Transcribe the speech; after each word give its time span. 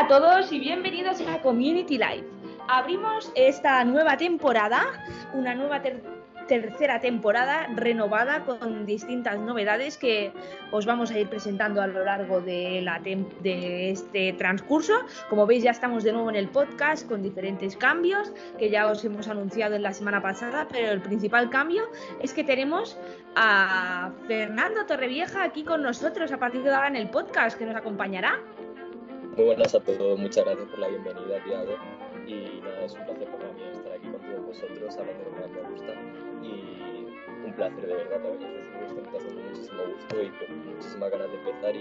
A 0.00 0.08
todos 0.08 0.50
y 0.50 0.58
bienvenidos 0.58 1.20
a 1.28 1.42
Community 1.42 1.98
Life. 1.98 2.24
Abrimos 2.68 3.30
esta 3.34 3.84
nueva 3.84 4.16
temporada, 4.16 4.86
una 5.34 5.54
nueva 5.54 5.82
tercera 6.48 7.00
temporada 7.00 7.66
renovada 7.76 8.46
con 8.46 8.86
distintas 8.86 9.38
novedades 9.38 9.98
que 9.98 10.32
os 10.70 10.86
vamos 10.86 11.10
a 11.10 11.18
ir 11.18 11.28
presentando 11.28 11.82
a 11.82 11.86
lo 11.86 12.02
largo 12.02 12.40
de, 12.40 12.80
la 12.80 12.98
de 12.98 13.90
este 13.90 14.32
transcurso. 14.32 14.94
Como 15.28 15.46
veis 15.46 15.64
ya 15.64 15.70
estamos 15.70 16.02
de 16.02 16.12
nuevo 16.12 16.30
en 16.30 16.36
el 16.36 16.48
podcast 16.48 17.06
con 17.06 17.22
diferentes 17.22 17.76
cambios 17.76 18.32
que 18.58 18.70
ya 18.70 18.86
os 18.86 19.04
hemos 19.04 19.28
anunciado 19.28 19.74
en 19.74 19.82
la 19.82 19.92
semana 19.92 20.22
pasada, 20.22 20.66
pero 20.72 20.92
el 20.92 21.02
principal 21.02 21.50
cambio 21.50 21.82
es 22.22 22.32
que 22.32 22.42
tenemos 22.42 22.96
a 23.36 24.12
Fernando 24.26 24.86
Torrevieja 24.86 25.44
aquí 25.44 25.62
con 25.62 25.82
nosotros 25.82 26.32
a 26.32 26.38
partir 26.38 26.62
de 26.62 26.74
ahora 26.74 26.88
en 26.88 26.96
el 26.96 27.10
podcast 27.10 27.58
que 27.58 27.66
nos 27.66 27.76
acompañará. 27.76 28.40
Muy 29.40 29.46
buenas 29.46 29.74
a 29.74 29.80
todos, 29.80 30.18
muchas 30.18 30.44
gracias 30.44 30.68
por 30.68 30.78
la 30.80 30.88
bienvenida, 30.88 31.42
Tiago. 31.42 31.74
Y 32.26 32.60
nada, 32.60 32.84
es 32.84 32.92
un 32.92 33.06
placer 33.06 33.26
para 33.30 33.50
mí 33.54 33.62
estar 33.72 33.90
aquí 33.90 34.06
con 34.08 34.20
todos 34.20 34.44
vosotros 34.44 34.98
hablando 34.98 35.24
de 35.24 35.30
lo 35.30 35.46
que 35.46 35.62
me 35.62 35.70
gusta 35.70 35.94
y 36.42 37.46
un 37.46 37.52
placer 37.54 37.86
de 37.86 37.94
verdad 37.94 38.20
también 38.20 38.52
es 38.52 38.92
un 38.92 39.02
gusto, 39.02 39.18
con 39.18 39.42
muchísimo 39.42 39.82
gusto 39.94 40.22
y 40.22 40.28
con 40.28 40.74
muchísimas 40.74 41.10
ganas 41.10 41.28
de 41.30 41.38
empezar 41.38 41.74
y, 41.74 41.78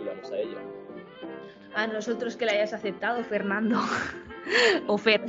y 0.00 0.04
vamos 0.06 0.32
a 0.32 0.38
ello. 0.38 0.58
A 1.74 1.86
nosotros 1.88 2.36
que 2.38 2.46
la 2.46 2.52
hayas 2.52 2.72
aceptado, 2.72 3.22
Fernando. 3.22 3.78
o 4.86 4.96
Fer. 4.96 5.20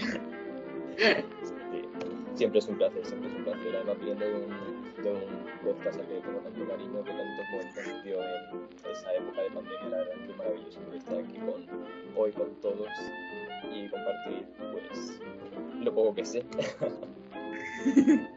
siempre 2.35 2.59
es 2.59 2.67
un 2.69 2.77
placer, 2.77 3.05
siempre 3.05 3.29
es 3.31 3.35
un 3.35 3.43
placer. 3.43 3.75
Además, 3.75 3.99
de 3.99 4.33
un, 4.33 4.68
de 5.03 5.11
un 5.11 5.45
podcast 5.63 5.99
al 5.99 6.07
que 6.07 6.19
tengo 6.21 6.39
tanto 6.39 6.67
cariño, 6.67 7.03
que 7.03 7.11
tantos 7.11 7.45
momentos 7.51 8.03
dio 8.03 8.23
en 8.23 8.91
esa 8.91 9.13
época 9.13 9.41
de 9.41 9.49
pandemia, 9.51 9.89
la 9.89 9.97
verdad 9.97 10.13
que 10.27 10.33
maravilloso 10.33 10.79
poder 10.81 10.97
estar 10.97 11.17
aquí 11.17 11.37
con, 11.37 11.67
hoy 12.15 12.31
con 12.31 12.55
todos 12.61 12.87
y 13.71 13.87
compartir 13.89 14.45
pues 14.71 15.21
lo 15.81 15.93
poco 15.93 16.15
que 16.15 16.25
sé. 16.25 16.45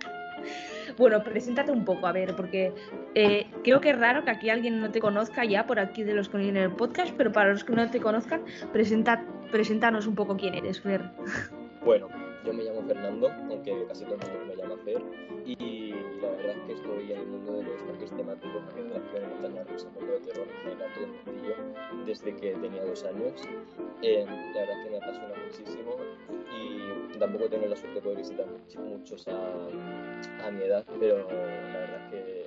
Bueno, 0.99 1.23
preséntate 1.25 1.73
un 1.73 1.85
poco, 1.85 2.07
a 2.07 2.13
ver, 2.13 2.37
porque 2.37 2.73
eh, 3.15 3.47
creo 3.65 3.81
que 3.81 3.91
es 3.91 3.99
raro 3.99 4.25
que 4.25 4.31
aquí 4.31 4.51
alguien 4.51 4.81
no 4.81 4.91
te 4.91 5.01
conozca 5.01 5.45
ya 5.45 5.67
por 5.67 5.79
aquí 5.79 6.03
de 6.03 6.15
los 6.15 6.29
que 6.29 6.39
vienen 6.39 6.57
en 6.57 6.63
el 6.71 6.77
podcast, 6.77 7.15
pero 7.17 7.33
para 7.33 7.53
los 7.53 7.65
que 7.65 7.73
no 7.73 7.91
te 7.91 8.01
conozcan, 8.01 8.43
presenta, 8.73 9.25
preséntanos 9.51 10.07
un 10.07 10.15
poco 10.15 10.37
quién 10.37 10.55
eres, 10.55 10.81
Fer. 10.81 11.03
Bueno, 11.85 12.09
yo 12.45 12.53
me 12.53 12.65
llamo 12.65 12.83
Fernando, 12.83 13.31
aunque 13.49 13.87
casi 13.87 14.05
todo 14.05 14.15
el 14.15 14.21
mundo 14.21 14.47
me 14.47 14.57
llama 14.57 14.77
Fer, 14.85 15.03
y 15.47 15.95
la 16.21 16.31
verdad 16.31 16.57
es 16.57 16.63
que 16.67 16.73
estoy 16.73 17.13
en 17.13 17.21
el 17.21 17.27
mundo 17.27 17.53
de 17.53 17.65
los 17.65 17.83
parques 17.83 18.11
temáticos, 18.11 18.63
parques 18.65 18.89
de 18.89 18.97
acción, 18.97 19.31
montaña 19.31 19.65
rusa, 19.65 19.89
mundo 19.91 20.13
de 20.13 20.21
terror 20.21 20.49
en 20.49 20.63
general, 20.63 20.93
todo 20.95 21.05
el 21.05 21.11
mundillo, 21.13 21.55
desde 22.07 22.37
que 22.37 22.55
tenía 22.55 22.85
dos 22.85 23.05
años. 23.05 23.43
Eh, 24.03 24.25
la 24.27 24.61
verdad 24.61 24.79
es 24.79 24.85
que 24.85 24.91
me 24.91 24.97
apasiona 24.97 25.35
muchísimo 25.45 25.97
y 26.53 27.19
tampoco 27.19 27.49
tengo 27.49 27.67
la 27.67 27.77
suerte 27.77 27.97
de 27.97 28.03
poder 28.03 28.19
visitar 28.19 28.47
muchos 28.79 29.29
a, 29.29 30.47
a 30.47 30.51
mi 30.51 30.63
edad, 30.63 30.85
pero 30.99 31.19
la 31.19 31.79
verdad 31.79 32.07
es 32.07 32.11
que 32.11 32.47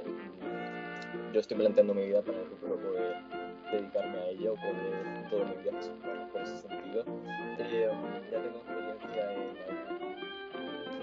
yo 1.33 1.39
estoy 1.39 1.57
planteando 1.57 1.93
mi 1.93 2.05
vida 2.05 2.21
para 2.21 2.39
el 2.39 2.45
futuro 2.45 2.75
poder 2.77 3.44
dedicarme 3.71 4.17
a 4.17 4.27
ello, 4.29 4.55
poder 4.55 5.29
todo 5.29 5.45
mi 5.45 5.55
vida 5.63 5.71
por 6.31 6.41
ese 6.41 6.57
sentido. 6.57 7.03
Eh, 7.59 7.89
ya 8.31 8.41
tengo 8.41 8.57
experiencia 8.57 9.33
en, 9.33 9.41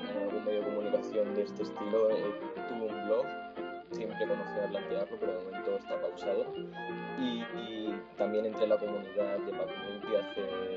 en, 0.09 0.23
algún 0.23 0.45
medio 0.45 0.61
de 0.61 0.67
comunicación 0.67 1.35
de 1.35 1.43
este 1.43 1.63
estilo. 1.63 2.11
Eh, 2.11 2.35
tuve 2.69 2.87
un 2.87 3.07
blog, 3.07 3.27
siempre 3.91 4.27
conocía 4.27 4.69
plantearlo, 4.69 5.17
pero 5.19 5.33
de 5.33 5.45
momento 5.45 5.77
está 5.77 6.01
pausado. 6.01 6.47
Y, 7.19 7.43
y 7.59 8.03
también 8.17 8.47
entré 8.47 8.65
en 8.65 8.71
la 8.71 8.79
comunidad 8.79 9.39
de 9.39 9.53
Pac 9.53 9.69
hace 10.21 10.73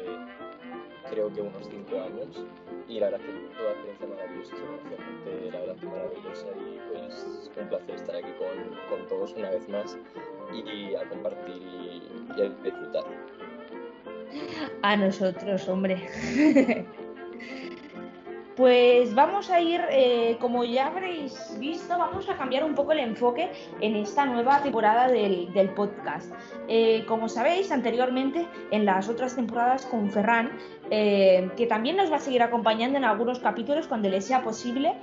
creo 1.10 1.32
que 1.32 1.42
unos 1.42 1.68
5 1.70 2.02
años 2.02 2.28
y 2.88 3.00
la 3.00 3.10
verdad 3.10 3.22
es 3.22 3.34
que 3.34 3.58
toda 3.58 3.72
experiencia 3.72 4.08
se 4.46 4.56
gente 4.56 5.52
la 5.52 5.60
verdad 5.60 5.76
que 5.78 5.86
maravillosa 5.88 6.48
y 6.58 6.80
pues 6.92 7.50
un 7.60 7.68
placer 7.70 7.96
estar 7.96 8.16
aquí 8.16 8.32
con, 8.38 8.98
con 8.98 9.08
todos 9.08 9.34
una 9.34 9.50
vez 9.50 9.68
más 9.70 9.98
y, 10.54 10.96
a 10.96 11.08
compartir 11.10 11.62
y 12.38 12.42
a 12.42 12.50
disfrutar. 12.64 13.04
A 14.82 14.96
nosotros, 14.96 15.68
hombre. 15.68 16.08
Pues 18.56 19.14
vamos 19.14 19.50
a 19.50 19.60
ir, 19.60 19.82
eh, 19.92 20.38
como 20.40 20.64
ya 20.64 20.88
habréis 20.88 21.34
visto, 21.60 21.98
vamos 21.98 22.30
a 22.30 22.38
cambiar 22.38 22.64
un 22.64 22.74
poco 22.74 22.94
el 22.94 23.00
enfoque 23.00 23.52
en 23.82 23.98
esta 23.98 24.26
nueva 24.26 24.64
temporada 24.64 25.10
del, 25.10 25.50
podcast. 25.76 26.32
Eh, 26.70 27.04
como 27.06 27.28
sabéis, 27.28 27.70
anteriormente 27.74 28.48
en 28.72 28.86
las 28.86 29.10
otras 29.10 29.36
temporadas 29.36 29.86
con 29.86 30.10
Ferran, 30.10 30.52
eh, 30.90 31.50
que 31.58 31.68
también 31.68 31.98
nos 31.98 32.10
va 32.10 32.16
a 32.16 32.20
seguir 32.20 32.44
acompañando 32.44 32.98
en 32.98 33.04
algunos 33.04 33.40
capítulos 33.40 33.88
cuando 33.88 34.08
le 34.08 34.22
sea 34.22 34.42
posible, 34.42 34.94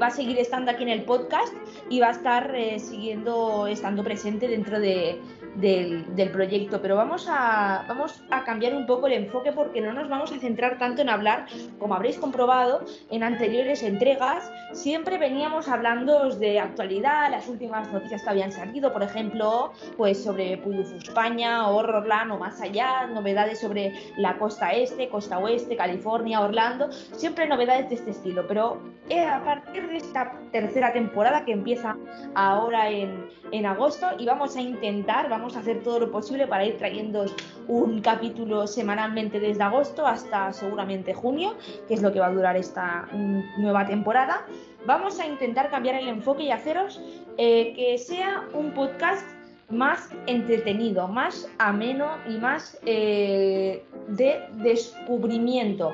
va 0.00 0.06
a 0.06 0.10
seguir 0.10 0.38
estando 0.38 0.70
aquí 0.70 0.84
en 0.84 0.90
el 0.90 1.02
podcast 1.02 1.52
y 1.90 1.98
va 1.98 2.08
a 2.08 2.12
estar 2.12 2.54
siguiendo, 2.78 3.66
estando 3.66 4.04
presente 4.04 4.46
dentro 4.46 4.78
de, 4.78 5.20
del, 5.60 6.30
proyecto, 6.32 6.80
pero 6.80 6.96
vamos 6.96 7.26
a, 7.28 7.84
vamos 7.88 8.22
a 8.30 8.44
cambiar 8.44 8.74
un 8.74 8.86
poco 8.86 9.06
el 9.06 9.14
enfoque 9.14 9.52
porque 9.52 9.80
no 9.80 9.92
nos 9.92 10.08
vamos 10.08 10.32
a 10.32 10.38
centrar 10.38 10.78
tanto 10.78 11.02
en 11.02 11.08
hablar, 11.08 11.46
como 11.78 11.94
habréis 11.94 12.18
comprobado 12.18 12.84
en 13.10 13.22
anteriores 13.22 13.82
entregas, 13.82 14.50
siempre 14.72 15.18
veníamos 15.18 15.68
hablando 15.68 16.28
de 16.30 16.60
actualidad, 16.60 17.30
las 17.30 17.48
últimas 17.48 17.90
noticias 17.92 18.22
que 18.22 18.30
habían 18.30 18.52
salido, 18.52 18.92
por 18.92 19.02
ejemplo, 19.02 19.72
pues 19.96 20.22
sobre 20.22 20.58
Puyuf 20.58 20.92
España, 20.92 21.68
Horrorland 21.68 22.32
o 22.32 22.38
más 22.38 22.60
allá, 22.60 23.06
novedades 23.06 23.60
sobre 23.60 23.92
la 24.16 24.38
costa 24.38 24.70
este, 24.72 25.08
costa 25.08 25.38
oeste, 25.38 25.76
California, 25.76 26.40
Orlando, 26.40 26.90
siempre 26.92 27.48
novedades 27.48 27.88
de 27.88 27.96
este 27.96 28.10
estilo, 28.10 28.46
pero 28.46 28.80
eh, 29.08 29.24
a 29.24 29.42
partir 29.42 29.88
de 29.88 29.96
esta 29.96 30.32
tercera 30.52 30.92
temporada 30.92 31.44
que 31.44 31.52
empieza 31.52 31.96
ahora 32.34 32.90
en, 32.90 33.28
en 33.52 33.66
agosto 33.66 34.06
y 34.18 34.26
vamos 34.26 34.56
a 34.56 34.60
intentar, 34.60 35.28
vamos 35.28 35.47
a 35.56 35.60
hacer 35.60 35.82
todo 35.82 36.00
lo 36.00 36.10
posible 36.10 36.46
para 36.46 36.64
ir 36.64 36.76
trayendo 36.76 37.26
un 37.66 38.00
capítulo 38.00 38.66
semanalmente 38.66 39.40
desde 39.40 39.62
agosto 39.62 40.06
hasta 40.06 40.52
seguramente 40.52 41.14
junio, 41.14 41.54
que 41.86 41.94
es 41.94 42.02
lo 42.02 42.12
que 42.12 42.20
va 42.20 42.26
a 42.26 42.32
durar 42.32 42.56
esta 42.56 43.08
mm, 43.12 43.60
nueva 43.62 43.86
temporada. 43.86 44.46
Vamos 44.86 45.20
a 45.20 45.26
intentar 45.26 45.70
cambiar 45.70 45.96
el 45.96 46.08
enfoque 46.08 46.44
y 46.44 46.50
haceros 46.50 47.00
eh, 47.36 47.72
que 47.74 47.98
sea 47.98 48.44
un 48.54 48.72
podcast 48.72 49.26
más 49.70 50.10
entretenido, 50.26 51.08
más 51.08 51.48
ameno 51.58 52.08
y 52.26 52.38
más 52.38 52.78
eh, 52.86 53.84
de 54.08 54.40
descubrimiento. 54.54 55.92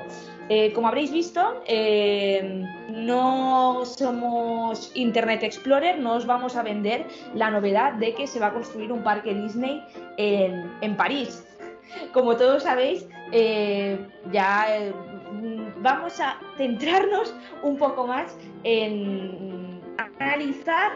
Eh, 0.49 0.73
como 0.73 0.87
habréis 0.87 1.11
visto, 1.11 1.63
eh, 1.65 2.63
no 2.89 3.83
somos 3.85 4.91
Internet 4.93 5.43
Explorer, 5.43 5.99
no 5.99 6.15
os 6.15 6.25
vamos 6.25 6.55
a 6.55 6.63
vender 6.63 7.07
la 7.33 7.49
novedad 7.49 7.93
de 7.93 8.13
que 8.13 8.27
se 8.27 8.39
va 8.39 8.47
a 8.47 8.53
construir 8.53 8.91
un 8.91 9.01
parque 9.01 9.33
Disney 9.33 9.83
en, 10.17 10.95
París. 10.95 11.43
Como 12.13 12.35
todos 12.35 12.63
sabéis, 12.63 13.07
ya 14.31 14.93
vamos 15.81 16.19
a 16.19 16.39
centrarnos 16.57 17.33
un 17.63 17.77
poco 17.77 18.05
más 18.05 18.35
en 18.63 19.81
analizar 20.19 20.91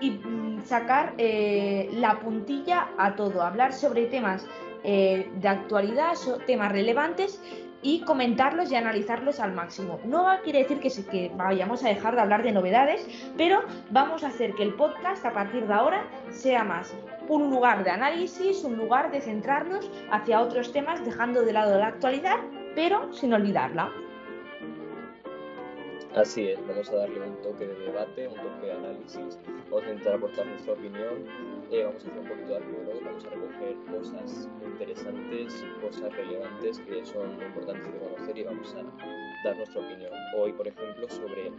y 0.00 0.10
mm, 0.10 0.64
sacar 0.64 1.14
eh, 1.18 1.88
la 1.92 2.18
puntilla 2.20 2.88
a 2.98 3.14
todo, 3.14 3.42
hablar 3.42 3.72
sobre 3.72 4.06
temas 4.06 4.46
eh, 4.84 5.30
de 5.36 5.48
actualidad, 5.48 6.14
temas 6.46 6.72
relevantes 6.72 7.40
y 7.82 8.00
comentarlos 8.02 8.70
y 8.70 8.76
analizarlos 8.76 9.40
al 9.40 9.52
máximo. 9.52 10.00
No 10.04 10.26
quiere 10.44 10.60
decir 10.60 10.78
que, 10.80 11.30
vayamos 11.36 11.84
a 11.84 11.88
dejar 11.88 12.14
de 12.14 12.22
hablar 12.22 12.42
de 12.42 12.52
novedades, 12.52 13.06
pero 13.36 13.62
vamos 13.90 14.22
a 14.24 14.28
hacer 14.28 14.54
que 14.54 14.62
el 14.62 14.74
podcast 14.74 15.24
a 15.26 15.32
partir 15.32 15.66
de 15.66 15.74
ahora 15.74 16.06
sea 16.30 16.64
más 16.64 16.94
un 17.28 17.50
lugar 17.50 17.84
de 17.84 17.90
análisis, 17.90 18.64
un 18.64 18.76
lugar 18.76 19.10
de 19.10 19.20
centrarnos 19.20 19.90
hacia 20.10 20.40
otros 20.40 20.72
temas, 20.72 21.04
dejando 21.04 21.42
de 21.42 21.52
lado 21.52 21.78
la 21.78 21.88
actualidad, 21.88 22.36
pero 22.74 23.12
sin 23.12 23.34
olvidarla. 23.34 23.90
Así 26.14 26.48
es, 26.48 26.66
vamos 26.66 26.90
a 26.90 26.96
darle 26.96 27.20
un 27.20 27.40
toque 27.40 27.66
de 27.66 27.74
debate, 27.74 28.28
un 28.28 28.34
toque 28.34 28.66
de 28.66 28.72
análisis, 28.72 29.38
vamos 29.72 29.86
a 29.86 29.90
intentar 29.90 30.14
aportar 30.14 30.46
nuestra 30.46 30.74
opinión, 30.74 31.24
eh, 31.70 31.84
vamos 31.84 32.04
a 32.04 32.08
hacer 32.08 32.18
un 32.20 32.28
poquito 32.28 32.48
de 32.48 32.56
arqueólogo, 32.56 33.00
vamos 33.04 33.24
a 33.24 33.30
recoger 33.30 33.76
cosas 33.90 34.48
interesantes, 34.62 35.64
cosas 35.80 36.12
relevantes 36.12 36.78
que 36.80 37.06
son 37.06 37.42
importantes 37.42 37.92
de 37.92 37.98
conocer 37.98 38.38
y 38.38 38.44
vamos 38.44 38.74
a 38.74 38.82
dar 39.44 39.56
nuestra 39.56 39.80
opinión. 39.80 40.12
Hoy, 40.36 40.52
por 40.52 40.68
ejemplo, 40.68 41.08
sobre 41.08 41.50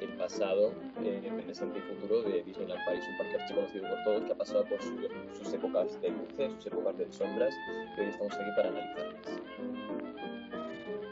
el 0.00 0.08
pasado, 0.16 0.72
eh, 1.02 1.30
presente 1.44 1.78
y 1.78 1.82
futuro 1.82 2.22
de 2.22 2.42
Disneyland 2.42 2.84
Paris, 2.86 3.04
un 3.10 3.18
parque 3.18 3.36
archiconocido 3.42 3.88
por 3.88 4.04
todos 4.04 4.24
que 4.24 4.32
ha 4.32 4.36
pasado 4.36 4.64
por 4.64 4.80
sus 4.80 5.52
épocas 5.52 6.00
de 6.00 6.08
luces, 6.08 6.52
sus 6.54 6.66
épocas 6.66 6.96
de 6.96 7.12
sombras 7.12 7.54
y 7.96 8.00
hoy 8.00 8.06
estamos 8.06 8.32
aquí 8.32 8.50
para 8.56 8.68
analizarlas. 8.70 9.42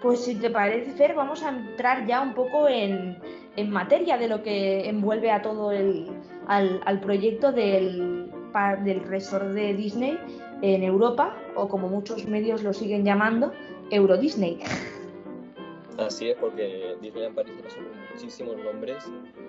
Pues 0.02 0.24
si 0.24 0.34
te 0.34 0.50
parece, 0.50 0.92
Fer, 0.92 1.14
vamos 1.14 1.42
a 1.42 1.48
entrar 1.48 2.06
ya 2.06 2.20
un 2.20 2.34
poco 2.34 2.68
en, 2.68 3.18
materia 3.70 4.18
de 4.18 4.28
lo 4.28 4.42
que 4.42 4.88
envuelve 4.88 5.30
a 5.30 5.40
todo 5.40 5.72
el 5.72 6.15
al, 6.46 7.00
proyecto 7.00 7.52
del, 7.52 8.30
del 8.84 9.00
resort 9.00 9.46
de 9.48 9.74
Disney 9.74 10.18
en 10.62 10.82
Europa, 10.82 11.36
o 11.54 11.68
como 11.68 11.88
muchos 11.88 12.26
medios 12.26 12.62
lo 12.62 12.72
siguen 12.72 13.04
llamando, 13.04 13.52
Euro 13.90 14.16
Disney. 14.16 14.60
Así 15.98 16.28
es, 16.28 16.36
porque 16.36 16.94
Disneyland 17.00 17.34
París 17.34 17.54
por 17.56 18.10
muchísimos 18.12 18.56
nombres, 18.58 19.04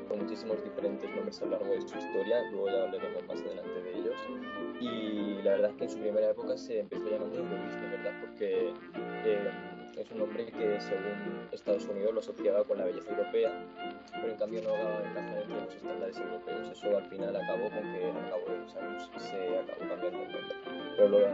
con 0.07 0.19
muchísimos 0.19 0.63
diferentes 0.63 1.09
nombres 1.13 1.41
a 1.41 1.45
lo 1.45 1.51
largo 1.51 1.73
de 1.73 1.81
su 1.81 1.97
historia, 1.97 2.41
luego 2.51 2.69
ya 2.69 2.83
hablaremos 2.83 3.27
más 3.27 3.41
adelante 3.41 3.81
de 3.83 3.99
ellos. 3.99 4.15
Y 4.79 5.41
la 5.43 5.51
verdad 5.51 5.71
es 5.71 5.75
que 5.75 5.83
en 5.83 5.89
su 5.89 5.99
primera 5.99 6.29
época 6.29 6.57
se 6.57 6.79
empezó 6.79 7.09
llamando 7.09 7.37
Euro 7.37 7.55
Disney, 7.65 7.89
¿verdad? 7.89 8.13
Porque 8.21 8.73
eh, 9.25 9.51
es 9.99 10.11
un 10.11 10.19
nombre 10.19 10.45
que 10.45 10.79
según 10.79 11.47
Estados 11.51 11.85
Unidos 11.85 12.13
lo 12.13 12.19
asociaba 12.19 12.63
con 12.63 12.77
la 12.77 12.85
belleza 12.85 13.09
europea, 13.09 13.51
pero 14.11 14.31
en 14.31 14.37
cambio 14.37 14.61
no 14.61 14.73
encajar 14.73 15.41
entre 15.41 15.61
los 15.61 15.75
estándares 15.75 16.17
europeos. 16.17 16.69
Eso 16.69 16.97
al 16.97 17.05
final 17.05 17.35
acabó 17.35 17.63
con 17.63 17.93
que 17.93 18.05
al 18.05 18.29
cabo 18.29 18.45
de 18.47 18.57
los 18.57 18.75
años 18.75 19.09
se 19.17 19.57
acabó 19.57 19.89
cambiando 19.89 20.19
el 20.19 20.31
nombre. 20.31 20.55
Pero 20.95 21.09
luego 21.09 21.27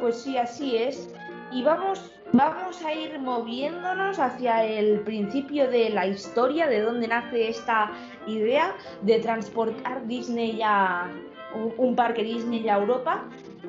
Pues 0.00 0.16
sí, 0.16 0.36
así 0.36 0.76
es. 0.76 1.14
Y 1.52 1.62
vamos, 1.62 2.12
vamos 2.32 2.84
a 2.84 2.92
ir 2.92 3.18
moviéndonos 3.20 4.18
hacia 4.18 4.64
el 4.64 5.00
principio 5.00 5.70
de 5.70 5.90
la 5.90 6.06
historia, 6.06 6.66
de 6.66 6.80
dónde 6.80 7.06
nace 7.06 7.48
esta 7.48 7.92
idea 8.26 8.74
de 9.02 9.20
transportar 9.20 10.04
Disney 10.08 10.60
a 10.64 11.08
un, 11.54 11.72
un 11.78 11.94
parque 11.94 12.24
Disney 12.24 12.68
a 12.68 12.78
Europa. 12.78 13.24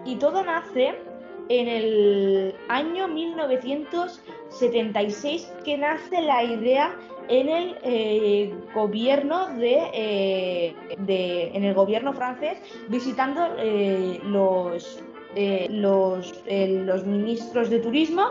Y 0.06 0.16
todo 0.16 0.44
nace 0.44 0.96
en 1.50 1.68
el 1.68 2.56
año 2.70 3.08
1976 3.08 5.52
que 5.64 5.78
nace 5.78 6.22
la 6.22 6.44
idea 6.44 6.96
en 7.30 7.50
el 7.50 7.78
eh, 7.84 8.54
gobierno 8.74 9.50
eh, 9.60 10.74
de, 10.98 11.52
en 11.54 11.64
el 11.64 11.74
gobierno 11.74 12.12
francés 12.14 12.58
visitando 12.90 13.56
eh, 13.58 14.20
los 14.24 15.04
los, 15.70 16.34
los 16.50 17.06
ministros 17.06 17.70
de 17.70 17.78
turismo 17.78 18.24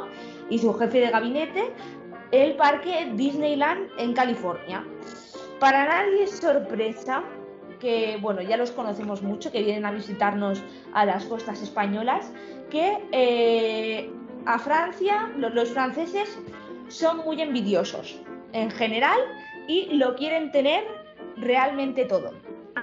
y 0.50 0.58
su 0.58 0.74
jefe 0.74 0.98
de 0.98 1.10
gabinete 1.10 1.70
el 2.32 2.56
parque 2.56 3.12
Disneyland 3.14 3.88
en 3.98 4.12
California. 4.12 4.84
Para 5.60 5.86
nadie 5.86 6.24
es 6.24 6.38
sorpresa 6.38 7.22
que, 7.78 8.18
bueno, 8.20 8.42
ya 8.42 8.56
los 8.56 8.72
conocemos 8.72 9.22
mucho, 9.22 9.52
que 9.52 9.62
vienen 9.62 9.86
a 9.86 9.92
visitarnos 9.92 10.64
a 10.92 11.04
las 11.04 11.26
costas 11.26 11.62
españolas, 11.62 12.32
que 12.70 12.98
eh, 13.12 14.10
a 14.46 14.58
Francia, 14.58 15.30
los, 15.36 15.70
franceses 15.70 16.38
son 16.88 17.18
muy 17.18 17.42
envidiosos 17.42 18.16
en 18.52 18.70
general 18.70 19.18
y 19.66 19.96
lo 19.96 20.14
quieren 20.14 20.50
tener 20.52 20.84
realmente 21.36 22.04
todo. 22.04 22.32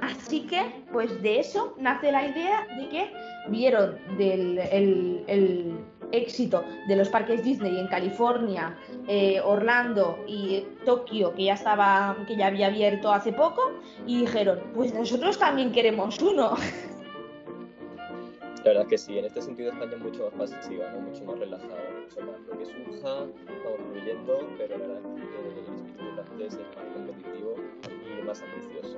Así 0.02 0.42
que, 0.42 0.62
pues 0.92 1.22
de 1.22 1.40
eso 1.40 1.76
nace 1.78 2.12
la 2.12 2.28
idea 2.28 2.68
de 2.78 2.90
que 2.90 3.12
vieron 3.50 3.98
el, 4.20 5.78
éxito 6.12 6.64
de 6.88 6.96
los 6.96 7.10
parques 7.10 7.44
Disney 7.44 7.80
en 7.80 7.88
California, 7.88 8.78
eh, 9.08 9.42
Orlando 9.44 10.24
y 10.28 10.64
Tokio, 10.86 11.34
que 11.34 11.46
ya 11.46 11.54
estaba, 11.54 12.16
que 12.28 12.36
ya 12.36 12.48
había 12.48 12.68
abierto 12.68 13.12
hace 13.12 13.34
poco, 13.34 13.62
y 14.06 14.22
dijeron, 14.22 14.60
pues 14.76 14.94
nosotros 14.94 15.40
también 15.40 15.72
queremos 15.72 16.22
uno. 16.22 16.56
La 18.64 18.70
verdad 18.70 18.84
es 18.84 18.90
que 18.90 18.98
sí, 18.98 19.18
en 19.18 19.26
este 19.26 19.42
sentido 19.42 19.72
España 19.72 19.92
es 19.92 20.00
mucho 20.00 20.32
más 20.38 20.52
pasiva, 20.52 20.90
mucho 20.92 21.26
más 21.26 21.38
relajada, 21.38 21.84
mucho 22.02 22.22
más 22.22 22.40
lo 22.48 22.58
que 22.58 22.66
surja, 22.66 23.10
vamos 23.10 23.80
fluyendo, 23.92 24.50
pero 24.58 24.78
la 24.78 24.88
verdad 24.88 25.00
es 25.00 25.04
que 25.04 25.50
el 25.50 25.58
espíritu 25.58 26.14
francés 26.16 26.54
es 26.54 26.78
más 26.78 26.94
competitivo 26.94 27.56
y 28.20 28.24
más 28.24 28.42
ambicioso. 28.42 28.98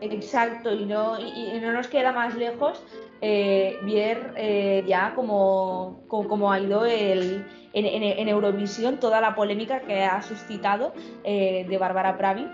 Exacto, 0.00 0.72
y 0.72 0.86
no, 0.86 1.20
y, 1.20 1.60
no 1.60 1.72
nos 1.72 1.88
queda 1.88 2.12
más 2.12 2.34
lejos 2.36 2.82
eh, 3.22 3.78
ver 3.82 4.32
eh, 4.36 4.82
ya 4.86 5.12
cómo, 5.14 6.04
cómo, 6.08 6.50
ha 6.50 6.58
ido 6.58 6.86
el, 6.86 7.44
en, 7.74 8.28
Eurovisión 8.28 8.98
toda 8.98 9.20
la 9.20 9.34
polémica 9.34 9.80
que 9.80 10.04
ha 10.04 10.22
suscitado 10.22 10.94
eh, 11.24 11.66
de 11.68 11.78
Bárbara 11.78 12.16
Pravi, 12.16 12.48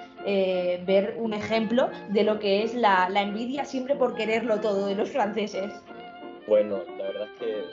ver 0.84 1.16
un 1.18 1.34
ejemplo 1.34 1.88
de 2.08 2.24
lo 2.24 2.40
que 2.40 2.64
es 2.64 2.74
la, 2.74 3.08
la, 3.08 3.22
envidia 3.22 3.64
siempre 3.64 3.94
por 3.94 4.14
quererlo 4.16 4.60
todo 4.60 4.86
de 4.86 4.96
los 4.96 5.10
franceses. 5.10 5.72
Bueno, 6.48 6.78
la 6.98 7.04
verdad 7.04 7.28
es 7.32 7.38
que, 7.38 7.64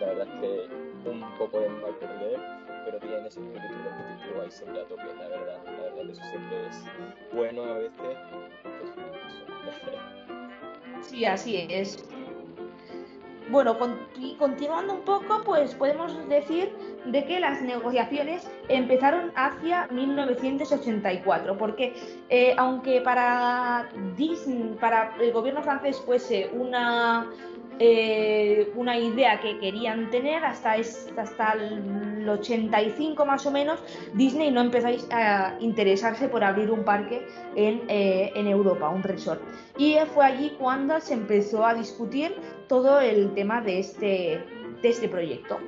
la 0.00 0.06
verdad 0.06 0.28
es 0.34 0.40
que 0.40 1.10
un 1.10 1.38
poco 1.38 1.58
de 1.58 1.68
mal 1.68 1.94
perder, 1.98 2.40
pero 2.84 2.98
tiene 2.98 3.26
ese 3.26 3.40
espíritu 3.40 3.74
competitivo 3.84 4.42
ahí 4.42 4.50
siempre 4.50 4.80
a 4.80 4.84
tope, 4.84 5.02
la 5.18 5.28
verdad, 5.28 5.58
la 5.64 5.72
verdad 5.72 6.10
eso 6.10 6.22
siempre 6.30 6.66
es 6.68 6.84
bueno 7.32 7.64
a 7.64 7.74
veces, 7.74 8.16
Sí, 11.02 11.24
así 11.24 11.66
es. 11.68 12.02
Bueno, 13.50 13.76
continuando 14.38 14.94
un 14.94 15.02
poco, 15.02 15.42
pues 15.44 15.74
podemos 15.74 16.26
decir 16.28 16.74
de 17.04 17.24
que 17.24 17.38
las 17.38 17.60
negociaciones 17.60 18.50
empezaron 18.68 19.30
hacia 19.34 19.88
1984, 19.88 21.58
porque 21.58 21.92
eh, 22.30 22.54
aunque 22.56 23.02
para 23.02 23.90
Disney, 24.16 24.74
para 24.80 25.14
el 25.20 25.32
gobierno 25.32 25.62
francés 25.62 26.00
fuese 26.00 26.50
una 26.54 27.30
eh, 27.84 28.72
una 28.76 28.96
idea 28.96 29.40
que 29.40 29.58
querían 29.58 30.08
tener 30.10 30.44
hasta, 30.44 30.74
hasta 30.74 31.52
el 31.54 32.28
85 32.28 33.26
más 33.26 33.44
o 33.44 33.50
menos, 33.50 33.82
Disney 34.14 34.52
no 34.52 34.60
empezó 34.60 34.86
a 35.10 35.56
interesarse 35.58 36.28
por 36.28 36.44
abrir 36.44 36.70
un 36.70 36.84
parque 36.84 37.26
en, 37.56 37.82
eh, 37.88 38.30
en 38.36 38.46
Europa, 38.46 38.88
un 38.88 39.02
resort. 39.02 39.42
Y 39.78 39.96
fue 40.14 40.24
allí 40.24 40.50
cuando 40.60 41.00
se 41.00 41.14
empezó 41.14 41.66
a 41.66 41.74
discutir 41.74 42.36
todo 42.68 43.00
el 43.00 43.34
tema 43.34 43.60
de 43.60 43.80
este, 43.80 44.44
de 44.80 44.88
este 44.88 45.08
proyecto. 45.08 45.58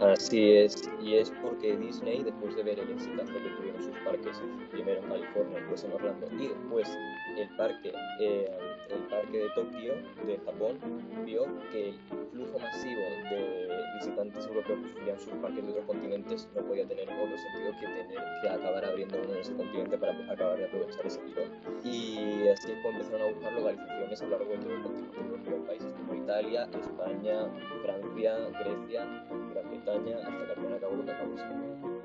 Así 0.00 0.52
es, 0.52 0.90
y 1.00 1.14
es 1.14 1.32
porque 1.42 1.76
Disney, 1.76 2.24
después 2.24 2.56
de 2.56 2.64
ver 2.64 2.80
el 2.80 2.90
exitazo 2.90 3.32
que 3.34 3.50
tuvieron 3.50 3.82
sus 3.84 3.96
parques, 4.04 4.42
primero 4.72 5.00
en 5.00 5.08
California, 5.08 5.58
después 5.58 5.84
en 5.84 5.92
Orlando 5.92 6.26
y 6.32 6.48
después 6.48 6.98
el 7.36 7.48
parque, 7.56 7.92
eh, 8.20 8.50
el 8.94 9.02
parque 9.08 9.38
de 9.38 9.48
Tokio, 9.50 9.94
de 10.26 10.38
Japón, 10.44 10.78
vio 11.24 11.46
que 11.70 11.90
el 11.90 11.98
flujo 12.32 12.58
masivo 12.58 13.00
de 13.30 13.68
visitantes 13.98 14.46
europeos 14.46 14.78
que 14.80 15.00
subían 15.00 15.18
sus 15.18 15.32
parques 15.34 15.64
de 15.64 15.70
otros 15.70 15.86
continentes 15.86 16.48
no 16.54 16.62
podía 16.62 16.86
tener 16.86 17.08
otro 17.08 17.36
sentido 17.36 17.72
que 17.80 17.86
tener 17.86 18.24
que 18.42 18.48
acabar 18.48 18.84
abriendo 18.84 19.18
uno 19.22 19.34
en 19.34 19.40
ese 19.40 19.54
continente 19.54 19.98
para 19.98 20.12
acabar 20.32 20.58
de 20.58 20.66
aprovechar 20.66 21.06
ese 21.06 21.20
tirón. 21.20 21.50
Y 21.84 22.48
así 22.48 22.72
pues 22.82 22.94
empezaron 22.94 23.22
a 23.22 23.32
buscar 23.32 23.52
localizaciones 23.52 24.22
a 24.22 24.24
lo 24.24 24.30
largo 24.30 24.52
de 24.52 24.58
todo 24.58 24.74
el 24.74 24.82
continente 24.82 25.18
europeo, 25.18 25.66
países 25.66 25.92
como 25.94 26.14
Italia, 26.14 26.68
España, 26.80 27.48
Francia, 27.82 28.36
Grecia, 28.60 29.04
Gran 29.52 29.70
Bretaña, 29.70 30.16
hasta 30.18 30.46
que 30.46 30.52
al 30.52 30.56
final 30.56 30.74
acabó 30.74 30.96
lo 30.96 31.04
que 31.04 31.12
acabó 31.12 32.03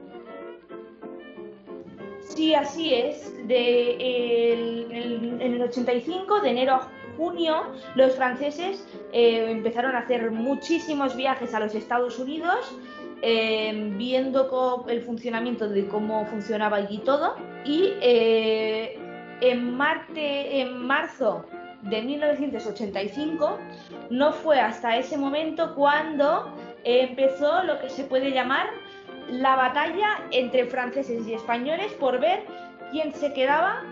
Sí, 2.29 2.53
así 2.53 2.93
es. 2.93 3.35
De, 3.47 4.53
en 4.53 5.41
el 5.41 5.61
85, 5.61 6.41
de 6.41 6.49
enero 6.49 6.75
a 6.75 6.89
junio, 7.17 7.63
los 7.95 8.15
franceses 8.15 8.87
eh, 9.11 9.47
empezaron 9.49 9.95
a 9.95 9.99
hacer 9.99 10.31
muchísimos 10.31 11.15
viajes 11.15 11.53
a 11.53 11.59
los 11.59 11.75
Estados 11.75 12.19
Unidos, 12.19 12.71
eh, 13.21 13.93
viendo 13.97 14.85
el 14.87 15.01
funcionamiento 15.01 15.67
de 15.67 15.87
cómo 15.87 16.25
funcionaba 16.27 16.77
allí 16.77 16.99
todo. 16.99 17.35
Y 17.65 17.93
eh, 18.01 18.97
en 19.41 19.75
marzo 19.75 21.45
de 21.81 22.01
1985 22.01 23.57
no 24.11 24.33
fue 24.33 24.59
hasta 24.59 24.97
ese 24.97 25.17
momento 25.17 25.73
cuando 25.75 26.53
empezó 26.83 27.63
lo 27.63 27.79
que 27.79 27.89
se 27.89 28.03
puede 28.03 28.31
llamar 28.31 28.67
la 29.31 29.55
batalla 29.55 30.25
entre 30.31 30.65
franceses 30.65 31.27
y 31.27 31.33
españoles 31.33 31.91
por 31.93 32.19
ver 32.19 32.43
quién 32.91 33.13
se 33.13 33.33
quedaba 33.33 33.83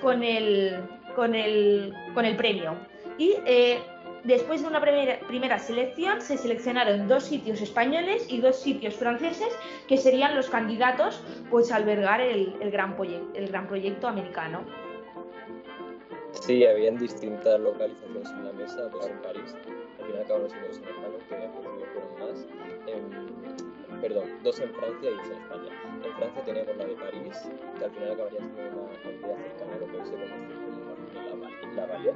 con 0.00 0.22
el, 0.22 0.82
con 1.14 1.34
el, 1.34 1.94
con 2.14 2.24
el 2.24 2.36
premio. 2.36 2.76
Y 3.18 3.36
eh, 3.46 3.80
después 4.24 4.62
de 4.62 4.68
una 4.68 4.80
primera, 4.80 5.18
primera 5.26 5.58
selección 5.58 6.20
se 6.20 6.36
seleccionaron 6.36 7.08
dos 7.08 7.24
sitios 7.24 7.60
españoles 7.60 8.26
y 8.28 8.40
dos 8.40 8.56
sitios 8.56 8.94
franceses 8.94 9.48
que 9.88 9.96
serían 9.96 10.34
los 10.34 10.48
candidatos 10.48 11.22
pues, 11.50 11.70
a 11.72 11.76
albergar 11.76 12.20
el, 12.20 12.54
el, 12.60 12.70
gran, 12.70 12.96
el 13.34 13.48
gran 13.48 13.66
proyecto 13.66 14.08
americano. 14.08 14.64
Sí, 16.32 16.64
habían 16.64 16.96
distintas 16.96 17.60
localizaciones 17.60 18.30
en 18.30 18.44
la 18.44 18.52
mesa, 18.52 18.82
dos 18.88 19.06
en 19.06 19.20
París, 19.20 19.54
al 19.98 20.06
final 20.06 20.22
acabaron 20.22 20.48
siendo 20.48 20.68
en 20.68 20.94
Orlando, 20.94 21.18
que 21.18 21.84
fueron 21.86 22.18
más. 22.18 22.46
En, 22.86 23.69
perdón, 24.00 24.24
dos 24.42 24.58
en 24.60 24.72
Francia 24.74 25.10
y 25.10 25.14
dos 25.14 25.26
en 25.26 25.32
España. 25.42 25.82
En 26.04 26.12
Francia 26.14 26.44
teníamos 26.44 26.76
la 26.76 26.84
de 26.84 26.94
París, 26.94 27.50
que 27.78 27.84
al 27.84 27.90
final 27.90 28.12
acabaría 28.12 28.38
siendo 28.38 28.82
una 28.82 29.08
aldea 29.08 29.36
cercana 29.38 29.74
a 29.74 29.78
lo 29.78 29.86
que 29.86 29.96
hoy 29.96 30.06
se 30.06 30.12
conoce 30.12 30.54
como 30.64 31.76
la, 31.76 31.86
la 31.86 31.86
Valle. 31.86 32.14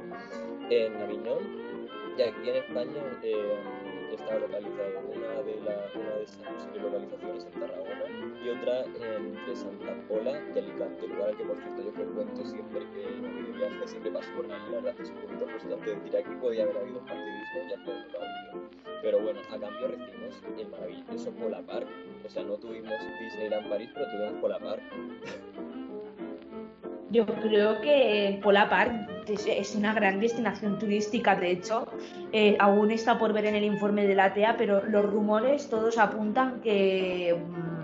En 0.69 0.95
Aviñón 0.97 1.74
Y 2.17 2.21
aquí 2.21 2.49
en 2.49 2.55
España 2.55 3.03
eh, 3.23 3.59
está 4.13 4.39
localizado 4.39 5.01
una 5.13 5.41
de, 5.43 5.59
la, 5.65 5.91
una 5.99 6.15
de 6.15 6.23
esas 6.23 6.81
localizaciones 6.81 7.45
en 7.45 7.59
Tarragona 7.59 8.05
y 8.41 8.49
otra 8.49 8.85
entre 8.85 9.55
Santa 9.55 9.93
Pola 10.07 10.39
y 10.55 10.59
Alicante, 10.59 11.07
lugar 11.07 11.29
al 11.29 11.37
que 11.37 11.43
por 11.43 11.57
cierto 11.57 11.83
yo 11.83 11.91
frecuento 11.91 12.45
siempre 12.45 12.79
que 12.79 13.19
no 13.19 13.27
voy 13.27 13.57
viaje, 13.57 13.87
siempre 13.87 14.11
paso 14.11 14.29
por 14.33 14.45
ahí, 14.45 14.61
la 14.71 14.79
verdad 14.79 14.95
es 15.01 15.09
un 15.09 15.17
poquito 15.17 15.45
frustrante 15.45 15.95
decir 15.95 16.15
aquí 16.15 16.35
podía 16.39 16.63
haber 16.63 16.77
habido 16.77 17.01
Disney 17.01 17.67
y 17.67 17.83
final 17.83 18.07
no. 18.53 18.69
Pero 19.01 19.19
bueno, 19.19 19.39
a 19.51 19.59
cambio 19.59 19.87
recibimos 19.87 20.43
el 20.57 20.67
maravilloso 20.69 21.31
Pola 21.31 21.61
Park, 21.63 21.87
o 22.25 22.29
sea, 22.29 22.43
no 22.43 22.53
tuvimos 22.55 22.93
Disneyland 23.19 23.69
París, 23.69 23.89
pero 23.93 24.05
tuvimos 24.09 24.41
Pola 24.41 24.59
Park. 24.59 24.83
Yo 27.09 27.25
creo 27.25 27.81
que 27.81 28.39
Pola 28.41 28.69
Park 28.69 29.14
es 29.27 29.75
una 29.75 29.93
gran 29.93 30.19
destinación 30.19 30.77
turística, 30.77 31.35
de 31.35 31.51
hecho, 31.51 31.87
eh, 32.31 32.55
aún 32.59 32.91
está 32.91 33.17
por 33.17 33.33
ver 33.33 33.45
en 33.45 33.55
el 33.55 33.63
informe 33.63 34.05
de 34.07 34.15
la 34.15 34.33
TEA, 34.33 34.55
pero 34.57 34.83
los 34.85 35.05
rumores 35.05 35.69
todos 35.69 35.97
apuntan 35.97 36.61
que 36.61 37.35
mm, 37.35 37.75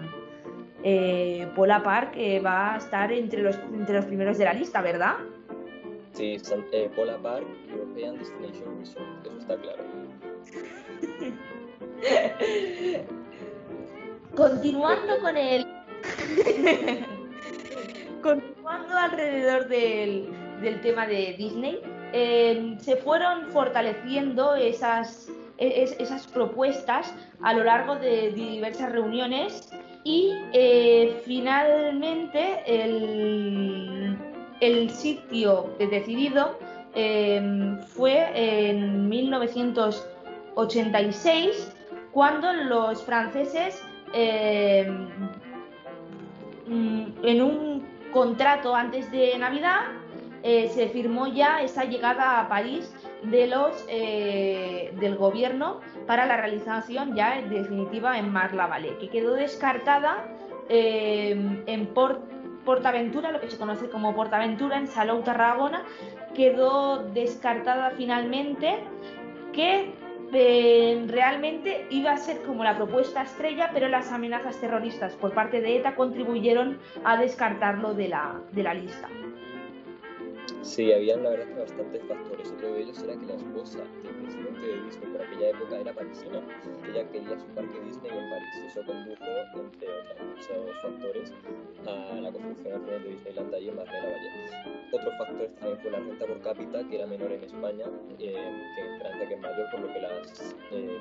eh, 0.84 1.48
Pola 1.56 1.84
Park 1.84 2.14
eh, 2.16 2.40
va 2.40 2.76
a 2.76 2.78
estar 2.78 3.12
entre 3.12 3.42
los, 3.42 3.56
entre 3.74 3.96
los 3.96 4.06
primeros 4.06 4.38
de 4.38 4.46
la 4.46 4.54
lista, 4.54 4.82
¿verdad? 4.82 5.16
Sí, 6.14 6.38
eh, 6.72 6.90
Pola 6.96 7.18
Park, 7.18 7.46
European 7.70 8.18
Destination 8.18 8.80
Resort, 8.80 9.26
eso 9.26 9.38
está 9.38 9.58
claro. 9.58 9.84
Continuando 14.36 15.20
con 15.22 15.38
el... 15.38 15.66
Continuando 18.22 18.98
alrededor 18.98 19.68
del, 19.68 20.30
tema 20.82 21.08
de 21.08 21.36
Disney, 21.38 21.80
eh, 22.14 22.76
se 22.80 22.98
fueron 22.98 23.48
fortaleciendo 23.48 24.54
esas, 24.56 25.32
esas 25.58 26.28
propuestas 26.28 27.14
a 27.42 27.54
lo 27.54 27.64
largo 27.64 27.96
de 27.96 28.32
diversas 28.32 28.92
reuniones 28.92 29.72
y 30.04 30.34
eh, 30.54 31.22
finalmente 31.26 32.64
el, 32.66 34.18
el, 34.60 34.90
sitio 34.90 35.70
decidido 35.78 36.58
eh, 36.96 37.78
fue 37.88 38.28
en 38.34 39.08
1986 39.10 41.72
cuando 42.12 42.52
los 42.54 43.04
franceses 43.04 43.80
mm, 46.68 47.04
en 47.24 47.42
un 47.42 47.86
contrato 48.12 48.76
antes 48.76 49.10
de 49.12 49.38
Navidad, 49.38 50.01
eh, 50.44 50.70
se 50.70 50.90
firmó 50.90 51.28
ya 51.28 51.62
esa 51.62 51.86
llegada 51.86 52.40
a 52.40 52.50
París 52.50 52.92
de 53.24 53.46
los, 53.46 53.86
eh, 53.88 54.92
del 55.00 55.16
gobierno 55.16 55.82
para 56.08 56.26
la 56.26 56.38
realización 56.38 57.16
ya 57.16 57.40
definitiva 57.42 58.18
en 58.18 58.32
Mar-la-Vallée, 58.32 58.98
que 58.98 59.10
quedó 59.10 59.34
descartada 59.34 60.26
eh, 60.68 61.64
en 61.68 61.88
Portaventura, 62.66 63.32
lo 63.32 63.40
que 63.40 63.52
se 63.52 63.58
conoce 63.58 63.90
como 63.90 64.16
Portaventura, 64.16 64.78
en 64.78 64.88
Salou, 64.88 65.22
Tarragona, 65.22 65.84
quedó 66.34 67.04
descartada 67.10 67.92
finalmente 67.92 68.80
que 69.54 69.94
realmente 70.32 71.88
iba 71.90 72.14
a 72.14 72.18
ser 72.18 72.42
como 72.44 72.64
la 72.64 72.78
propuesta 72.78 73.22
estrella, 73.22 73.70
pero 73.74 73.90
las 73.90 74.14
amenazas 74.14 74.58
terroristas 74.62 75.14
por 75.16 75.34
parte 75.34 75.60
de 75.60 75.76
ETA 75.76 75.96
contribuyeron 75.96 76.80
a 77.04 77.18
descartarlo 77.18 77.94
de 77.94 78.08
la, 78.08 78.40
de 78.54 78.64
la 78.64 78.74
lista. 78.74 79.10
Sí, 80.62 80.92
había 80.92 81.18
la 81.18 81.32
verdad 81.32 81.58
bastantes 81.58 82.02
factores. 82.04 82.52
Otro 82.52 82.74
de 82.74 82.82
ellos 82.82 83.02
era 83.04 83.16
que 83.16 83.26
la 83.26 83.36
esposa 83.36 83.80
del 84.04 84.16
presidente 84.16 84.62
de 84.62 84.82
Disney 84.84 85.12
por 85.12 85.22
aquella 85.22 85.50
época 85.50 85.80
era 85.80 85.94
parisina. 85.94 86.42
Ella 86.88 87.10
quería 87.10 87.40
su 87.40 87.46
parque 87.48 87.80
Disney 87.82 88.12
en 88.12 88.30
París. 88.30 88.56
Eso 88.68 88.82
condujo, 88.86 89.26
entre 89.56 89.88
otros 89.90 90.82
factores, 90.82 91.34
a 91.88 92.16
la 92.22 92.32
construcción 92.32 92.86
de 92.86 93.00
Disneyland 93.00 93.54
allí 93.54 93.70
en 93.70 93.78
Valle. 93.78 93.92
Otro 94.92 95.12
factor 95.18 95.48
también 95.60 95.80
fue 95.80 95.92
la 95.92 96.00
renta 96.00 96.26
por 96.26 96.42
cápita, 96.42 96.88
que 96.88 96.96
era 96.96 97.08
menor 97.08 97.32
en 97.32 97.44
España 97.44 97.86
eh, 98.20 98.34
que 98.76 98.82
en 98.82 99.00
Francia, 99.00 99.28
que 99.28 99.34
es 99.34 99.42
mayor, 99.42 99.72
por 99.72 99.80
lo 99.80 99.94
que 99.94 100.02
las, 100.02 100.56
eh, 100.72 101.00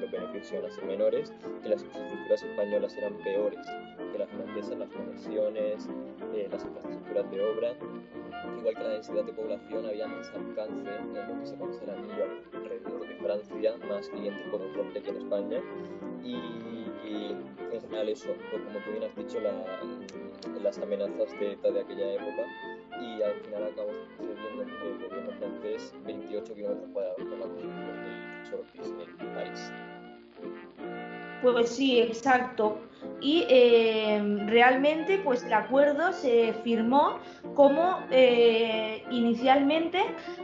los 0.00 0.10
beneficios 0.10 0.52
iban 0.52 0.64
a 0.66 0.70
ser 0.70 0.84
menores, 0.84 1.32
que 1.62 1.68
las 1.68 1.82
infraestructuras 1.82 2.42
españolas 2.42 2.96
eran 2.96 3.14
peores 3.18 3.66
que 4.12 4.18
las 4.18 4.28
francesas, 4.28 4.78
las 4.78 4.90
conexiones, 4.90 5.88
eh, 6.34 6.48
las 6.50 6.64
infraestructuras 6.64 7.30
de 7.30 7.40
obra 7.44 7.74
igual 8.58 8.74
que 8.74 8.82
la 8.82 8.91
densidad 8.92 9.24
de 9.24 9.32
población, 9.32 9.86
había 9.86 10.06
más 10.06 10.28
alcance 10.30 10.90
en 10.90 11.14
lo 11.14 11.40
que 11.40 11.46
se 11.46 11.56
conoce 11.56 11.84
el 11.84 11.90
anillo 11.90 12.24
alrededor 12.52 13.08
de 13.08 13.16
Francia, 13.16 13.74
más 13.88 14.08
clientes 14.08 14.42
por 14.50 14.60
fronte 14.72 15.02
que 15.02 15.10
en 15.10 15.16
España. 15.16 15.60
Y, 16.22 16.36
en 17.72 17.80
general 17.80 18.08
eso, 18.08 18.28
pues 18.50 18.62
como 18.62 18.78
tú 18.84 18.90
bien 18.90 19.04
has 19.04 19.16
dicho, 19.16 19.38
las 20.62 20.78
amenazas 20.78 21.38
de 21.38 21.52
ETA 21.52 21.70
de 21.70 21.80
aquella 21.80 22.14
época 22.14 22.46
y 23.00 23.22
al 23.22 23.34
final 23.40 23.64
acabó 23.64 23.90
sucediendo 24.16 24.62
el 24.62 25.08
gobierno 25.08 25.32
francés 25.38 25.94
28 26.04 26.54
kilómetros 26.54 26.90
cuadrados 26.92 27.18
por 27.18 27.38
la 27.38 27.46
construcción 27.46 28.04
del 28.04 28.38
Resort 28.40 28.72
Disney 28.72 29.06
en 29.20 29.34
París. 29.34 29.72
Pues 31.42 31.70
sí, 31.70 32.00
exacto 32.00 32.78
y 33.20 33.46
em, 33.48 34.48
realmente 34.48 35.18
pues 35.18 35.44
el 35.44 35.52
acuerdo 35.52 36.12
se 36.12 36.52
firmó 36.64 37.18
como 37.54 38.00
eh, 38.10 39.04
inicialmente 39.10 40.00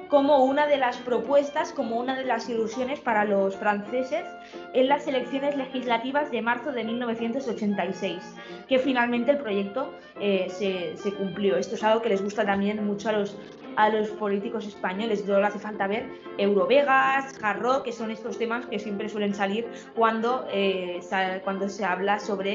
como 0.08 0.44
una 0.44 0.66
de 0.66 0.78
las 0.78 0.96
propuestas, 0.98 1.72
como 1.72 1.98
una 1.98 2.16
de 2.16 2.24
las 2.24 2.48
ilusiones 2.48 3.00
para 3.00 3.24
los 3.24 3.56
franceses 3.56 4.24
en 4.72 4.88
las 4.88 5.06
elecciones 5.06 5.56
legislativas 5.56 6.30
de 6.30 6.40
marzo 6.40 6.72
de 6.72 6.84
1986, 6.84 8.36
que 8.68 8.78
finalmente 8.78 9.32
el 9.32 9.38
proyecto 9.38 9.92
eh, 10.20 10.46
se, 10.48 10.96
se, 10.96 11.12
cumplió. 11.12 11.56
Esto 11.56 11.74
es 11.74 11.82
algo 11.82 12.00
que 12.00 12.08
les 12.08 12.22
gusta 12.22 12.46
también 12.46 12.84
mucho 12.86 13.10
a 13.10 13.12
los, 13.12 13.36
a 13.78 13.88
los 13.90 14.08
políticos 14.08 14.66
españoles. 14.66 15.22
Solo 15.24 15.46
hace 15.46 15.60
falta 15.60 15.86
ver 15.86 16.08
Eurovegas, 16.36 17.38
Jarro, 17.38 17.84
que 17.84 17.92
son 17.92 18.10
estos 18.10 18.36
temas 18.36 18.66
que 18.66 18.78
siempre 18.80 19.08
suelen 19.08 19.34
salir 19.34 19.68
cuando, 19.94 20.46
eh, 20.50 21.00
cuando 21.44 21.68
se 21.68 21.84
habla 21.84 22.18
sobre, 22.18 22.47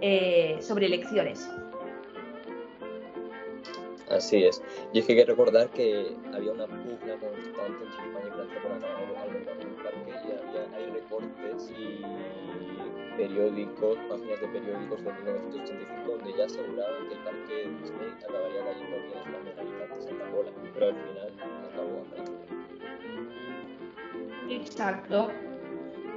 eh, 0.00 0.56
sobre 0.60 0.86
elecciones. 0.86 1.48
Así 4.10 4.44
es. 4.44 4.60
Y 4.92 4.98
es 4.98 5.06
que 5.06 5.12
hay 5.12 5.18
que 5.20 5.24
recordar 5.26 5.70
que 5.70 6.16
había 6.34 6.52
una 6.52 6.66
pugna 6.66 7.14
constante 7.20 7.84
entre 7.84 8.06
España 8.06 8.26
y 8.26 8.30
Francia 8.32 8.62
por 8.62 8.70
la 8.70 9.54
del 9.54 9.68
parque 9.76 10.10
y 10.10 10.32
había, 10.32 10.76
hay 10.76 10.90
recortes 10.90 11.72
y 11.78 12.02
periódicos, 13.16 13.98
páginas 14.08 14.40
de 14.40 14.48
periódicos 14.48 15.04
de 15.04 15.12
1985 15.12 16.10
donde 16.10 16.36
ya 16.36 16.44
aseguraban 16.44 17.08
que 17.08 17.14
el 17.14 17.20
parque 17.20 17.68
Disney 17.80 18.10
acabaría 18.28 18.64
cayendo 18.64 18.96
aquí 18.96 19.12
en 19.12 19.18
España, 19.18 19.50
en 19.52 19.58
Alicante, 19.58 20.00
Santa 20.02 20.24
Pola, 20.32 20.50
pero 20.74 20.86
al 20.86 20.94
final 20.94 21.30
acabó 21.70 21.96
a 22.00 22.10
Exacto. 24.50 25.49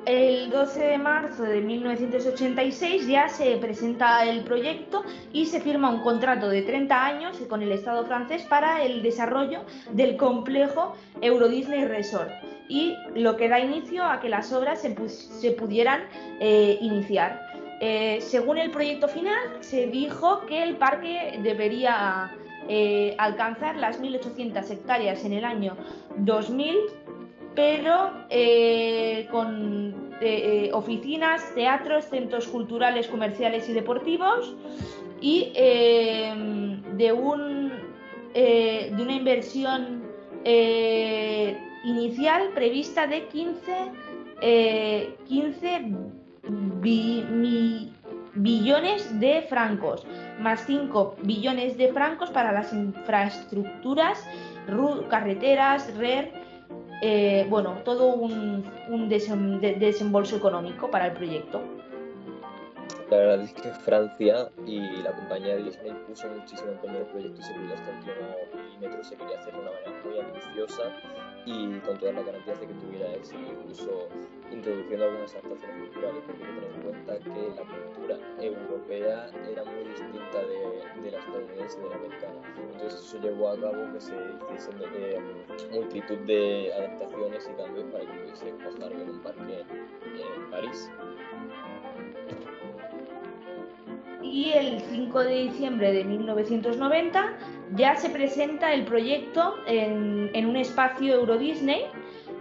El 0.05 0.49
12 0.49 0.79
de 0.81 0.97
marzo 0.97 1.43
de 1.43 1.61
1986 1.61 3.07
ya 3.07 3.29
se 3.29 3.55
presenta 3.55 4.25
el 4.25 4.43
proyecto 4.43 5.03
y 5.31 5.45
se 5.45 5.61
firma 5.61 5.89
un 5.89 6.01
contrato 6.01 6.49
de 6.49 6.61
30 6.61 7.05
años 7.05 7.37
con 7.47 7.61
el 7.61 7.71
Estado 7.71 8.03
francés 8.05 8.43
para 8.43 8.83
el 8.83 9.01
desarrollo 9.01 9.61
del 9.91 10.17
complejo 10.17 10.97
Euro 11.21 11.47
Disney 11.47 11.85
Resort 11.85 12.31
y 12.67 12.97
lo 13.15 13.37
que 13.37 13.47
da 13.47 13.61
inicio 13.61 14.03
a 14.03 14.19
que 14.19 14.27
las 14.27 14.51
obras 14.51 14.81
se, 14.81 15.51
pudieran 15.51 16.01
eh, 16.41 16.77
iniciar. 16.81 17.41
Eh, 17.79 18.19
según 18.19 18.57
el 18.57 18.71
proyecto 18.71 19.07
final, 19.07 19.39
se 19.61 19.87
dijo 19.87 20.45
que 20.47 20.63
el 20.63 20.75
parque 20.75 21.39
debería 21.41 22.29
eh, 22.67 23.15
alcanzar 23.17 23.77
las 23.77 24.01
1.800 24.01 24.69
hectáreas 24.69 25.23
en 25.23 25.33
el 25.33 25.45
año 25.45 25.77
2000 26.17 27.02
pero 27.55 28.11
eh, 28.29 29.27
con 29.31 30.11
eh, 30.21 30.69
oficinas, 30.73 31.53
teatros, 31.53 32.05
centros 32.05 32.47
culturales, 32.47 33.07
comerciales 33.07 33.69
y 33.69 33.73
deportivos 33.73 34.55
y 35.21 35.51
eh, 35.55 36.33
de, 36.93 37.13
un, 37.13 37.71
de 38.33 38.97
una 38.99 39.13
inversión 39.13 40.03
inicial 41.85 42.49
prevista 42.53 43.07
de 43.07 43.27
15, 43.27 43.91
15 45.25 45.91
billones 48.35 49.19
de 49.19 49.43
francos, 49.43 50.05
más 50.39 50.65
5 50.65 51.15
billones 51.23 51.77
de 51.77 51.93
francos 51.93 52.29
para 52.31 52.51
las 52.51 52.73
infraestructuras, 52.73 54.25
carreteras, 55.09 55.95
red, 55.95 56.25
eh, 57.01 57.45
bueno, 57.49 57.81
todo 57.83 58.13
un, 58.13 58.63
desembolso 59.09 60.37
económico 60.37 60.89
para 60.89 61.07
el 61.07 61.13
proyecto. 61.13 61.61
La 63.09 63.17
verdad 63.17 63.41
es 63.41 63.53
que 63.53 63.69
Francia 63.69 64.49
y 64.65 64.79
la 65.03 65.11
compañía 65.11 65.57
Disney 65.57 65.93
puso 66.07 66.27
muchísimo 66.29 66.71
empeño 66.71 66.93
en 66.95 67.01
el 67.01 67.07
proyecto 67.07 67.41
y 67.41 67.43
se 67.43 67.73
hasta 67.73 67.89
el 67.91 67.97
último 67.97 68.63
milímetro, 68.63 69.03
se 69.03 69.15
quería 69.15 69.39
hacer 69.39 69.53
de 69.53 69.59
una 69.59 69.71
manera 69.71 69.91
muy 70.03 70.19
ambiciosa 70.19 70.83
y 71.45 71.79
con 71.79 71.97
todas 71.97 72.15
las 72.15 72.25
garantías 72.25 72.59
de 72.59 72.67
que 72.67 72.73
tuviera 72.73 73.13
éxito, 73.13 73.39
incluso 73.51 74.07
introduciendo 74.51 75.05
algunas 75.05 75.33
adaptaciones 75.33 75.77
culturales, 75.77 76.23
porque 76.25 76.43
hay 76.43 76.49
que 76.49 76.53
tener 76.53 76.71
en 76.75 76.81
cuenta 76.81 77.19
que 77.19 77.29
la 77.29 77.63
cultura 77.63 78.17
europea 78.39 79.29
era 79.51 79.63
muy 79.65 79.83
distinta 79.83 80.39
de, 80.41 81.11
la 81.11 81.19
estadounidense 81.19 81.79
y 81.79 81.83
de 81.83 81.89
la 81.89 81.95
americana. 81.95 82.41
Entonces 82.71 82.99
eso 82.99 83.19
llevó 83.19 83.49
a 83.49 83.59
cabo 83.59 83.93
que 83.93 83.99
se 83.99 84.15
hiciesen 84.15 84.81
eh, 84.95 85.19
multitud 85.71 86.17
de 86.19 86.73
adaptaciones 86.73 87.49
y 87.51 87.61
cambios 87.61 87.85
para 87.91 88.05
que 88.05 88.19
pudiese 88.19 88.51
cuajar 88.51 88.91
en 88.93 89.09
un 89.09 89.19
parque 89.19 89.65
en 90.03 90.49
París. 90.49 90.89
Y 94.23 94.51
el 94.53 94.79
5 94.79 95.19
de 95.19 95.43
diciembre 95.43 95.91
de 95.91 96.05
1990 96.05 97.33
ya 97.75 97.95
se 97.95 98.09
presenta 98.09 98.73
el 98.73 98.85
proyecto 98.85 99.55
en, 99.67 100.45
un 100.45 100.55
espacio 100.55 101.15
Euro 101.15 101.37
Disney 101.37 101.81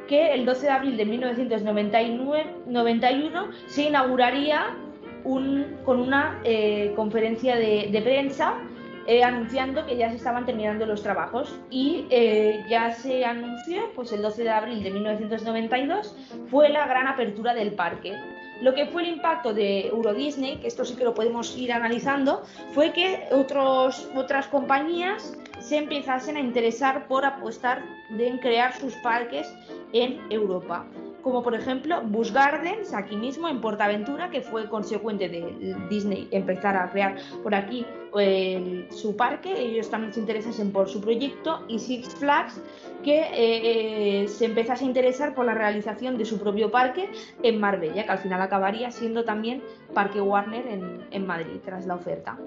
que 0.09 0.33
el 0.35 0.47
12 0.47 0.62
de 0.62 0.71
abril 0.71 0.97
de 0.97 1.05
1991 1.05 3.51
se 3.67 3.83
inauguraría 3.85 4.77
con 5.25 6.01
una 6.01 6.41
eh, 6.45 6.93
conferencia 6.97 7.57
de, 7.57 7.89
de 7.91 8.03
prensa 8.03 8.57
eh, 9.07 9.25
anunciando 9.25 9.85
que 9.85 9.97
ya 9.97 10.11
se 10.11 10.17
estaban 10.17 10.47
terminando 10.47 10.87
los 10.87 11.03
trabajos 11.03 11.59
y 11.71 12.07
eh, 12.11 12.65
ya 12.69 12.93
se 12.93 13.25
anunció, 13.25 13.91
pues 13.97 14.12
el 14.12 14.23
12 14.23 14.45
de 14.45 14.51
abril 14.51 14.83
de 14.85 14.93
1992 14.93 16.17
fue 16.49 16.69
la 16.69 16.87
gran 16.87 17.09
apertura 17.09 17.53
del 17.53 17.73
parque. 17.73 18.12
Lo 18.62 18.75
que 18.75 18.87
fue 18.87 19.02
el 19.02 19.09
impacto 19.09 19.52
de 19.52 19.88
Euro 19.88 20.14
Disney, 20.14 20.59
que 20.59 20.69
esto 20.69 20.85
sí 20.85 20.95
que 20.95 21.02
lo 21.02 21.14
podemos 21.14 21.57
ir 21.57 21.73
analizando, 21.73 22.45
fue 22.73 22.92
que 22.92 23.26
otras 23.33 24.47
compañías 24.47 25.37
se 25.59 25.78
empezasen 25.78 26.37
a 26.37 26.40
interesar 26.40 27.09
por 27.09 27.25
apostar 27.25 27.83
en 28.16 28.38
crear 28.38 28.73
sus 28.78 28.95
parques 28.95 29.52
en 29.92 30.21
Europa 30.31 30.87
como 31.23 31.43
por 31.43 31.55
ejemplo 31.55 32.02
Busch 32.02 32.33
Gardens, 32.33 32.93
aquí 32.93 33.17
mismo 33.17 33.49
en 33.49 33.61
Portaventura, 33.61 34.31
que 34.31 34.41
fue 34.41 34.69
consecuente 34.69 35.29
de 35.29 35.76
Disney 35.88 36.29
empezar 36.31 36.76
a 36.76 36.91
crear 36.91 37.17
por 37.43 37.55
aquí 37.55 37.87
su 38.91 39.17
parque, 39.17 39.59
ellos 39.59 39.88
también 39.88 40.12
se 40.12 40.21
interesasen 40.21 40.71
por 40.71 40.88
su 40.88 41.00
proyecto, 41.00 41.64
y 41.67 41.79
Six 41.79 42.14
Flags, 42.17 42.61
que 43.02 43.21
eh, 43.21 44.23
eh, 44.23 44.29
se 44.29 44.45
empezase 44.45 44.85
a 44.85 44.88
interesar 44.88 45.35
por 45.35 45.47
la 45.47 45.55
realización 45.55 46.19
de 46.19 46.26
su 46.26 46.38
propio 46.38 46.71
parque 46.71 47.09
en 47.43 47.59
Marbella, 47.59 48.05
que 48.05 48.11
al 48.11 48.19
final 48.19 48.43
acabaría 48.43 48.91
siendo 48.91 49.25
también 49.25 49.62
Parque 49.95 50.21
Warner 50.21 50.64
en, 51.11 51.26
Madrid 51.26 51.61
tras 51.64 51.87
la 51.87 51.95
oferta. 51.95 52.38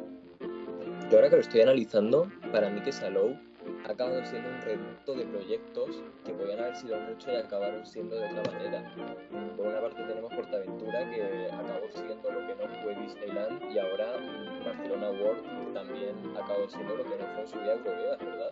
Yo 1.10 1.18
ahora 1.18 1.30
que 1.30 1.36
lo 1.36 1.42
estoy 1.42 1.62
analizando, 1.62 2.28
para 2.52 2.70
mí 2.70 2.82
que 2.82 2.92
Salou 2.92 3.36
ha 3.88 3.92
acabado 3.92 4.26
siendo 4.26 4.50
un 4.50 4.62
reducto 4.62 5.14
de 5.14 5.26
proyectos 5.26 6.04
que 6.26 6.34
podían 6.34 6.60
haber 6.60 6.76
sido 6.76 7.00
mucho 7.02 7.32
y 7.32 7.36
acabaron 7.36 7.86
siendo 7.86 8.16
de 8.16 8.26
otra 8.26 8.52
manera. 8.52 8.92
Por 9.56 9.68
una 9.68 9.80
parte 9.80 10.04
tenemos 10.04 10.34
Portaventura 10.34 11.10
que 11.12 11.50
acabó 11.52 11.88
siendo 11.94 12.32
lo 12.32 12.48
que 12.48 12.56
no 12.56 12.84
fue 12.84 12.96
Disneyland 12.96 13.72
y 13.72 13.78
ahora 13.78 14.18
Barcelona 14.66 15.10
World 15.12 15.44
que 15.44 15.74
también 15.74 16.16
acabó 16.36 16.68
siendo 16.68 16.96
lo 16.96 17.04
que 17.04 17.10
no 17.10 17.26
fue 17.34 17.42
en 17.42 17.48
su 17.48 17.60
Europea, 17.60 18.18
¿verdad? 18.20 18.52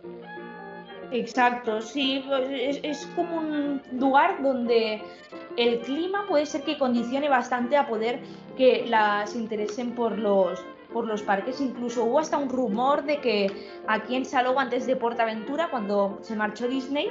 Exacto, 1.10 1.80
sí, 1.80 2.24
pues, 2.26 2.48
es, 2.50 2.80
es, 2.82 3.06
como 3.14 3.36
un 3.36 3.82
lugar 3.92 4.42
donde 4.42 5.02
el 5.56 5.80
clima 5.80 6.26
puede 6.28 6.46
ser 6.46 6.62
que 6.62 6.78
condicione 6.78 7.28
bastante 7.28 7.76
a 7.76 7.86
poder 7.86 8.20
que 8.56 8.86
las 8.86 9.34
interesen 9.34 9.94
por 9.94 10.18
los 10.18 10.64
por 10.94 11.06
los 11.06 11.22
parques. 11.22 11.60
Incluso 11.60 12.04
hubo 12.04 12.20
hasta 12.20 12.38
un 12.38 12.48
rumor 12.48 13.02
de 13.04 13.20
que 13.20 13.50
aquí 13.86 14.14
en 14.14 14.24
Salou, 14.24 14.58
antes 14.58 14.86
de 14.86 14.96
Portaventura, 14.96 15.68
cuando 15.70 16.18
se 16.22 16.36
marchó 16.36 16.68
Disney, 16.68 17.10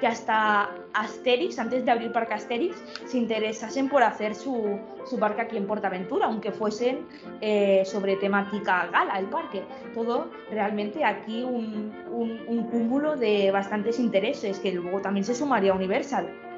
que 0.00 0.06
hasta 0.06 0.70
Asterix, 0.94 1.58
antes 1.58 1.84
de 1.84 1.90
abrir 1.90 2.12
Parque 2.12 2.34
Asterix, 2.34 2.76
se 3.04 3.18
interesasen 3.18 3.88
por 3.88 4.02
hacer 4.02 4.34
su, 4.34 4.78
su 5.04 5.18
parque 5.18 5.42
aquí 5.42 5.56
en 5.56 5.66
Portaventura, 5.66 6.26
aunque 6.26 6.52
fuesen 6.52 7.06
eh, 7.40 7.82
sobre 7.84 8.16
temática 8.16 8.88
gala 8.90 9.18
el 9.18 9.26
parque. 9.26 9.64
Todo 9.92 10.28
realmente 10.50 11.04
aquí 11.04 11.42
un, 11.42 11.92
un, 12.10 12.40
un 12.46 12.70
cúmulo 12.70 13.16
de 13.16 13.50
bastantes 13.50 13.98
intereses, 13.98 14.60
que 14.60 14.72
luego 14.72 15.00
también 15.00 15.24
se 15.24 15.34
sumaría 15.34 15.72
a 15.72 15.74
Universal 15.74 16.53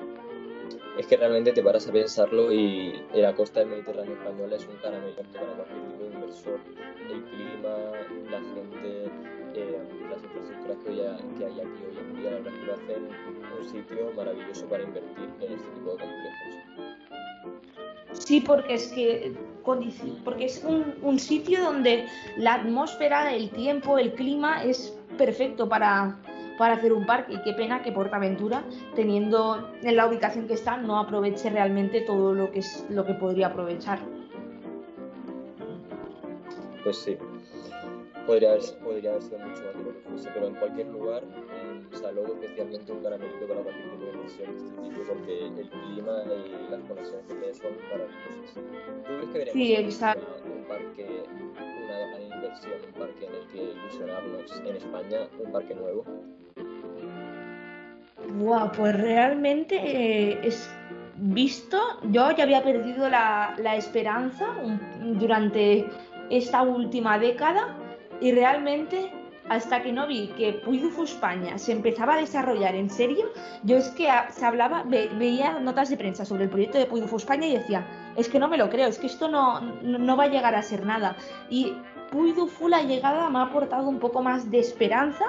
es 0.99 1.07
que 1.07 1.17
realmente 1.17 1.53
te 1.53 1.63
paras 1.63 1.87
a 1.89 1.93
pensarlo 1.93 2.53
y 2.53 3.03
la 3.15 3.35
costa 3.35 3.61
del 3.61 3.69
Mediterráneo 3.71 4.15
español 4.15 4.53
es 4.53 4.67
un 4.67 4.77
caramelo 4.77 5.15
para 5.15 5.53
cualquier 5.55 5.83
tipo 5.89 6.05
de 6.05 6.15
inversor. 6.15 6.61
El 7.11 7.23
clima, 7.25 7.77
la 8.31 8.39
gente, 8.39 9.11
eh, 9.55 9.79
las 10.11 10.23
infraestructuras 10.23 10.79
que, 10.85 11.45
hay 11.45 11.61
aquí 11.61 11.83
hoy 11.89 11.99
en 11.99 12.17
día, 12.17 12.31
la 12.31 12.39
verdad 12.39 12.53
que 12.53 12.67
lo 12.67 12.75
hacen 12.75 13.09
un 13.59 13.69
sitio 13.69 14.13
maravilloso 14.17 14.67
para 14.67 14.83
invertir 14.83 15.31
en 15.41 15.53
este 15.53 15.69
tipo 15.69 15.93
de 15.93 15.99
complejos. 15.99 16.47
Sí, 18.13 18.41
porque 18.41 18.75
es 18.75 18.89
que 18.89 19.35
porque 20.25 20.47
es 20.47 20.65
un 20.65 21.19
sitio 21.19 21.61
donde 21.61 22.07
la 22.37 22.55
atmósfera, 22.55 23.35
el 23.35 23.51
tiempo, 23.51 23.99
el 23.99 24.15
clima 24.15 24.65
es 24.65 24.97
perfecto 25.19 25.69
para, 25.69 26.17
para 26.59 26.75
hacer 26.75 26.93
un 26.93 27.07
parque. 27.07 27.35
Y 27.35 27.43
qué 27.43 27.53
pena 27.53 27.83
que 27.83 27.93
Portaventura, 27.93 28.65
teniendo 28.95 29.71
en 29.83 29.97
la 29.97 30.07
ubicación 30.07 30.47
que 30.47 30.55
está, 30.55 30.77
no 30.77 30.99
aproveche 30.99 31.51
realmente 31.51 32.01
todo 32.03 32.35
lo 32.35 32.51
que 32.51 32.61
es 32.61 32.87
lo 32.91 33.05
que 33.05 33.15
podría 33.15 33.49
aprovechar. 33.49 33.99
Pues 36.83 36.99
sí, 36.99 37.19
podría 38.27 38.51
haber, 38.51 38.63
podría 38.83 39.11
haber 39.11 39.23
sido 39.23 39.39
mucho 39.39 39.63
más 39.65 39.75
de 39.77 39.85
lo 39.85 39.93
que 39.93 40.01
fuese, 40.09 40.31
pero 40.35 40.47
en 40.49 40.55
cualquier 40.55 40.87
lugar, 40.89 41.23
un 41.25 41.99
salón, 41.99 42.27
especialmente 42.41 42.93
un 42.93 43.03
caramelito 43.03 43.47
para 43.47 43.61
cualquier 43.61 43.91
tipo 43.91 44.05
de 44.05 44.13
inversión 44.13 44.53
de 44.53 44.57
este 44.57 44.83
tipo, 44.83 45.01
porque 45.09 45.47
el 45.47 45.71
clima 45.71 46.23
y 46.27 46.71
las 46.71 46.81
conexiones 46.83 47.27
que 47.27 47.35
tiene 47.35 47.55
son 47.55 47.73
maravillosas. 47.91 48.55
¿Tú 48.55 49.15
crees 49.17 49.31
que 49.31 49.39
deberíamos 49.39 49.95
sí, 49.95 50.09
un 50.59 50.65
parque, 50.65 51.25
una 51.87 51.99
gran 51.99 52.23
inversión, 52.23 52.75
un 52.87 53.01
parque 53.01 53.27
en 53.27 53.35
el 53.35 53.47
que 53.49 53.73
ilusionarnos 53.73 54.63
en 54.65 54.77
España, 54.77 55.19
un 55.39 55.53
parque 55.53 55.75
nuevo? 55.75 56.05
Wow, 58.39 58.73
pues 58.77 59.01
realmente 59.01 59.77
eh, 59.77 60.41
es 60.43 60.69
visto, 61.17 61.79
yo 62.11 62.31
ya 62.33 62.45
había 62.45 62.63
perdido 62.63 63.09
la, 63.09 63.55
la 63.59 63.77
esperanza 63.77 64.47
durante 65.01 65.87
esta 66.31 66.63
última 66.63 67.19
década 67.19 67.77
y 68.21 68.33
realmente 68.33 69.11
hasta 69.49 69.83
que 69.83 69.93
no 69.93 70.07
vi 70.07 70.29
que 70.37 70.55
Puy 70.65 70.83
España 71.03 71.59
se 71.59 71.73
empezaba 71.73 72.15
a 72.15 72.19
desarrollar 72.19 72.75
en 72.75 72.91
serio, 72.91 73.31
yo 73.63 73.77
es 73.77 73.89
que 73.91 74.09
se 74.31 74.45
hablaba, 74.45 74.83
veía 74.85 75.59
notas 75.61 75.89
de 75.91 75.97
prensa 75.97 76.25
sobre 76.25 76.45
el 76.45 76.51
proyecto 76.51 76.79
de 76.79 76.87
Puy 76.87 77.03
España 77.03 77.47
y 77.47 77.57
decía, 77.57 77.87
es 78.17 78.29
que 78.29 78.39
no 78.39 78.49
me 78.49 78.57
lo 78.57 78.71
creo, 78.71 78.89
es 78.89 78.99
que 78.99 79.07
esto 79.07 79.29
no, 79.29 79.61
no 79.61 80.17
va 80.17 80.25
a 80.25 80.29
llegar 80.29 80.55
a 80.55 80.63
ser 80.63 80.85
nada. 80.85 81.17
Y 81.49 81.75
Puy 82.11 82.35
la 82.69 82.83
llegada 82.83 83.29
me 83.31 83.39
ha 83.39 83.43
aportado 83.43 83.89
un 83.89 83.99
poco 83.99 84.23
más 84.23 84.51
de 84.51 84.59
esperanza 84.59 85.25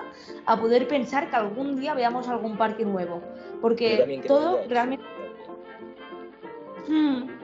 a 0.46 0.60
poder 0.60 0.88
pensar 0.88 1.30
que 1.30 1.36
algún 1.36 1.80
día 1.80 1.94
veamos 1.94 2.28
algún 2.28 2.58
parque 2.58 2.86
nuevo. 2.86 3.22
Porque 3.62 4.22
todo 4.28 4.62
realmente... 4.68 5.06
Hmm. 6.88 7.37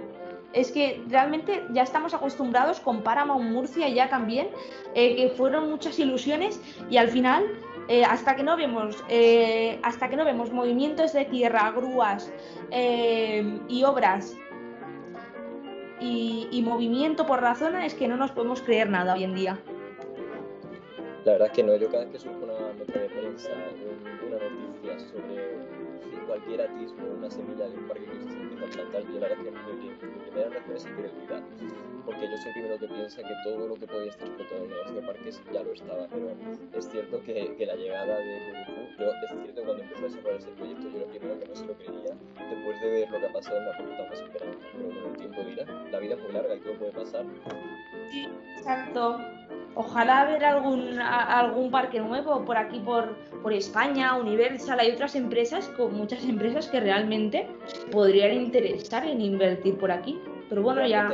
Es 0.54 0.72
que 0.72 1.04
realmente 1.10 1.63
ya 1.72 1.82
estamos 1.82 2.13
acostumbrados 2.13 2.80
con 2.80 3.02
Paramount 3.02 3.50
Murcia 3.50 3.89
ya 3.89 4.10
también, 4.10 4.48
eh, 4.94 5.16
que 5.16 5.30
fueron 5.30 5.70
muchas 5.70 5.98
ilusiones 6.00 6.62
y 6.89 6.98
al 6.98 7.10
final, 7.10 7.44
eh, 7.88 8.06
hasta 8.06 8.36
que 8.36 8.44
no 8.44 8.56
vemos, 8.56 9.04
eh, 9.10 9.80
hasta 9.82 10.10
que 10.10 10.16
no 10.16 10.24
vemos 10.24 10.52
movimientos 10.52 11.13
de 11.13 11.26
tierra, 11.26 11.72
grúas 11.72 12.32
y 13.68 13.84
obras 13.84 14.38
y, 16.00 16.62
movimiento 16.63 17.26
por 17.26 17.42
la 17.42 17.56
zona 17.56 17.86
es 17.86 17.94
que 17.94 18.08
no 18.08 18.18
nos 18.18 18.32
podemos 18.32 18.62
creer 18.62 18.89
nada 18.89 19.13
hoy 19.13 19.24
en 19.24 19.36
día. 19.36 19.60
La 21.26 21.34
verdad 21.34 21.48
es 21.48 21.54
que 21.54 21.63
no, 21.63 21.76
yo 21.76 21.89
cada 21.89 22.04
vez 22.04 22.13
que 22.13 22.20
surge 22.20 22.44
una 22.44 22.54
nota 22.54 23.00
de 23.00 23.10
prensa, 23.10 23.50
una 24.28 24.38
noticia 24.38 25.00
sobre 25.00 26.24
cualquier 26.28 26.62
atisbo, 26.62 27.04
una 27.18 27.30
semilla 27.30 27.68
de 27.70 27.78
un 27.78 27.88
parque 27.88 28.06
que 28.06 28.32
se 28.32 28.42
a 28.62 28.66
plantar, 28.68 29.02
yo 29.04 29.20
la 29.20 29.28
verdad 29.28 29.38
es 29.39 29.44
que 29.44 29.74
mi, 29.74 29.89
mi 29.89 30.20
primera 30.30 30.50
reacción 30.50 30.78
es 30.78 30.86
incredulidad, 30.86 31.44
porque 32.06 32.30
yo 32.30 32.38
soy 32.38 32.48
el 32.48 32.54
primero 32.54 32.80
que 32.80 32.88
piensa 32.88 33.22
que 33.22 33.34
todo 33.44 33.68
lo 33.68 33.76
que 33.76 33.88
podía 33.88 34.10
estar 34.10 34.28
explotado 34.28 34.58
en 34.58 34.63
el 34.63 34.70
negocio 34.70 34.96
de 34.96 35.02
parques 35.08 35.42
ya 35.54 35.63
lo 35.63 35.74
estaba, 35.74 36.08
pero 36.12 36.36
es 36.78 36.89
cierto 36.89 37.22
que, 37.24 37.56
que 37.56 37.66
la 37.66 37.76
llegada 37.76 38.18
de 38.18 38.84
yo 39.00 39.06
es 39.10 39.16
cierto 39.30 39.56
que 39.56 39.62
cuando 39.62 39.84
empezó 39.84 40.00
a 40.00 40.08
desarrollarse 40.08 40.50
el 40.50 40.56
proyecto 40.56 40.89
yo 40.89 41.00
lo 41.00 41.08
primero 41.08 41.39
que 41.39 41.48
no 41.48 41.56
se 41.56 41.66
lo 41.66 41.74
creía, 41.74 42.13
después 42.38 42.82
de 42.82 42.89
ver 42.89 43.12
lo 43.12 43.20
que 43.20 43.26
ha 43.26 43.34
pasado 43.34 43.58
en 43.58 43.66
la 43.66 43.78
puerta 43.78 44.10
más 44.10 44.20
esperanza, 44.22 44.68
pero 44.74 45.02
con 45.02 45.12
el 45.12 45.18
tiempo 45.18 45.42
dirá, 45.44 45.66
la 45.92 46.00
vida 46.00 46.16
es 46.16 46.22
muy 46.22 46.32
larga 46.32 46.56
y 46.56 46.60
todo 46.60 46.74
puede 46.76 46.92
pasar. 46.92 47.26
Sí, 48.12 48.28
exacto. 48.58 49.18
ojalá 49.76 50.26
ver 50.26 50.46
algún, 50.46 51.00
algún 51.00 51.72
parque 51.72 52.00
nuevo 52.00 52.46
por 52.46 52.58
aquí, 52.58 52.80
por, 52.80 53.16
por 53.42 53.54
España, 53.54 54.16
Universal. 54.16 54.80
Hay 54.80 54.92
otras 54.92 55.16
empresas, 55.16 55.68
con 55.70 55.96
muchas 55.96 56.24
empresas 56.26 56.68
que 56.68 56.80
realmente 56.80 57.48
podrían 57.92 58.32
interesar 58.54 59.06
en 59.08 59.22
invertir 59.22 59.78
por 59.78 59.92
aquí. 59.92 60.20
Pero 60.50 60.62
bueno, 60.62 60.86
ya. 60.86 61.10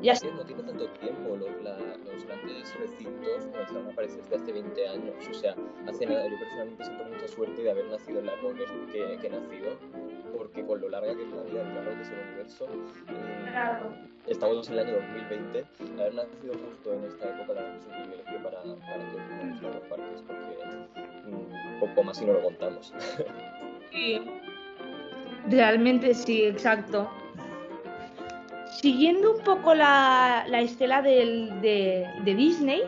ya... 0.00 0.14
no 0.34 0.44
tiene 0.44 0.62
tanto 0.62 0.88
tiempo. 0.88 1.36
Los, 1.36 1.50
los 1.50 2.26
grandes 2.26 2.74
recintos 2.78 3.46
comenzaron 3.52 3.86
a 3.86 3.92
aparecer 3.92 4.22
desde 4.22 4.36
hace 4.36 4.52
20 4.52 4.88
años. 4.88 5.14
O 5.30 5.34
sea, 5.34 5.54
hace 5.86 6.06
nada, 6.06 6.26
yo 6.28 6.38
personalmente 6.38 6.84
siento 6.84 7.04
mucha 7.04 7.28
suerte 7.28 7.62
de 7.62 7.70
haber 7.70 7.86
nacido 7.86 8.20
en 8.20 8.26
la 8.26 8.34
época 8.34 8.54
que, 8.92 9.18
que 9.18 9.26
he 9.26 9.30
nacido 9.30 9.76
porque 10.36 10.64
con 10.64 10.80
lo 10.80 10.88
larga 10.88 11.14
que 11.14 11.22
es 11.22 11.30
la 11.32 11.42
vida, 11.42 11.62
claro, 11.62 11.94
que 11.94 12.02
es 12.02 12.10
el 12.10 12.18
universo, 12.18 12.66
mm, 12.66 14.30
estamos 14.30 14.68
en 14.68 14.78
el 14.78 14.86
año 14.86 14.94
2020, 14.94 15.64
haber 16.00 16.14
nacido 16.14 16.54
justo 16.54 16.94
en 16.94 17.04
esta 17.04 17.28
época 17.28 17.60
la 17.60 17.76
es 17.76 17.86
un 17.86 17.92
privilegio 18.02 18.42
para, 18.42 18.62
para 18.62 19.60
todos 19.60 19.74
los 19.74 19.82
parques, 19.88 20.22
porque 20.26 21.30
mm, 21.30 21.80
poco 21.80 22.02
más 22.02 22.16
si 22.16 22.24
no 22.24 22.32
lo 22.32 22.42
contamos. 22.42 22.92
Sí, 23.90 24.20
realmente 25.48 26.14
sí, 26.14 26.44
exacto. 26.44 27.10
Siguiendo 28.80 29.36
un 29.36 29.44
poco 29.44 29.74
la, 29.74 30.44
la 30.48 30.60
estela 30.60 31.02
de 31.02 32.06
Disney, 32.24 32.82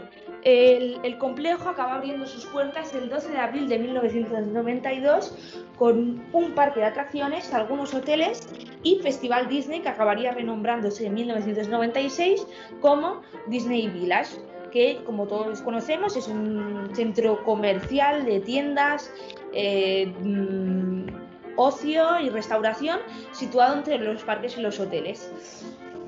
el, 0.44 1.18
complejo 1.18 1.68
acaba 1.68 1.94
abriendo 1.94 2.26
sus 2.26 2.46
puertas 2.46 2.92
el 2.94 3.08
12 3.08 3.30
de 3.30 3.38
abril 3.38 3.68
de 3.68 3.78
1992 3.78 5.64
con 5.76 6.24
un 6.32 6.52
parque 6.54 6.80
de 6.80 6.86
atracciones, 6.86 7.52
algunos 7.54 7.94
hoteles 7.94 8.48
y 8.82 8.98
Festival 9.02 9.48
Disney 9.48 9.80
que 9.80 9.88
acabaría 9.88 10.32
renombrándose 10.32 11.06
en 11.06 11.14
1996 11.14 12.46
como 12.80 13.22
Disney 13.46 13.88
Village 13.88 14.36
que 14.72 15.00
como 15.04 15.26
todos 15.26 15.60
conocemos 15.60 16.16
es 16.16 16.26
un 16.26 16.88
centro 16.94 17.44
comercial 17.44 18.24
de 18.24 18.40
tiendas, 18.40 19.12
eh, 19.52 20.06
mm, 20.06 21.21
ocio 21.56 22.20
y 22.20 22.28
restauración 22.28 23.00
situado 23.32 23.76
entre 23.76 23.98
los 23.98 24.22
parques 24.22 24.56
y 24.56 24.60
los 24.60 24.78
hoteles 24.80 25.30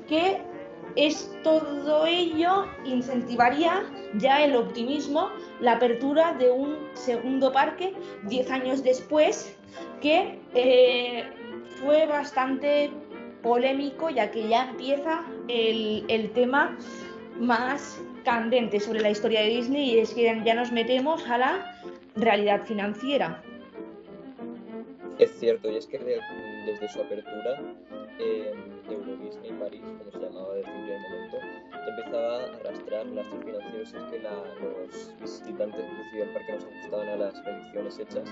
que 0.07 0.41
es 0.95 1.29
todo 1.43 2.05
ello 2.05 2.67
incentivaría 2.85 3.83
ya 4.17 4.43
el 4.43 4.55
optimismo, 4.55 5.29
la 5.59 5.73
apertura 5.73 6.33
de 6.33 6.51
un 6.51 6.77
segundo 6.93 7.51
parque 7.51 7.93
10 8.23 8.51
años 8.51 8.83
después, 8.83 9.57
que 10.01 10.39
eh, 10.53 11.25
fue 11.81 12.05
bastante 12.05 12.91
polémico 13.41 14.09
ya 14.09 14.31
que 14.31 14.47
ya 14.47 14.69
empieza 14.69 15.23
el, 15.47 16.05
el, 16.07 16.31
tema 16.31 16.77
más 17.39 17.99
candente 18.23 18.79
sobre 18.79 19.01
la 19.01 19.11
historia 19.11 19.41
de 19.41 19.49
Disney 19.49 19.91
y 19.91 19.99
es 19.99 20.13
que 20.13 20.41
ya 20.43 20.53
nos 20.53 20.71
metemos 20.71 21.27
a 21.29 21.37
la 21.37 21.81
realidad 22.15 22.63
financiera. 22.63 23.43
Es 25.17 25.31
cierto, 25.39 25.71
y 25.71 25.77
es 25.77 25.87
que 25.87 25.97
desde 25.97 26.89
su 26.89 27.01
apertura 27.01 27.57
en 28.19 28.91
Euro 28.91 29.15
Disney 29.17 29.51
París, 29.53 29.81
como 29.97 30.11
se 30.11 30.19
llamaba 30.19 30.55
desde 30.55 30.71
un 30.71 30.81
primer 30.81 30.99
momento, 31.01 31.37
empezaba 31.87 32.39
a 32.39 32.43
arrastrar 32.43 33.05
lastres 33.07 33.43
financieros. 33.45 33.85
Que 34.09 34.19
los 34.19 35.21
visitantes 35.21 35.85
del 36.13 36.29
parque 36.29 36.53
no 36.53 36.59
se 36.59 36.67
ajustaban 36.67 37.07
a 37.09 37.15
las 37.15 37.39
predicciones 37.41 37.99
hechas. 37.99 38.29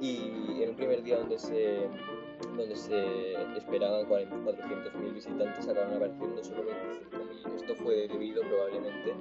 Y 0.00 0.62
en 0.62 0.70
un 0.70 0.76
primer 0.76 1.02
día 1.02 1.16
donde 1.18 1.38
se, 1.38 1.88
donde 2.40 2.76
se 2.76 3.34
esperaban 3.56 4.06
400.000 4.06 5.14
visitantes, 5.14 5.68
acabaron 5.68 5.96
apareciendo 5.96 6.42
solo 6.42 6.64
25.000. 6.64 7.54
Esto 7.56 7.74
fue 7.76 8.08
debido 8.08 8.42
probablemente 8.42 9.14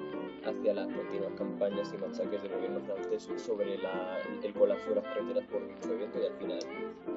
hacia 0.45 0.73
las 0.73 0.87
continuas 0.87 1.33
campañas 1.37 1.91
y 1.93 1.97
machaques 1.97 2.43
del 2.43 2.51
gobierno 2.51 2.79
francés 2.81 3.27
sobre 3.37 3.77
la, 3.77 4.19
el 4.43 4.53
colapso 4.53 4.89
de 4.89 4.95
las 4.95 5.03
carreteras 5.05 5.45
por 5.47 5.67
dicho 5.67 5.93
evento 5.93 6.19
y 6.19 6.25
al 6.25 6.33
final 6.33 6.59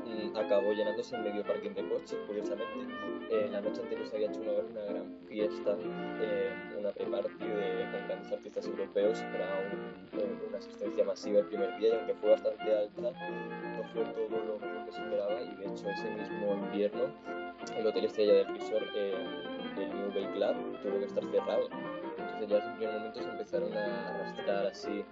mm, 0.06 0.37
acabó 0.37 0.72
llenándose 0.72 1.16
el 1.16 1.22
medio 1.22 1.44
parking 1.44 1.70
de 1.70 1.88
coches, 1.88 2.18
curiosamente. 2.26 2.94
Eh, 3.30 3.48
la 3.50 3.61
noche 3.61 3.82
anterior 3.82 4.06
se 4.06 4.16
había 4.16 4.28
hecho 4.28 4.40
una, 4.40 4.52
una 4.52 4.84
gran 4.84 5.16
fiesta, 5.26 5.76
eh, 6.22 6.52
una 6.78 6.92
pre-party 6.92 7.34
con 7.38 8.08
grandes 8.08 8.32
artistas 8.32 8.66
europeos, 8.66 9.20
era 9.20 9.70
un, 9.72 10.18
eh, 10.18 10.38
una 10.48 10.58
asistencia 10.58 11.04
masiva 11.04 11.40
el 11.40 11.46
primer 11.46 11.78
día 11.78 11.88
y 11.88 11.98
aunque 11.98 12.14
fue 12.14 12.30
bastante 12.30 12.74
alta, 12.74 13.02
no 13.02 13.84
fue 13.92 14.04
todo 14.04 14.44
lo 14.44 14.58
que 14.58 14.92
se 14.92 15.00
esperaba 15.02 15.42
y 15.42 15.54
de 15.56 15.64
hecho 15.66 15.87
ese 15.98 16.11
mismo 16.11 16.54
invierno 16.54 17.12
el 17.76 17.87
hotel 17.87 18.04
estrella 18.04 18.34
del 18.34 18.46
resort, 18.46 18.87
eh, 18.94 19.14
el 19.76 19.88
New 19.90 20.12
Bay 20.12 20.26
Club, 20.32 20.80
tuvo 20.82 20.98
que 20.98 21.04
estar 21.06 21.24
cerrado. 21.24 21.68
Entonces 22.18 22.48
ya 22.48 22.58
en 22.58 22.76
primer 22.76 22.94
momento 22.94 23.22
se 23.22 23.28
empezaron 23.28 23.76
a 23.76 24.08
arrastrar 24.08 24.66
así 24.66 25.04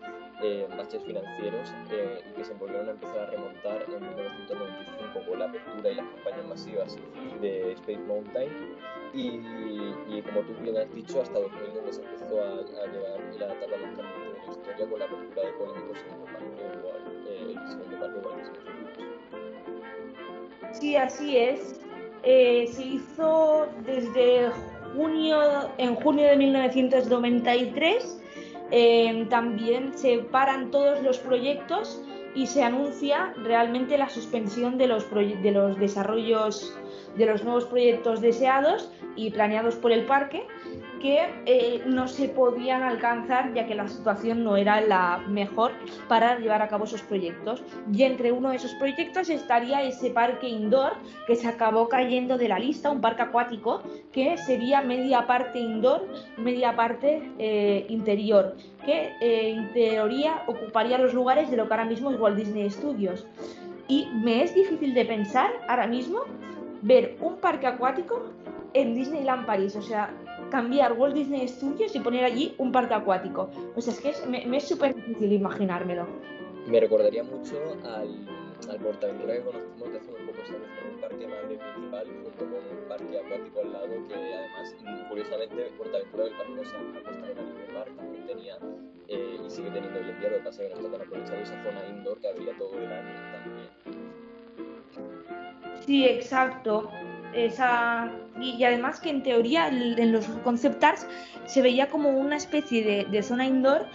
eh, 0.42 0.66
baches 0.76 1.02
financieros 1.02 1.72
eh, 1.90 2.22
y 2.28 2.32
que 2.34 2.44
se 2.44 2.54
volvieron 2.54 2.88
a 2.88 2.92
empezar 2.92 3.18
a 3.18 3.26
remontar 3.26 3.84
en 3.88 4.00
1995 4.00 5.26
con 5.28 5.38
la 5.38 5.46
apertura 5.46 5.90
y 5.90 5.94
las 5.94 6.06
campañas 6.06 6.46
masivas 6.46 6.96
de 7.40 7.72
Space 7.72 7.98
Mountain. 7.98 8.50
Y, 9.14 9.40
y 10.08 10.22
como 10.22 10.40
tú 10.42 10.54
bien 10.60 10.76
has 10.76 10.92
dicho 10.94 11.22
hasta 11.22 11.38
2000 11.38 11.74
donde 11.74 11.92
se 11.92 12.02
empezó 12.02 12.42
a, 12.42 12.50
a 12.50 12.86
llevar 12.86 13.20
la 13.38 13.52
etapa 13.54 13.76
más 13.76 13.96
de 13.96 14.02
la 14.02 14.52
historia 14.52 14.86
con 14.90 14.98
la 14.98 15.04
apertura 15.06 15.46
de 15.46 15.52
polémicos 15.52 15.98
segundo 15.98 16.24
parque 16.26 16.46
eh, 17.28 17.54
el 17.56 17.68
segundo 17.68 17.98
parque 17.98 18.18
igual 18.18 18.75
Sí, 20.72 20.96
así 20.96 21.36
es. 21.36 21.80
Eh, 22.22 22.68
se 22.72 22.82
hizo 22.82 23.66
desde 23.84 24.50
junio, 24.94 25.38
en 25.78 25.94
junio 25.96 26.26
de 26.26 26.36
1993 26.36 28.20
eh, 28.70 29.26
también 29.30 29.96
se 29.96 30.18
paran 30.18 30.70
todos 30.70 31.02
los 31.02 31.18
proyectos 31.18 32.02
y 32.34 32.46
se 32.46 32.62
anuncia 32.62 33.32
realmente 33.44 33.96
la 33.96 34.08
suspensión 34.08 34.76
de 34.76 34.88
los, 34.88 35.08
de 35.10 35.50
los 35.52 35.78
desarrollos 35.78 36.74
de 37.16 37.26
los 37.26 37.44
nuevos 37.44 37.64
proyectos 37.64 38.20
deseados 38.20 38.90
y 39.16 39.30
planeados 39.30 39.76
por 39.76 39.92
el 39.92 40.04
parque 40.04 40.46
que 41.00 41.28
eh, 41.46 41.82
no 41.86 42.08
se 42.08 42.28
podían 42.28 42.82
alcanzar 42.82 43.52
ya 43.54 43.66
que 43.66 43.74
la 43.74 43.88
situación 43.88 44.44
no 44.44 44.56
era 44.56 44.80
la 44.80 45.22
mejor 45.28 45.72
para 46.08 46.38
llevar 46.38 46.62
a 46.62 46.68
cabo 46.68 46.84
esos 46.84 47.02
proyectos. 47.02 47.62
Y 47.92 48.02
entre 48.02 48.32
uno 48.32 48.50
de 48.50 48.56
esos 48.56 48.74
proyectos 48.74 49.28
estaría 49.28 49.82
ese 49.82 50.10
parque 50.10 50.48
indoor 50.48 50.94
que 51.26 51.36
se 51.36 51.48
acabó 51.48 51.88
cayendo 51.88 52.38
de 52.38 52.48
la 52.48 52.58
lista, 52.58 52.90
un 52.90 53.00
parque 53.00 53.22
acuático 53.22 53.82
que 54.12 54.36
sería 54.38 54.80
media 54.82 55.26
parte 55.26 55.58
indoor, 55.58 56.06
media 56.38 56.74
parte 56.74 57.30
eh, 57.38 57.86
interior, 57.88 58.56
que 58.84 59.12
eh, 59.20 59.50
en 59.50 59.72
teoría 59.72 60.42
ocuparía 60.46 60.98
los 60.98 61.14
lugares 61.14 61.50
de 61.50 61.56
lo 61.56 61.66
que 61.66 61.74
ahora 61.74 61.84
mismo 61.84 62.10
es 62.10 62.18
Walt 62.18 62.36
Disney 62.36 62.70
Studios. 62.70 63.26
Y 63.88 64.08
me 64.12 64.42
es 64.42 64.54
difícil 64.54 64.94
de 64.94 65.04
pensar 65.04 65.50
ahora 65.68 65.86
mismo 65.86 66.24
ver 66.82 67.16
un 67.20 67.36
parque 67.36 67.66
acuático 67.66 68.30
en 68.72 68.94
Disneyland 68.94 69.46
París. 69.46 69.76
O 69.76 69.82
sea, 69.82 70.14
cambiar 70.50 70.92
Walt 70.92 71.14
Disney 71.14 71.46
Studios 71.48 71.94
y 71.94 72.00
poner 72.00 72.24
allí 72.24 72.54
un 72.58 72.72
parque 72.72 72.94
acuático. 72.94 73.50
O 73.74 73.80
sea, 73.80 73.92
es 73.92 74.00
que 74.00 74.10
es, 74.10 74.26
me, 74.26 74.56
es 74.56 74.68
súper 74.68 74.94
difícil 74.94 75.32
imaginármelo. 75.32 76.06
Me 76.66 76.80
recordaría 76.80 77.22
mucho 77.22 77.56
al, 77.84 78.26
al 78.68 78.78
Portaventura 78.78 79.34
que 79.34 79.42
conocimos 79.42 79.88
hace 79.88 80.10
unos 80.10 80.22
pocos 80.26 80.50
años 80.50 80.68
con 80.80 80.94
un 80.94 81.00
parque 81.00 81.28
madre 81.28 81.58
principal 81.58 82.06
junto 82.24 82.38
con 82.38 82.78
un 82.78 82.88
parque 82.88 83.18
acuático 83.18 83.60
al 83.60 83.72
lado 83.72 84.08
que 84.08 84.14
además, 84.14 84.74
curiosamente, 85.08 85.72
Portaventura 85.78 86.24
del 86.24 86.34
Parque 86.34 86.60
Osa 86.60 86.76
ha 86.76 87.30
en 87.30 87.38
Anime 87.38 87.64
Park 87.72 87.96
también 87.96 88.26
tenía 88.26 88.58
eh, 89.08 89.38
y 89.44 89.50
sigue 89.50 89.70
teniendo 89.70 90.00
hoy 90.00 90.10
en 90.10 90.18
día, 90.18 90.30
lo 90.30 90.38
que 90.38 90.42
pasa 90.42 90.64
es 90.64 90.68
que 90.68 90.74
no 90.74 90.80
está 90.86 90.98
tan 90.98 91.06
aprovechado 91.06 91.40
esa 91.40 91.62
zona 91.62 91.88
indoor 91.88 92.20
que 92.20 92.28
había 92.28 92.58
todo 92.58 92.76
el 92.76 92.92
año 92.92 93.14
también. 93.32 93.68
Sí, 95.86 96.04
exacto. 96.04 96.90
Esa 97.32 98.10
y, 98.40 98.62
además 98.64 99.00
que 99.00 99.10
en 99.10 99.22
teoría 99.22 99.68
en 99.68 100.12
los 100.12 100.26
concept 100.44 100.82
arts 100.82 101.06
se 101.46 101.62
veía 101.62 101.88
como 101.88 102.10
una 102.10 102.36
especie 102.36 103.04
de, 103.04 103.22
zona 103.22 103.46
indoor 103.46 103.86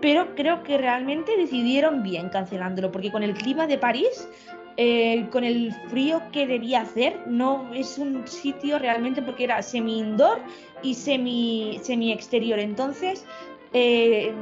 pero 0.00 0.34
creo 0.34 0.62
que 0.62 0.76
realmente 0.78 1.36
decidieron 1.36 2.02
bien 2.02 2.28
cancelándolo 2.28 2.92
porque 2.92 3.10
con 3.10 3.22
el 3.22 3.34
clima 3.34 3.66
de 3.66 3.78
París 3.78 4.28
eh, 4.76 5.26
con 5.30 5.44
el 5.44 5.72
frío 5.88 6.22
que 6.32 6.46
debía 6.46 6.82
hacer 6.82 7.26
no 7.26 7.72
es 7.74 7.98
un 7.98 8.26
sitio 8.26 8.78
realmente 8.78 9.22
porque 9.22 9.44
era 9.44 9.62
semi 9.62 9.98
indoor 9.98 10.40
y 10.82 10.94
semi 10.94 11.78
semi 11.82 12.12
exterior 12.12 12.58
entonces 12.58 13.24
eh, 13.72 14.32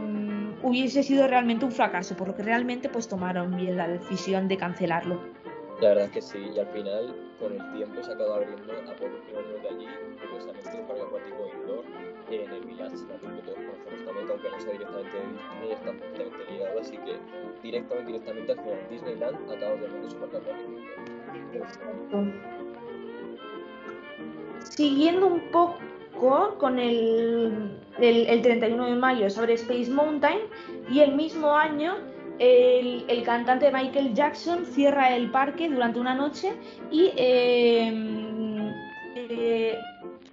hubiese 0.62 1.02
sido 1.02 1.26
realmente 1.28 1.64
un 1.64 1.72
fracaso 1.72 2.16
por 2.16 2.28
lo 2.28 2.36
que 2.36 2.42
realmente 2.42 2.88
pues 2.88 3.08
tomaron 3.08 3.56
bien 3.56 3.76
la 3.76 3.88
decisión 3.88 4.48
de 4.48 4.56
cancelarlo 4.56 5.33
la 5.80 5.88
verdad 5.88 6.04
es 6.04 6.10
que 6.12 6.22
sí, 6.22 6.38
y 6.54 6.58
al 6.58 6.66
final, 6.68 7.14
con 7.38 7.52
el 7.52 7.72
tiempo 7.74 8.02
se 8.02 8.10
ha 8.10 8.14
acabado 8.14 8.37
abriendo 8.37 8.72
a 8.72 8.96
pocos 8.96 9.20
kilómetros 9.26 9.62
de 9.62 9.68
allí, 9.68 9.87
curiosamente, 10.20 10.80
un 10.80 10.87
parque 10.87 11.02
acuático 11.02 11.50
indoor 11.60 11.84
en 12.30 12.50
el 12.52 12.60
Village, 12.64 12.96
que 12.96 13.42
todos 13.42 13.58
conocemos 13.58 14.04
también, 14.04 14.30
aunque 14.30 14.50
no 14.50 14.60
sea 14.60 14.72
directamente 14.72 15.18
de 15.18 15.24
Disney, 15.26 15.72
está 15.72 15.92
ligado, 16.50 16.80
así 16.80 16.96
que 16.98 17.16
directamente, 17.62 18.12
directamente 18.12 18.52
al 18.52 18.58
final 18.58 18.78
Disneyland 18.90 19.52
acaba 19.52 19.72
abriendo 19.72 20.10
su 20.10 20.16
parque 20.16 20.37
acuático. 20.37 20.72
Siguiendo 24.60 25.26
un 25.26 25.50
poco 25.50 25.78
con 26.58 26.78
el, 26.78 27.78
el, 27.98 28.42
31 28.42 28.87
de 28.87 28.94
mayo 28.94 29.28
sobre 29.28 29.54
Space 29.54 29.90
Mountain 29.90 30.38
y 30.90 31.00
el 31.00 31.14
mismo 31.14 31.52
año 31.52 31.96
el, 32.38 33.22
cantante 33.24 33.70
Michael 33.70 34.14
Jackson 34.14 34.64
cierra 34.66 35.14
el 35.14 35.30
parque 35.30 35.68
durante 35.68 36.00
una 36.00 36.14
noche 36.14 36.52
y 36.90 37.12
em, 37.16 38.72
eh, 39.14 39.78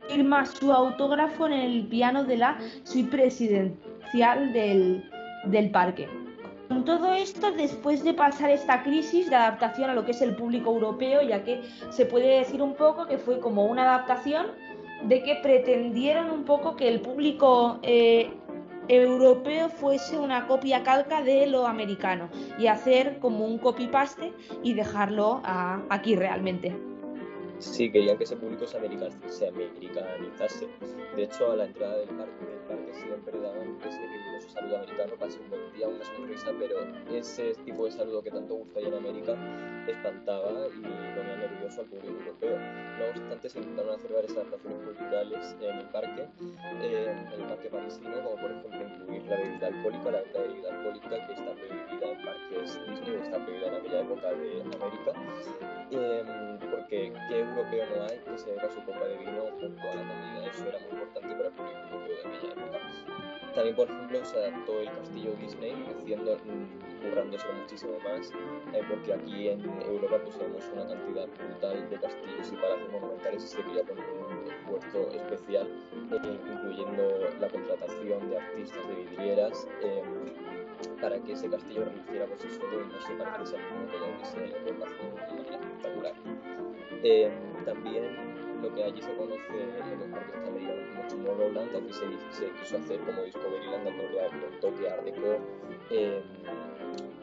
firma 0.08 0.46
su 0.46 0.72
autógrafo 0.72 1.48
en 1.48 1.54
el 1.54 1.88
piano 1.88 2.24
de 2.24 2.38
la 2.38 2.58
suite 2.84 3.10
presidencial 3.10 4.52
del, 4.54 5.10
del 5.46 5.70
parque. 5.72 6.08
Con 6.68 6.86
todo 6.86 7.14
esto, 7.14 7.52
después 7.52 8.04
de 8.04 8.14
pasar 8.14 8.50
esta 8.50 8.82
crisis 8.82 9.30
de 9.30 9.36
adaptación 9.36 9.90
a 9.90 9.94
lo 9.94 10.06
que 10.06 10.12
es 10.12 10.22
el 10.22 10.36
público 10.36 10.72
europeo, 10.72 11.22
ya 11.22 11.44
que 11.44 11.62
se 11.90 12.06
puede 12.06 12.40
decir 12.40 12.62
un 12.62 12.76
poco 12.76 13.08
que 13.08 13.18
fue 13.18 13.40
como 13.40 13.66
una 13.66 13.84
adaptación 13.84 14.48
de 15.04 15.22
que 15.24 15.36
pretendieron 15.36 16.30
un 16.32 16.44
poco 16.44 16.76
que 16.76 16.88
el 16.88 17.02
público 17.02 17.80
eh, 17.84 18.32
europeo 18.88 19.70
fuese 19.70 20.18
una 20.18 20.48
copia 20.48 20.84
calca 20.84 21.22
de 21.22 21.48
lo 21.48 21.68
americano 21.68 22.30
y 22.58 22.68
hacer 22.68 23.20
como 23.20 23.46
un 23.46 23.58
copy-paste 23.58 24.34
y 24.64 24.74
dejarlo 24.74 25.42
aquí 25.90 26.16
realmente. 26.16 26.76
Sí, 27.60 27.92
querían 27.92 28.18
que 28.18 28.24
ese 28.24 28.36
público 28.38 28.66
se, 28.66 28.78
americanizase. 28.78 30.68
De 31.16 31.24
hecho, 31.24 31.52
a 31.52 31.56
la 31.56 31.66
entrada 31.66 31.96
del 31.98 32.10
parque, 32.10 32.46
del 32.46 32.60
parque 32.68 32.94
siempre 32.96 33.40
daban 33.40 33.78
ese 33.88 34.00
saludo 34.52 34.78
americano, 34.78 35.14
casi 35.18 35.40
un 35.40 35.50
buen 35.50 35.74
día, 35.74 35.88
una 35.88 36.04
sonrisa, 36.04 36.52
pero 36.60 36.80
ese 37.12 37.54
tipo 37.66 37.86
de 37.86 37.92
saludo 37.92 38.22
que 38.22 38.32
tanto 38.32 38.56
gusta 38.56 38.80
allá 38.80 38.90
en 38.90 38.96
América 38.96 39.36
espantaba 39.88 40.52
y 40.68 40.82
ponía 40.82 41.38
nervioso 41.38 41.82
al 41.82 41.88
público 41.88 42.20
europeo. 42.20 42.58
No 43.00 43.06
obstante, 43.10 43.50
se 43.50 43.60
intentaron 43.60 43.96
hacer 43.96 44.14
varias 44.14 44.34
adaptaciones 44.34 44.80
culturales 44.84 45.56
en 45.62 45.78
el 45.78 45.86
parque, 45.90 46.28
eh, 46.82 47.28
en 47.34 47.42
el 47.42 47.48
parque 47.48 47.70
parisino, 47.70 48.12
como 48.24 48.36
por 48.36 48.52
ejemplo 48.52 48.84
incluir 48.84 49.24
la 49.24 49.38
bebida 49.38 49.68
alcohólica, 49.68 50.12
la 50.12 50.42
bebida 50.42 50.70
alcohólica 50.76 51.28
que 51.28 51.34
está 51.34 51.52
prohibida 51.54 52.12
en 52.12 52.26
parques 52.26 52.80
Disney 52.88 53.16
o 53.16 53.24
está 53.24 53.46
prohibida 53.46 53.68
en 53.68 53.76
aquella 53.76 54.02
época 54.02 54.28
de 54.34 54.62
América, 54.62 55.12
eh, 55.92 56.58
porque 56.72 57.14
¿qué 57.30 57.40
europeo 57.40 57.86
no 57.96 58.04
hay 58.04 58.20
que 58.20 58.38
se 58.38 58.52
beba 58.52 58.70
su 58.70 58.84
copa 58.84 59.06
de 59.06 59.18
vino 59.18 59.46
junto 59.60 59.82
a 59.82 59.96
la 59.96 60.02
comida? 60.02 60.46
Eso 60.52 60.68
era 60.68 60.80
muy 60.80 60.92
importante 60.92 61.36
para 61.36 61.48
el 61.48 61.54
público 61.54 61.80
europeo 61.92 62.16
de 62.16 62.38
aquella 62.38 62.54
época. 62.54 63.21
También, 63.54 63.76
por 63.76 63.90
ejemplo, 63.90 64.24
se 64.24 64.38
adaptó 64.38 64.80
el 64.80 64.90
castillo 64.92 65.34
Disney, 65.42 65.74
haciendo, 65.98 66.38
mm, 66.38 67.02
currándose 67.04 67.46
muchísimo 67.52 67.94
más, 68.00 68.32
eh, 68.74 68.82
porque 68.88 69.14
aquí 69.14 69.50
en 69.50 69.60
Europa 69.82 70.20
pues, 70.24 70.38
tenemos 70.38 70.64
una 70.74 70.88
cantidad 70.88 71.28
brutal 71.38 71.90
de 71.90 72.00
castillos 72.00 72.52
y 72.52 72.56
palacios 72.56 72.92
monumentales 72.92 73.44
y 73.44 73.48
se 73.48 73.58
quería 73.64 73.84
poner 73.84 74.06
un 74.06 74.50
esfuerzo 74.50 75.10
especial, 75.12 75.68
eh, 75.68 76.40
incluyendo 76.50 77.30
la 77.42 77.50
contratación 77.50 78.30
de 78.30 78.38
artistas 78.38 78.88
de 78.88 78.96
vidrieras. 78.96 79.68
Eh, 79.84 80.02
para 81.00 81.20
que 81.20 81.34
ese 81.34 81.50
castillo 81.50 81.86
reluciera 81.86 82.26
por 82.26 82.38
sí 82.40 82.48
solo 82.50 82.82
y 82.82 82.86
no 82.86 83.02
se 83.02 83.14
pareciese 83.14 83.58
al 83.58 83.74
mundo 83.74 83.94
que 84.20 84.26
se 84.26 84.38
lo 84.40 84.46
hace 84.46 84.64
de 84.64 84.72
una 84.72 85.28
manera 85.28 85.56
espectacular. 85.56 86.14
también 87.66 88.41
lo 88.62 88.74
que 88.74 88.84
allí 88.84 89.02
se 89.02 89.14
conoce 89.16 89.42
en 89.50 90.00
los 90.00 90.10
parques 90.10 90.48
americanos 90.48 90.90
como 90.90 91.08
Tomorrowland, 91.08 91.76
aquí 91.76 91.94
se, 91.94 92.38
se 92.38 92.52
quiso 92.52 92.78
hacer 92.78 93.00
como 93.02 93.24
Discoveryland 93.24 93.86
dándole 93.86 94.28
un 94.28 94.60
toque 94.60 94.90
art 94.90 95.04
deco 95.04 95.38
eh, 95.90 96.22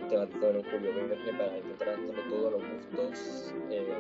tematizado 0.08 0.50
en 0.50 0.56
un 0.56 0.64
Julio 0.64 0.94
Verne 0.94 1.32
para 1.38 1.58
intentar 1.58 1.88
hacerlo 1.90 2.22
todo 2.28 2.48
a 2.48 2.50
los 2.52 2.62
gustos 2.62 3.54
eh, 3.70 3.94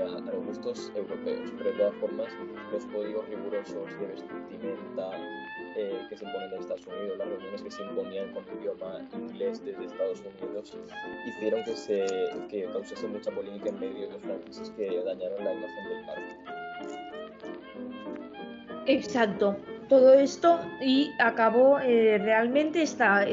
a, 0.00 0.30
los 0.32 0.46
gustos 0.46 0.92
europeos, 0.94 1.52
pero 1.58 1.70
de 1.70 1.76
todas 1.78 1.94
formas 1.96 2.28
los 2.72 2.84
códigos 2.86 3.28
rigurosos 3.28 3.98
de 3.98 4.06
vestimenta 4.06 5.10
eh, 5.76 6.06
que 6.08 6.16
se 6.16 6.24
imponen 6.24 6.52
en 6.52 6.60
Estados 6.60 6.86
Unidos, 6.86 7.18
las 7.18 7.28
reuniones 7.28 7.62
que 7.62 7.70
se 7.70 7.82
imponían 7.82 8.32
con 8.32 8.44
idioma 8.60 9.08
inglés 9.12 9.64
desde 9.64 9.84
Estados 9.84 10.20
Unidos, 10.20 10.76
hicieron 11.26 11.64
que 11.64 11.76
se 11.76 12.06
que 12.48 12.64
causase 12.72 13.08
mucha 13.08 13.30
polémica 13.30 13.68
en 13.70 13.80
medio 13.80 14.06
de 14.06 14.12
los 14.12 14.22
franceses 14.22 14.70
que 14.70 15.02
dañaron 15.02 15.44
la 15.44 15.54
imagen 15.54 15.88
del 15.88 16.06
parque. 16.06 16.53
Exacto, 18.86 19.56
todo 19.88 20.14
esto 20.14 20.60
y 20.80 21.10
acabó 21.18 21.78
eh, 21.78 22.18
realmente 22.18 22.82
esta, 22.82 23.26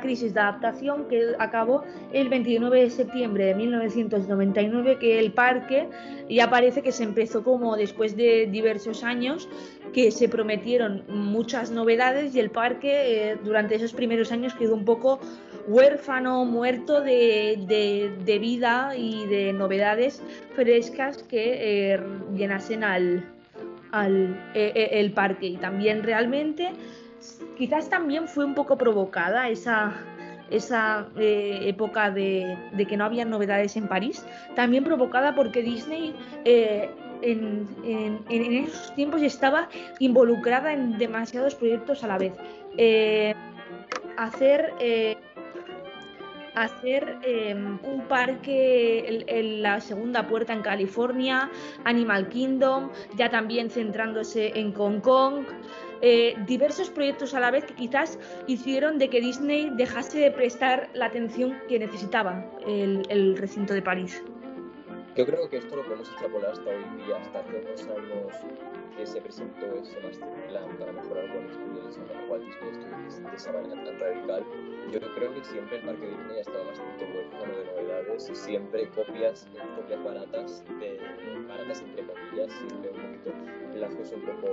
crisis 0.00 0.34
de 0.34 0.40
adaptación 0.40 1.06
que 1.08 1.34
acabó 1.38 1.84
el 2.12 2.28
29 2.28 2.82
de 2.82 2.90
septiembre 2.90 3.44
de 3.46 3.54
1999, 3.54 4.98
que 4.98 5.18
el 5.18 5.32
parque 5.32 5.88
ya 6.28 6.50
parece 6.50 6.82
que 6.82 6.92
se 6.92 7.04
empezó 7.04 7.42
como 7.42 7.76
después 7.76 8.16
de 8.16 8.46
diversos 8.50 9.04
años 9.04 9.48
que 9.92 10.10
se 10.10 10.28
prometieron 10.28 11.04
muchas 11.08 11.70
novedades 11.70 12.34
y 12.34 12.40
el 12.40 12.50
parque 12.50 13.30
eh, 13.30 13.36
durante 13.42 13.76
esos 13.76 13.92
primeros 13.92 14.32
años 14.32 14.54
quedó 14.54 14.74
un 14.74 14.84
poco 14.84 15.20
huérfano, 15.66 16.44
muerto 16.44 17.00
de, 17.00 18.12
de, 18.24 18.38
vida 18.38 18.96
y 18.96 19.26
de 19.26 19.52
novedades 19.52 20.22
frescas 20.54 21.22
que 21.22 21.92
eh, 21.94 22.00
llenasen 22.34 22.84
al, 22.84 23.37
al 23.92 24.38
e, 24.54 24.72
e, 24.74 25.00
el 25.00 25.12
parque 25.12 25.46
y 25.46 25.56
también 25.56 26.02
realmente 26.02 26.72
quizás 27.56 27.88
también 27.88 28.28
fue 28.28 28.44
un 28.44 28.54
poco 28.54 28.76
provocada 28.78 29.48
esa 29.48 29.94
esa 30.50 31.08
eh, 31.16 31.60
época 31.64 32.10
de, 32.10 32.56
que 32.88 32.96
no 32.96 33.04
había 33.04 33.24
novedades 33.24 33.76
en 33.76 33.88
París, 33.88 34.24
también 34.54 34.84
provocada 34.84 35.34
porque 35.34 35.62
Disney 35.62 36.14
eh, 36.44 36.90
en, 37.22 37.68
esos 38.30 38.94
tiempos 38.94 39.22
estaba 39.22 39.68
involucrada 39.98 40.72
en 40.72 40.98
demasiados 40.98 41.54
proyectos 41.54 42.04
a 42.04 42.06
la 42.06 42.18
vez. 42.18 42.32
Eh, 42.76 43.34
hacer 44.16 44.72
hacer 46.54 47.18
em, 47.22 47.78
un 47.82 48.02
parque 48.08 49.24
en, 49.26 49.62
la 49.62 49.80
segunda 49.80 50.26
puerta 50.26 50.52
en 50.52 50.62
California, 50.62 51.50
Animal 51.84 52.28
Kingdom, 52.28 52.90
ya 53.16 53.30
también 53.30 53.70
centrándose 53.70 54.58
en 54.58 54.72
Hong 54.74 55.00
Kong. 55.00 55.44
Eh, 56.00 56.36
diversos 56.46 56.90
proyectos 56.90 57.34
a 57.34 57.40
la 57.40 57.50
vez 57.50 57.64
que 57.64 57.74
quizás 57.74 58.18
hicieron 58.46 58.98
de 58.98 59.10
que 59.10 59.20
Disney 59.20 59.70
dejase 59.74 60.20
de 60.20 60.30
prestar 60.30 60.88
la 60.94 61.06
atención 61.06 61.58
que 61.68 61.78
necesitaba 61.78 62.44
el, 62.66 63.36
recinto 63.36 63.74
de 63.74 63.82
París. 63.82 64.22
Yo 65.18 65.26
creo 65.26 65.50
que 65.50 65.56
esto 65.56 65.74
lo 65.74 65.82
podemos 65.82 66.08
extrapolar 66.10 66.52
hasta 66.52 66.70
hoy 66.70 66.84
día, 66.96 67.16
hasta 67.16 67.40
hace 67.40 67.58
unos 67.58 67.82
años 67.88 68.32
que 68.96 69.04
se 69.04 69.20
presentó 69.20 69.66
ese 69.74 69.98
master 69.98 70.28
plan 70.46 70.78
para 70.78 70.92
mejorar 70.92 71.24
Walt 71.34 71.48
Disney 71.48 72.06
de 72.06 72.30
Walt 72.30 72.44
Disney 72.44 73.28
de 73.28 73.36
esa 73.36 73.52
manera 73.52 73.82
tan 73.82 73.98
radical. 73.98 74.44
Yo 74.92 75.00
creo 75.00 75.34
que 75.34 75.42
siempre 75.42 75.78
el 75.78 75.86
parque 75.86 76.06
Disney 76.06 76.36
ha 76.36 76.40
estado 76.40 76.64
bastante 76.66 77.04
huérfano 77.04 77.58
de 77.58 77.64
novedades, 77.64 78.30
siempre 78.32 78.88
copias, 78.90 79.48
copias 79.74 80.04
baratas, 80.04 80.64
de, 80.78 81.00
baratas 81.48 81.82
entre 81.82 82.06
comillas, 82.06 82.52
siempre 82.52 82.90
un 82.90 83.02
poquito 83.02 83.32
plagios 83.74 84.12
un 84.12 84.22
poco 84.22 84.46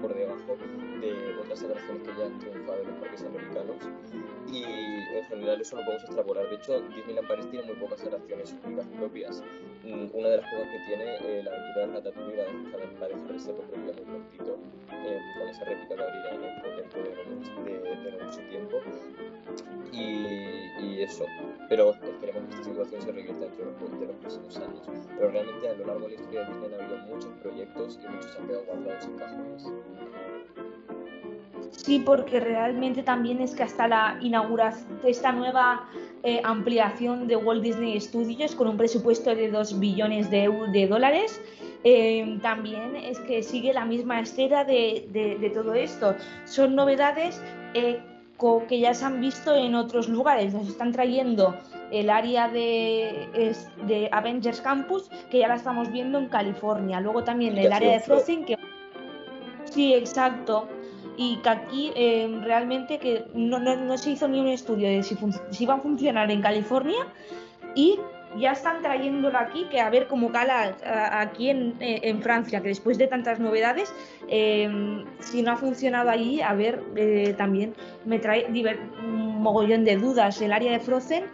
por 0.00 0.14
debajo 0.14 0.56
de 1.00 1.36
otras 1.40 1.62
atracciones 1.62 2.02
que 2.02 2.18
ya 2.18 2.26
han 2.26 2.38
triunfado 2.38 2.82
en 2.82 2.88
los 2.88 2.98
parques 2.98 3.22
americanos 3.24 3.76
y 4.50 4.64
en 4.64 5.24
general 5.26 5.60
eso 5.60 5.76
lo 5.76 5.84
podemos 5.84 6.04
extrapolar. 6.04 6.48
De 6.48 6.56
hecho, 6.56 6.80
Disneyland 6.94 7.28
Paris 7.28 7.50
tiene 7.50 7.66
muy 7.66 7.76
pocas 7.76 8.02
atracciones 8.02 8.54
únicas 8.64 8.86
propias. 8.98 9.42
Mm, 9.84 10.06
una 10.12 10.28
de 10.28 10.36
las 10.38 10.50
cosas 10.50 10.68
que 10.68 10.78
tiene 10.86 11.16
eh, 11.20 11.42
la 11.42 11.50
aventura 11.50 11.86
de 11.86 11.92
Ratatouille 11.94 12.36
la 12.36 12.44
deja 12.44 13.08
de 13.08 13.16
parecer 13.26 13.54
porque 13.54 13.76
muy 13.76 14.20
cortito 14.20 14.58
eh, 14.92 15.20
con 15.38 15.48
esa 15.48 15.64
réplica 15.64 15.96
que 15.96 16.02
abrirá 16.02 16.34
en 16.34 16.44
el 16.44 16.76
dentro 16.76 17.02
de, 17.02 17.70
de, 17.70 18.10
de, 18.10 18.24
mucho 18.24 18.40
tiempo 18.48 18.76
y, 19.92 19.98
y, 19.98 21.02
eso. 21.02 21.24
Pero 21.68 21.94
esperemos 21.94 22.44
que 22.44 22.50
esta 22.50 22.64
situación 22.64 23.02
se 23.02 23.12
revierta 23.12 23.40
dentro 23.40 23.64
de 23.64 24.06
los, 24.06 24.16
próximos 24.16 24.56
años. 24.58 24.82
Pero 25.16 25.30
realmente 25.30 25.68
a 25.68 25.74
lo 25.74 25.86
largo 25.86 26.02
de 26.02 26.08
la 26.08 26.20
historia 26.20 26.40
de 26.44 26.52
Disney 26.52 26.74
ha 26.74 26.84
habido 26.84 26.98
muchos 27.06 27.32
proyectos 27.42 27.98
y 28.02 28.08
muchos 28.08 28.36
han 28.36 28.46
quedado 28.46 28.64
guardados 28.64 29.04
en 29.04 29.16
cajones. 29.16 29.72
Sí, 31.70 31.98
porque 31.98 32.40
realmente 32.40 33.02
también 33.02 33.40
es 33.40 33.54
que 33.54 33.62
hasta 33.62 33.88
la 33.88 34.18
inauguración 34.20 35.00
de 35.02 35.10
esta 35.10 35.32
nueva 35.32 35.88
eh, 36.22 36.40
ampliación 36.44 37.26
de 37.26 37.36
Walt 37.36 37.62
Disney 37.62 37.98
Studios 38.00 38.54
con 38.54 38.68
un 38.68 38.76
presupuesto 38.76 39.34
de 39.34 39.50
2 39.50 39.80
billones 39.80 40.30
de, 40.30 40.52
de 40.72 40.86
dólares, 40.86 41.40
eh, 41.82 42.38
también 42.42 42.94
es 42.96 43.18
que 43.20 43.42
sigue 43.42 43.72
la 43.72 43.86
misma 43.86 44.20
esfera 44.20 44.64
de, 44.64 45.08
de, 45.10 45.50
todo 45.50 45.72
esto. 45.72 46.14
Son 46.44 46.74
novedades 46.74 47.40
eh, 47.72 48.00
que 48.68 48.80
ya 48.80 48.94
se 48.94 49.04
han 49.04 49.20
visto 49.20 49.54
en 49.54 49.74
otros 49.74 50.08
lugares. 50.08 50.52
Nos 50.52 50.68
están 50.68 50.92
trayendo 50.92 51.56
el 51.90 52.10
área 52.10 52.48
de, 52.48 53.54
de 53.86 54.08
Avengers 54.12 54.60
Campus, 54.60 55.10
que 55.30 55.38
ya 55.38 55.48
la 55.48 55.56
estamos 55.56 55.90
viendo 55.90 56.18
en 56.18 56.28
California. 56.28 57.00
Luego 57.00 57.24
también 57.24 57.56
el 57.58 57.72
área 57.72 57.92
de 57.92 58.00
Frozen, 58.00 58.44
que... 58.44 58.56
Sí, 59.70 59.94
exacto 59.94 60.68
y 61.16 61.36
que 61.36 61.48
aquí 61.50 61.92
eh, 61.96 62.40
realmente 62.44 62.98
que 62.98 63.24
no, 63.34 63.58
no, 63.58 63.76
no, 63.76 63.98
se 63.98 64.12
hizo 64.12 64.26
ni 64.26 64.40
un 64.40 64.48
estudio 64.48 64.88
de 64.88 65.02
si, 65.02 65.16
si, 65.50 65.66
va 65.66 65.74
a 65.74 65.78
funcionar 65.78 66.30
en 66.30 66.40
California 66.40 67.06
y 67.74 67.98
ya 68.38 68.52
están 68.52 68.80
trayéndolo 68.80 69.36
aquí, 69.38 69.66
que 69.70 69.80
a 69.80 69.90
ver 69.90 70.06
cómo 70.06 70.30
cala 70.30 70.76
aquí 71.12 71.50
en, 71.50 71.76
en 71.80 72.22
Francia, 72.22 72.60
que 72.60 72.68
después 72.68 72.96
de 72.96 73.06
tantas 73.06 73.40
novedades, 73.40 73.92
em, 74.28 75.04
si 75.18 75.42
no 75.42 75.52
ha 75.52 75.56
funcionado 75.56 76.10
allí, 76.10 76.40
a 76.40 76.54
ver, 76.54 76.82
eh, 76.96 77.34
también 77.36 77.74
me 78.04 78.18
trae 78.18 78.46
un 78.46 79.42
mogollón 79.42 79.84
de 79.84 79.96
dudas. 79.96 80.40
El 80.40 80.52
área 80.52 80.72
de 80.72 80.80
Frozen 80.80 81.24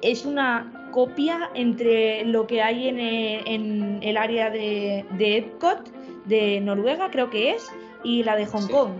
es 0.00 0.24
una 0.24 0.90
copia 0.92 1.50
entre 1.54 2.24
lo 2.24 2.46
que 2.46 2.62
hay 2.62 2.88
en, 2.88 3.00
en 3.00 3.98
el 4.02 4.16
área 4.16 4.48
de, 4.48 5.04
Epcot, 5.18 5.90
de 6.26 6.60
Noruega, 6.60 7.10
creo 7.10 7.30
que 7.30 7.50
es, 7.50 7.68
y 8.04 8.22
la 8.22 8.36
de 8.36 8.46
Hong 8.46 8.68
Kong. 8.68 8.92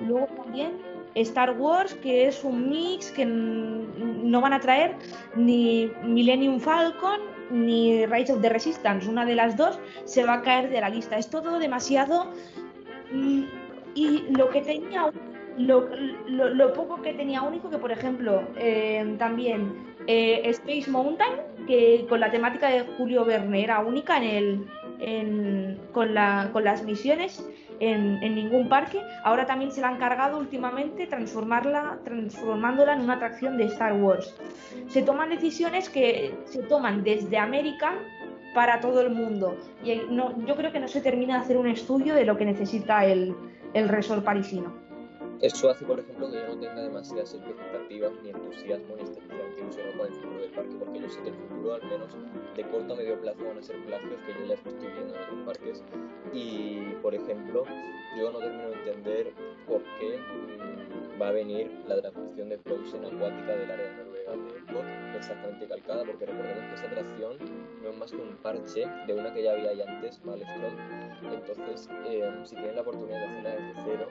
Luego 0.00 0.26
también 0.36 0.72
Star 1.14 1.52
Wars, 1.58 1.94
que 1.94 2.26
es 2.26 2.42
un 2.44 2.68
mix 2.68 3.10
que 3.10 3.24
no 3.26 4.40
van 4.40 4.52
a 4.52 4.60
traer 4.60 4.96
ni 5.36 5.90
Millennium 6.02 6.58
Falcon 6.58 7.20
ni 7.50 8.06
Rise 8.06 8.32
of 8.32 8.40
the 8.40 8.48
Resistance. 8.48 9.08
Una 9.08 9.24
de 9.24 9.34
las 9.34 9.56
dos 9.56 9.78
se 10.04 10.24
va 10.24 10.34
a 10.34 10.42
caer 10.42 10.70
de 10.70 10.80
la 10.80 10.88
lista. 10.88 11.18
Es 11.18 11.28
todo 11.28 11.58
demasiado. 11.58 12.26
Mm, 13.12 13.42
y 13.94 14.24
lo 14.36 14.48
que 14.50 14.62
tenía. 14.62 15.10
Lo, 15.58 16.72
poco 16.72 17.02
que 17.02 17.12
tenía 17.12 17.42
único, 17.42 17.68
que 17.68 17.76
por 17.76 17.92
ejemplo, 17.92 18.44
eh, 18.56 19.16
también 19.18 19.74
eh, 20.06 20.40
Space 20.44 20.90
Mountain, 20.90 21.32
que 21.66 22.06
con 22.08 22.20
la 22.20 22.30
temática 22.30 22.68
de 22.68 22.80
Julio 22.96 23.26
Verne 23.26 23.62
era 23.62 23.80
única 23.80 24.16
en 24.16 24.66
el, 25.00 25.78
con, 25.92 26.14
la, 26.14 26.48
con 26.52 26.64
las 26.64 26.82
misiones 26.82 27.44
en, 27.80 28.20
ningún 28.34 28.68
parque. 28.68 29.02
Ahora 29.24 29.46
también 29.46 29.72
se 29.72 29.80
la 29.80 29.88
han 29.88 29.98
cargado 29.98 30.38
últimamente 30.38 31.06
transformarla, 31.06 31.98
transformándola 32.04 32.94
en 32.94 33.00
una 33.00 33.14
atracción 33.14 33.56
de 33.56 33.64
Star 33.64 33.94
Wars. 33.94 34.34
Se 34.88 35.02
toman 35.02 35.30
decisiones 35.30 35.88
que 35.88 36.34
se 36.44 36.62
toman 36.62 37.02
desde 37.02 37.38
América 37.38 37.94
para 38.54 38.80
todo 38.80 39.00
el 39.00 39.10
mundo. 39.10 39.56
Y 39.84 40.02
no, 40.10 40.44
yo 40.46 40.54
creo 40.56 40.72
que 40.72 40.80
no 40.80 40.88
se 40.88 41.00
termina 41.00 41.34
de 41.34 41.40
hacer 41.40 41.56
un 41.56 41.66
estudio 41.66 42.14
de 42.14 42.24
lo 42.24 42.36
que 42.36 42.44
necesita 42.44 43.04
el 43.04 43.34
resort 43.74 44.24
parisino. 44.24 44.89
Eso 45.40 45.70
hace, 45.70 45.86
por 45.86 45.98
ejemplo, 45.98 46.30
que 46.30 46.36
yo 46.36 46.48
no 46.48 46.60
tenga 46.60 46.82
demasiadas 46.82 47.32
expectativas 47.32 48.12
ni 48.22 48.28
entusiasmo 48.28 48.94
ni 48.96 49.02
especialmente 49.04 49.62
ilusión 49.62 49.86
con 49.96 50.06
el 50.06 50.12
futuro 50.12 50.40
del 50.40 50.50
parque, 50.50 50.76
porque 50.78 51.00
yo 51.00 51.08
sé 51.08 51.22
que 51.22 51.28
el 51.30 51.34
futuro, 51.34 51.74
al 51.74 51.82
menos 51.84 52.16
de 52.54 52.62
corto 52.68 52.92
a 52.92 52.96
medio 52.96 53.20
plazo, 53.22 53.44
van 53.46 53.56
a 53.56 53.62
ser 53.62 53.76
plagios 53.86 54.20
que 54.26 54.32
yo 54.34 54.46
ya 54.46 54.54
estoy 54.54 54.72
viendo 54.74 55.14
en 55.14 55.22
otros 55.22 55.40
parques. 55.46 55.82
Y, 56.34 56.94
por 57.00 57.14
ejemplo, 57.14 57.64
yo 58.18 58.30
no 58.30 58.38
termino 58.38 58.68
de 58.68 58.74
entender 58.74 59.32
por 59.66 59.82
qué 59.98 60.18
mm, 60.18 61.22
va 61.22 61.28
a 61.28 61.32
venir 61.32 61.70
la 61.88 62.00
transmisión 62.02 62.50
de 62.50 62.58
Frozen 62.58 63.04
acuática 63.06 63.56
del 63.56 63.70
área 63.70 63.90
de 63.90 63.96
Noruega 63.96 64.32
exactamente 65.16 65.66
calcada, 65.66 66.04
porque 66.04 66.26
recordemos 66.26 66.64
que 66.68 66.74
esa 66.74 66.86
atracción 66.86 67.36
no 67.82 67.90
es 67.90 67.98
más 67.98 68.10
que 68.10 68.16
un 68.16 68.36
parche 68.36 68.86
de 69.06 69.14
una 69.14 69.32
que 69.32 69.42
ya 69.42 69.52
había 69.52 69.70
ahí 69.70 69.82
antes, 69.82 70.24
Maelstrom. 70.24 70.74
Entonces, 71.32 71.88
eh, 72.06 72.40
si 72.44 72.54
tienen 72.54 72.76
la 72.76 72.82
oportunidad 72.82 73.18
de 73.18 73.26
hacerla 73.26 73.50
desde 73.50 73.82
cero, 73.84 74.08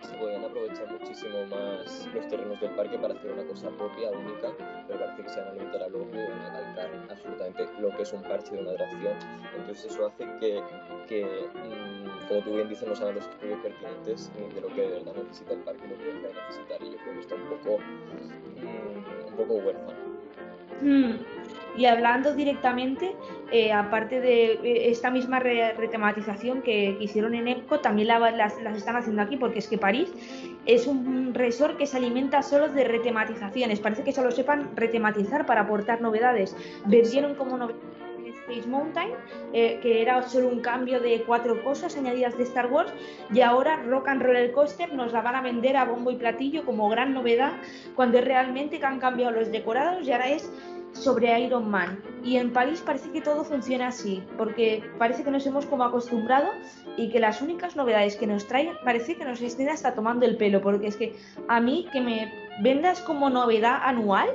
se 0.00 0.14
podían 0.16 0.44
aprovechar 0.44 0.92
muchísimo 0.92 1.46
más 1.46 2.08
los 2.12 2.28
terrenos 2.28 2.60
del 2.60 2.70
parque 2.72 2.98
para 2.98 3.14
hacer 3.14 3.32
una 3.32 3.44
cosa 3.44 3.70
propia, 3.70 4.10
única, 4.10 4.52
pero 4.86 4.98
parece 4.98 5.22
que 5.22 5.28
se 5.28 5.40
van 5.40 5.48
a 5.48 5.52
limitar 5.54 5.82
a 5.82 5.86
y 5.86 5.90
van 5.90 6.42
a 6.42 6.52
calcar 6.52 6.90
absolutamente 7.10 7.66
lo 7.80 7.90
que 7.96 8.02
es 8.02 8.12
un 8.12 8.22
parche 8.22 8.54
de 8.54 8.62
una 8.62 8.72
atracción. 8.72 9.14
Entonces 9.56 9.92
eso 9.92 10.06
hace 10.06 10.24
que, 10.40 10.62
que 11.08 11.24
mmm, 11.54 12.28
como 12.28 12.40
tú 12.40 12.54
bien 12.54 12.68
dices, 12.68 12.86
no 12.88 12.94
sean 12.94 13.14
los 13.14 13.26
estudios 13.26 13.60
pertinentes 13.60 14.30
de 14.54 14.60
lo 14.60 14.68
que 14.68 14.82
de 14.82 14.88
verdad 14.88 15.14
necesita 15.14 15.54
el 15.54 15.60
parque 15.60 15.88
lo 15.88 15.96
que 15.96 16.04
de 16.04 16.34
necesitar. 16.34 16.82
Y 16.82 16.90
yo 16.90 16.96
creo 16.98 17.14
que 17.14 17.20
está 17.20 17.34
un 17.34 17.48
poco, 17.48 17.78
mmm, 17.78 19.23
un 19.34 19.46
poco 19.46 19.54
huérfano. 19.54 20.04
Mm. 20.80 21.12
Y 21.76 21.86
hablando 21.86 22.34
directamente, 22.34 23.16
eh, 23.50 23.72
aparte 23.72 24.20
de 24.20 24.52
eh, 24.52 24.90
esta 24.90 25.10
misma 25.10 25.40
retematización 25.40 26.62
que, 26.62 26.96
hicieron 27.00 27.34
en 27.34 27.48
EPCO, 27.48 27.80
también 27.80 28.08
las, 28.08 28.56
están 28.76 28.96
haciendo 28.96 29.22
aquí, 29.22 29.36
porque 29.36 29.58
es 29.58 29.66
que 29.66 29.76
París 29.76 30.12
es 30.66 30.86
un 30.86 31.34
resort 31.34 31.76
que 31.76 31.86
se 31.86 31.96
alimenta 31.96 32.42
solo 32.42 32.68
de 32.68 32.84
retematizaciones. 32.84 33.80
Parece 33.80 34.04
que 34.04 34.12
solo 34.12 34.30
sepan 34.30 34.70
retematizar 34.76 35.46
para 35.46 35.62
aportar 35.62 36.00
novedades. 36.00 36.56
Vendieron 36.86 37.34
como 37.34 37.56
novedades 37.56 37.93
Space 38.46 38.68
Mountain, 38.68 39.10
eh, 39.52 39.78
que 39.82 40.02
era 40.02 40.22
solo 40.22 40.48
un 40.48 40.60
cambio 40.60 41.00
de 41.00 41.22
cuatro 41.22 41.62
cosas 41.62 41.96
añadidas 41.96 42.36
de 42.36 42.44
Star 42.44 42.66
Wars, 42.70 42.92
y 43.32 43.40
ahora 43.40 43.82
Rock 43.84 44.08
and 44.08 44.22
Roller 44.22 44.52
Coaster 44.52 44.92
nos 44.92 45.12
la 45.12 45.22
van 45.22 45.34
a 45.34 45.40
vender 45.40 45.76
a 45.76 45.84
bombo 45.84 46.10
y 46.10 46.16
platillo 46.16 46.64
como 46.64 46.88
gran 46.88 47.14
novedad, 47.14 47.52
cuando 47.94 48.20
realmente 48.20 48.78
que 48.78 48.86
han 48.86 49.00
cambiado 49.00 49.32
los 49.32 49.50
decorados 49.50 50.06
y 50.06 50.12
ahora 50.12 50.28
es 50.28 50.50
sobre 50.94 51.38
Iron 51.40 51.70
Man. 51.70 52.02
Y 52.24 52.36
en 52.36 52.52
París 52.52 52.82
parece 52.84 53.10
que 53.10 53.20
todo 53.20 53.44
funciona 53.44 53.88
así, 53.88 54.22
porque 54.38 54.82
parece 54.98 55.22
que 55.22 55.30
nos 55.30 55.46
hemos 55.46 55.66
como 55.66 55.84
acostumbrado 55.84 56.48
y 56.96 57.10
que 57.10 57.20
las 57.20 57.42
únicas 57.42 57.76
novedades 57.76 58.16
que 58.16 58.26
nos 58.26 58.46
traen 58.46 58.74
parece 58.84 59.16
que 59.16 59.24
nos 59.24 59.42
estén 59.42 59.68
hasta 59.68 59.94
tomando 59.94 60.24
el 60.24 60.36
pelo, 60.36 60.62
porque 60.62 60.86
es 60.86 60.96
que 60.96 61.14
a 61.48 61.60
mí 61.60 61.86
que 61.92 62.00
me 62.00 62.32
vendas 62.62 63.00
como 63.00 63.28
novedad 63.28 63.80
anual 63.82 64.28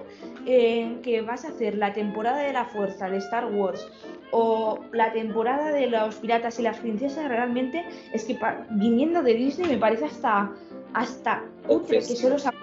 eh, 0.45 0.99
que 1.01 1.21
vas 1.21 1.45
a 1.45 1.49
hacer 1.49 1.75
la 1.75 1.93
temporada 1.93 2.39
de 2.39 2.53
la 2.53 2.65
fuerza 2.65 3.09
de 3.09 3.17
Star 3.17 3.45
Wars 3.45 3.89
o 4.31 4.79
la 4.91 5.11
temporada 5.13 5.71
de 5.71 5.87
los 5.87 6.15
piratas 6.15 6.59
y 6.59 6.63
las 6.63 6.77
princesas, 6.77 7.27
realmente 7.29 7.85
es 8.13 8.25
que 8.25 8.37
viniendo 8.71 9.23
de 9.23 9.33
Disney 9.33 9.69
me 9.69 9.77
parece 9.77 10.05
hasta 10.05 10.51
hasta 10.93 11.43
que 11.87 12.01
solo 12.01 12.39
se 12.39 12.49
ha... 12.49 12.53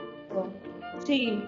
Sí, 1.04 1.42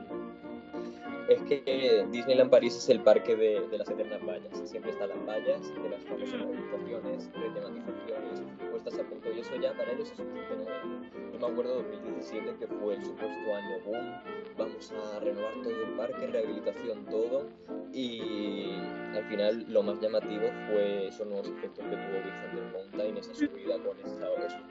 es 1.28 1.42
que 1.42 2.06
Disneyland 2.10 2.50
París 2.50 2.76
es 2.76 2.88
el 2.88 3.00
parque 3.02 3.36
de, 3.36 3.76
las 3.76 3.88
eternas 3.88 4.24
vallas. 4.24 4.62
Siempre 4.64 4.92
están 4.92 5.10
las 5.10 5.26
vallas 5.26 5.74
de 5.74 5.88
las 5.90 6.02
famosas 6.04 6.40
modificaciones, 6.40 7.30
retematizaciones, 7.34 8.42
puestas 8.70 8.98
a 8.98 9.02
punto. 9.04 9.30
Y 9.32 9.40
eso 9.40 9.54
ya 9.56 9.72
para 9.74 9.92
ellos 9.92 10.10
es 10.10 10.16
suficiente. 10.16 10.56
¿no? 10.56 11.32
Yo 11.32 11.38
me 11.38 11.52
acuerdo 11.52 11.82
de 11.82 11.82
2017 11.82 12.56
que 12.58 12.66
fue 12.66 12.94
el 12.94 13.04
supuesto 13.04 13.54
año 13.54 13.78
boom. 13.84 14.38
Vamos 14.56 14.92
a 14.92 15.20
renovar 15.20 15.52
todo 15.62 15.70
el 15.70 15.96
parque, 15.96 16.26
rehabilitación, 16.26 17.04
todo. 17.06 17.46
Y 17.92 18.72
al 19.14 19.24
final 19.24 19.66
lo 19.68 19.82
más 19.82 20.00
llamativo 20.00 20.48
fue 20.70 21.08
esos 21.08 21.26
nuevos 21.26 21.48
efectos 21.48 21.84
que 21.84 21.96
tuvo 21.96 22.22
Big 22.24 22.34
Thunder 22.42 22.72
Mountain, 22.72 23.16
esa 23.16 23.34
subida 23.34 23.78
con 23.78 23.98
esos 24.00 24.18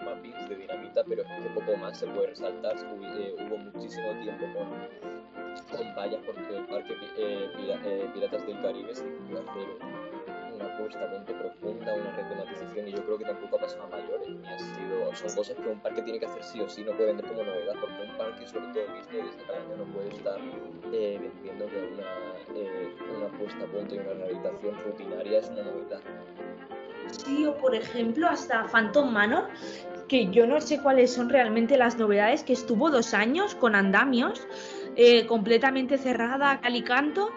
mappings 0.04 0.50
de 0.50 0.56
dinamita, 0.56 1.04
pero 1.04 1.24
es 1.24 1.43
que 1.43 1.50
poco 1.50 1.78
más 1.78 2.00
se 2.00 2.08
puede 2.08 2.28
resaltar. 2.28 2.76
Eh, 2.78 3.36
hubo 3.39 3.58
muchísimo 3.58 4.12
tiempo 4.22 4.46
con, 4.54 5.78
con 5.78 5.96
vallas 5.96 6.22
por 6.26 6.46
el 6.55 6.65
parque 6.65 6.93
eh, 7.17 7.49
eh, 7.57 8.10
Piratas 8.13 8.45
del 8.45 8.62
Caribe 8.62 8.95
se 8.95 9.05
decidió 9.05 9.39
hacer 9.39 9.67
una 10.55 10.77
puesta 10.77 11.03
a 11.03 11.12
punto 11.12 11.33
profunda, 11.33 11.93
una 11.93 12.12
retematización 12.15 12.88
y 12.88 12.91
yo 12.91 13.03
creo 13.05 13.17
que 13.17 13.25
tampoco 13.25 13.57
ha 13.57 13.60
pasado 13.60 13.83
a 13.83 13.88
mayores 13.88 14.29
ni 14.29 14.47
ha 14.47 14.60
sido, 14.60 15.15
son 15.15 15.36
cosas 15.36 15.55
que 15.55 15.69
un 15.69 15.79
parque 15.79 16.01
tiene 16.01 16.19
que 16.19 16.25
hacer 16.25 16.43
sí 16.43 16.62
o 16.62 16.69
sí, 16.69 16.83
no 16.83 16.91
puede 16.93 17.07
vender 17.07 17.27
como 17.27 17.43
novedad 17.43 17.75
porque 17.79 18.03
un 18.10 18.17
parque, 18.17 18.47
sobre 18.47 18.67
todo 18.67 18.95
Disney, 18.95 19.21
desde 19.23 19.45
cada 19.45 19.60
año 19.60 19.77
no 19.77 19.86
puede 19.93 20.10
estar 20.10 20.39
eh, 20.91 21.19
vendiendo 21.21 21.65
que 21.67 21.89
una, 21.93 22.60
eh, 22.60 22.95
una 23.15 23.27
puesta 23.38 23.63
a 23.63 23.67
punto 23.67 23.95
y 23.95 23.97
una 23.99 24.13
rehabilitación 24.13 24.75
rutinaria 24.86 25.39
es 25.39 25.49
una 25.49 25.63
novedad. 25.63 26.01
Sí, 27.12 27.45
o 27.45 27.55
por 27.57 27.73
ejemplo 27.73 28.27
hasta 28.27 28.65
Phantom 28.65 29.12
Manor, 29.12 29.47
que 30.07 30.27
yo 30.27 30.47
no 30.47 30.60
sé 30.62 30.81
cuáles 30.81 31.13
son 31.13 31.29
realmente 31.29 31.77
las 31.77 31.97
novedades, 31.97 32.43
que 32.43 32.53
estuvo 32.53 32.89
dos 32.89 33.13
años 33.13 33.55
con 33.55 33.75
andamios, 33.75 34.47
eh, 34.97 35.25
completamente 35.25 35.97
cerrada, 35.97 36.60
calicanto, 36.60 37.31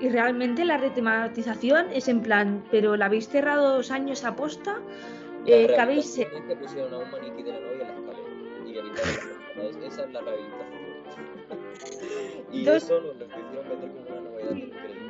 y 0.00 0.10
realmente 0.10 0.64
la 0.64 0.76
retematización 0.76 1.86
es 1.92 2.08
en 2.08 2.20
plan, 2.20 2.62
pero 2.70 2.96
la 2.96 3.06
habéis 3.06 3.28
cerrado 3.28 3.76
dos 3.76 3.90
años 3.90 4.24
a 4.24 4.36
posta, 4.36 4.80
eh, 5.46 5.66
que 5.66 5.80
habéis... 5.80 6.14
que 6.14 6.56
pusieron 6.56 6.92
a 6.92 6.98
un 6.98 7.10
maniquí 7.10 7.42
de 7.42 7.52
la 7.52 7.60
novia 7.60 7.72
en 7.72 7.78
la 7.78 7.94
escalera 7.94 8.28
y 8.66 8.78
evitaron 8.78 9.82
esa 9.82 10.04
es 10.04 10.12
la 10.12 10.20
rehabilitación. 10.20 10.76
y 12.52 12.64
dos... 12.64 12.76
eso 12.84 13.00
lo, 13.00 13.14
lo 13.14 13.24
hicieron 13.24 13.68
meter 13.68 13.90
como 13.90 14.06
una 14.08 14.20
novedad 14.20 14.54
increíble 14.54 15.06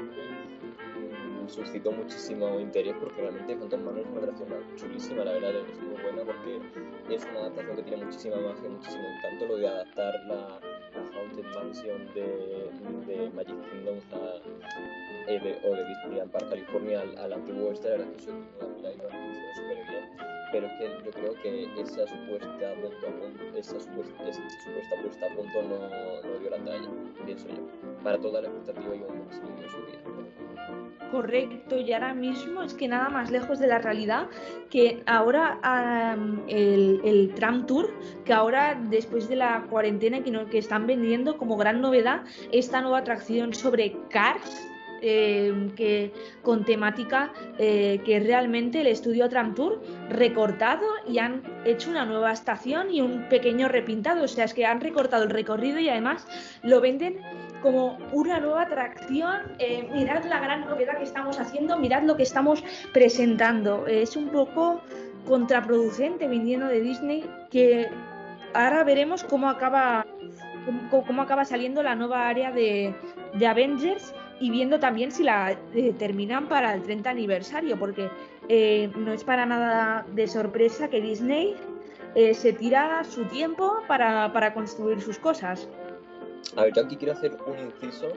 suscitó 1.49 1.92
muchísimo 1.92 2.59
interés 2.61 2.95
porque 3.01 3.21
realmente 3.21 3.57
Phantom 3.57 3.85
Manor 3.85 4.01
es 4.01 4.07
una 4.09 4.25
atracción 4.27 4.77
chulísima, 4.77 5.25
la 5.25 5.33
verdad 5.33 5.57
es 5.57 5.83
muy 5.83 6.03
buena 6.03 6.25
porque 6.25 6.61
es 7.14 7.25
una 7.25 7.40
adaptación 7.40 7.77
que 7.77 7.83
tiene 7.83 8.05
muchísima 8.05 8.37
magia, 8.37 8.69
muchísimo 8.69 9.05
encanto, 9.05 9.47
lo 9.47 9.57
de 9.57 9.69
adaptar 9.69 10.14
la, 10.27 10.61
Haunted 11.15 11.47
Mansion 11.55 12.01
de, 12.15 12.27
de 13.07 13.31
Magic 13.35 13.57
Kingdom 13.71 13.99
eh, 15.27 15.61
o 15.65 15.75
de 15.75 15.85
Disneyland 15.85 16.31
Park 16.31 16.49
California 16.49 17.01
al, 17.01 17.19
al 17.19 17.33
antiguo 17.33 17.73
este, 17.73 17.91
la 17.91 17.97
verdad 17.97 18.12
que 18.12 18.23
eso 18.23 18.33
han 18.33 19.55
súper 19.55 19.77
bien. 19.89 20.05
Pero 20.53 20.67
es 20.67 20.73
que 20.79 21.05
yo 21.05 21.11
creo 21.11 21.35
que 21.43 21.81
esa 21.81 22.07
supuesta, 22.07 22.75
punto 22.81 23.07
a 23.07 23.11
punto, 23.11 23.59
esa 23.59 23.81
supuesta, 23.81 24.23
esa 24.29 24.41
supuesta 24.65 24.97
puesta 25.03 25.27
a 25.27 25.35
punto 25.35 25.62
no, 25.62 26.33
no 26.33 26.39
dio 26.39 26.51
la 26.51 26.59
talla, 26.59 26.89
pienso 27.25 27.49
yo, 27.49 27.67
para 28.05 28.19
toda 28.19 28.43
la 28.43 28.49
expectativa 28.49 28.95
y 28.95 29.03
un 29.03 29.25
máximo 29.25 29.49
en 29.61 29.70
su 29.70 29.77
día. 29.79 30.16
Correcto, 31.11 31.79
y 31.79 31.93
ahora 31.93 32.14
mismo 32.14 32.62
es 32.62 32.74
que 32.74 32.89
nada 32.89 33.09
más 33.09 33.31
lejos 33.31 33.59
de 33.59 33.68
la 33.68 33.79
realidad 33.79 34.29
que 34.70 35.03
ahora 35.07 35.59
el, 36.49 37.01
el, 37.05 37.33
Tram 37.35 37.66
Tour, 37.66 37.91
que 38.24 38.33
ahora 38.33 38.79
después 38.91 39.29
de 39.29 39.37
la 39.37 39.66
cuarentena 39.70 40.22
que, 40.22 40.31
no, 40.31 40.47
que 40.47 40.59
están 40.59 40.87
vendiendo 40.87 41.39
como 41.39 41.57
gran 41.57 41.81
novedad 41.81 42.22
esta 42.51 42.81
nueva 42.81 42.99
atracción 42.99 43.55
sobre 43.55 43.97
Cars, 44.11 44.68
eh, 45.03 45.70
que, 45.76 46.12
con 46.42 46.64
temática 46.64 47.32
eh, 47.59 48.01
que 48.05 48.20
realmente 48.20 48.80
el 48.80 48.86
estudio 48.86 49.28
Tram 49.28 49.55
Tour 49.55 49.80
recortado 50.09 50.84
y 51.09 51.18
han 51.18 51.42
hecho 51.64 51.90
una 51.90 52.05
nueva 52.05 52.32
estación 52.32 52.90
y 52.92 53.01
un 53.01 53.28
pequeño 53.28 53.68
repintado. 53.68 54.24
O 54.24 54.28
sea, 54.28 54.44
es 54.44 54.55
que 54.55 54.66
han 54.66 54.80
recortado 54.80 55.24
el 55.24 55.30
recorrido 55.30 55.78
y 55.78 55.88
además 55.88 56.26
lo 56.62 56.80
venden 56.80 57.20
como 57.62 57.99
una 58.12 58.40
nueva 58.40 58.62
atracción. 58.62 59.42
Eh, 59.59 59.88
mirad 59.92 60.24
la 60.24 60.40
gran 60.40 60.66
novedad 60.66 60.99
que 60.99 61.05
estamos 61.05 61.38
haciendo, 61.38 61.78
mirad 61.78 62.03
lo 62.03 62.16
que 62.16 62.22
estamos 62.22 62.62
presentando. 62.92 63.86
es 63.86 64.16
un 64.16 64.28
poco 64.28 64.80
contraproducente 65.26 66.28
viniendo 66.28 66.66
de 66.66 66.80
Disney 66.80 67.24
que 67.51 67.88
ahora 68.55 68.84
veremos 68.84 69.24
cómo 69.24 69.49
acaba 69.49 70.07
cómo, 70.90 71.22
acaba 71.22 71.44
saliendo 71.44 71.82
la 71.82 71.94
nueva 71.94 72.28
área 72.28 72.51
de, 72.51 72.94
Avengers 73.47 74.14
y 74.41 74.51
viendo 74.51 74.78
también 74.78 75.12
si 75.12 75.22
la 75.22 75.57
eh, 75.74 75.95
terminan 75.99 76.49
para 76.49 76.74
el 76.74 76.82
30 76.82 77.11
aniversario, 77.11 77.78
porque 77.78 78.11
eh, 78.49 78.91
no 78.97 79.12
es 79.12 79.24
para 79.24 79.47
nada 79.47 80.07
de 80.12 80.26
sorpresa 80.26 80.89
que 80.89 81.01
Disney 81.01 81.57
eh, 82.14 82.34
se 82.34 82.53
tira 82.53 83.03
su 83.05 83.24
tiempo 83.24 83.78
para, 83.89 84.32
para, 84.32 84.53
construir 84.55 85.01
sus 85.01 85.18
cosas. 85.18 85.68
A 86.57 86.62
ver, 86.62 86.72
yo 86.74 86.84
aquí 86.84 86.97
quiero 86.97 87.14
hacer 87.14 87.37
un 87.47 87.59
inciso, 87.59 88.09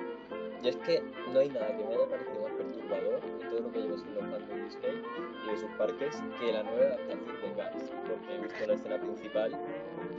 y 0.64 0.70
es 0.70 0.76
que 0.78 1.02
no 1.34 1.40
hay 1.40 1.50
nada 1.50 1.68
que 1.68 1.84
me 1.84 1.96
haya 1.96 2.10
parecido 2.10 2.42
más 2.44 2.52
perturbador 2.52 3.22
en 3.42 3.50
todo 3.50 3.60
lo 3.62 3.72
que 3.72 3.80
llevo 3.80 3.98
siendo 3.98 4.20
fan 4.20 4.48
de 4.48 4.64
Disney 4.64 5.04
de 5.52 5.58
sus 5.58 5.70
parques 5.72 6.22
que 6.40 6.52
la 6.52 6.64
nueva 6.64 6.96
adaptación 6.96 7.42
de 7.42 7.54
Cars, 7.56 7.92
porque 8.08 8.36
he 8.36 8.40
visto 8.40 8.68
la 8.68 8.74
escena 8.74 9.00
principal 9.00 9.52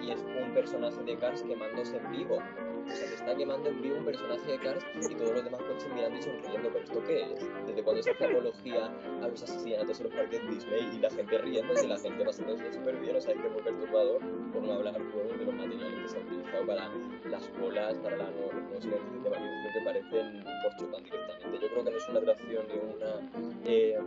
y 0.02 0.10
es 0.10 0.20
un 0.20 0.52
personaje 0.52 1.02
de 1.02 1.16
Cars 1.16 1.42
quemándose 1.42 1.96
en 1.96 2.10
vivo. 2.10 2.36
O 2.36 2.92
sea, 2.92 3.08
que 3.08 3.14
está 3.14 3.36
quemando 3.36 3.68
en 3.68 3.82
vivo 3.82 3.96
un 3.98 4.04
personaje 4.04 4.50
de 4.50 4.58
Cars 4.58 4.84
y 4.94 5.14
todos 5.14 5.32
los 5.32 5.44
demás 5.44 5.62
coches 5.62 5.88
mirando 5.94 6.18
y 6.18 6.22
sonriendo. 6.22 6.70
¿Pero 6.72 6.84
esto 6.84 7.02
qué 7.06 7.22
es? 7.22 7.66
¿Desde 7.66 7.82
cuando 7.82 8.02
se 8.02 8.10
hace 8.10 8.24
apología 8.24 8.90
a 9.22 9.28
los 9.28 9.42
asesinatos 9.42 10.00
en 10.00 10.06
los 10.06 10.14
parques 10.14 10.48
Disney 10.48 10.90
y 10.96 10.98
la 10.98 11.10
gente 11.10 11.38
riendo 11.38 11.72
y 11.72 11.86
la 11.86 11.98
gente 11.98 12.24
pasándose 12.24 12.72
súper 12.72 12.96
bien? 12.96 13.16
O 13.16 13.20
sea, 13.20 13.34
es 13.34 13.40
que 13.40 13.48
muy 13.48 13.62
perturbador, 13.62 14.20
por 14.52 14.62
no 14.62 14.72
hablar 14.72 15.00
luego 15.00 15.36
de 15.36 15.44
los 15.44 15.54
materiales 15.54 16.00
que 16.00 16.08
se 16.08 16.18
han 16.18 16.26
utilizado 16.26 16.66
para 16.66 16.88
las 17.30 17.48
colas, 17.60 17.98
para 17.98 18.16
la 18.16 18.30
nueva 18.30 18.52
nuevos 18.54 18.84
de 18.84 18.90
tematización 19.22 19.72
que 19.72 19.80
parecen 19.84 20.44
por 20.62 21.02
directamente. 21.02 21.58
Yo 21.60 21.68
creo 21.68 21.84
que 21.84 21.90
no 21.90 21.96
es 21.96 22.08
una 22.08 22.18
atracción 22.18 22.64
ni 22.68 22.96
una... 22.96 23.60
Eh, 23.64 23.98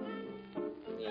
ni, 0.97 1.05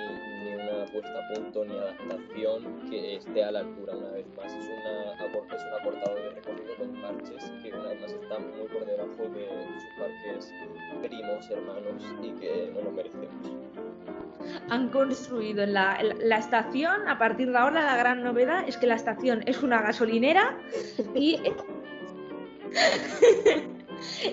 ni, 0.45 0.55
una 0.55 0.85
puesta 0.87 1.19
a 1.19 1.35
punto 1.35 1.65
ni 1.65 1.77
adaptación 1.77 2.91
que 2.91 3.17
esté 3.17 3.45
a 3.45 3.51
la 3.51 3.61
altura 3.61 3.97
una 3.97 4.11
vez 4.13 4.27
más. 4.37 4.53
Es, 4.53 4.67
una, 4.67 5.13
es 5.13 5.65
un 5.65 5.81
acortado 5.81 6.15
de 6.17 6.31
recorrido 6.31 6.77
con 6.77 6.93
parches 7.01 7.53
que 7.63 7.71
una 7.73 7.89
vez 7.89 8.01
más 8.01 8.13
está 8.13 8.39
muy 8.39 8.69
por 8.69 8.85
debajo 8.87 9.29
de 9.35 9.49
sus 9.81 9.93
parques 9.99 10.53
primos, 11.03 11.51
hermanos 11.51 12.03
y 12.23 12.31
que 12.41 12.71
no 12.75 12.83
lo 12.83 12.91
merecemos. 12.93 13.53
Han 14.71 14.89
construido 14.89 15.67
la, 15.67 16.03
la, 16.03 16.39
estación, 16.39 17.09
a 17.09 17.19
partir 17.19 17.51
de 17.51 17.59
ahora 17.59 17.85
la 17.85 17.97
gran 17.97 18.23
novedad 18.23 18.65
es 18.69 18.77
que 18.77 18.87
la 18.87 18.95
estación 18.95 19.43
es 19.47 19.63
una 19.63 19.83
gasolinera 19.83 20.59
y... 21.15 21.39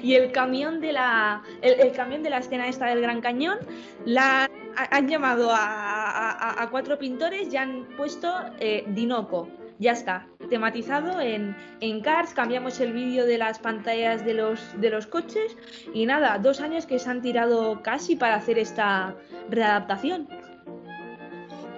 y 0.02 0.16
el 0.16 0.32
camión 0.32 0.82
de 0.82 0.94
la 0.94 1.44
el, 1.62 1.92
camión 1.92 2.24
de 2.24 2.30
la 2.30 2.40
escena 2.40 2.68
esta 2.68 2.88
del 2.88 3.02
Gran 3.02 3.22
Cañón 3.22 3.58
la 4.06 4.50
han 4.76 5.08
llamado 5.08 5.50
a, 5.52 6.68
cuatro 6.72 6.98
pintores 6.98 7.52
y 7.54 7.58
han 7.58 7.88
puesto 7.98 8.32
eh, 8.60 8.86
Dinoco. 8.88 9.50
Ya 9.80 9.94
está, 9.94 10.28
tematizado 10.50 11.22
en, 11.22 11.56
en 11.80 12.02
Cars, 12.02 12.34
cambiamos 12.34 12.82
el 12.82 12.92
vídeo 12.92 13.26
de 13.26 13.38
las 13.38 13.60
pantallas 13.60 14.26
de 14.26 14.34
los, 14.34 14.60
de 14.82 14.90
los 14.90 15.08
coches 15.08 15.56
y 15.94 16.06
nada, 16.06 16.38
dos 16.38 16.60
años 16.60 16.86
que 16.86 17.00
se 17.00 17.10
han 17.10 17.22
tirado 17.22 17.82
casi 17.82 18.18
para 18.18 18.36
hacer 18.36 18.60
esta 18.60 19.16
readaptación. 19.50 20.28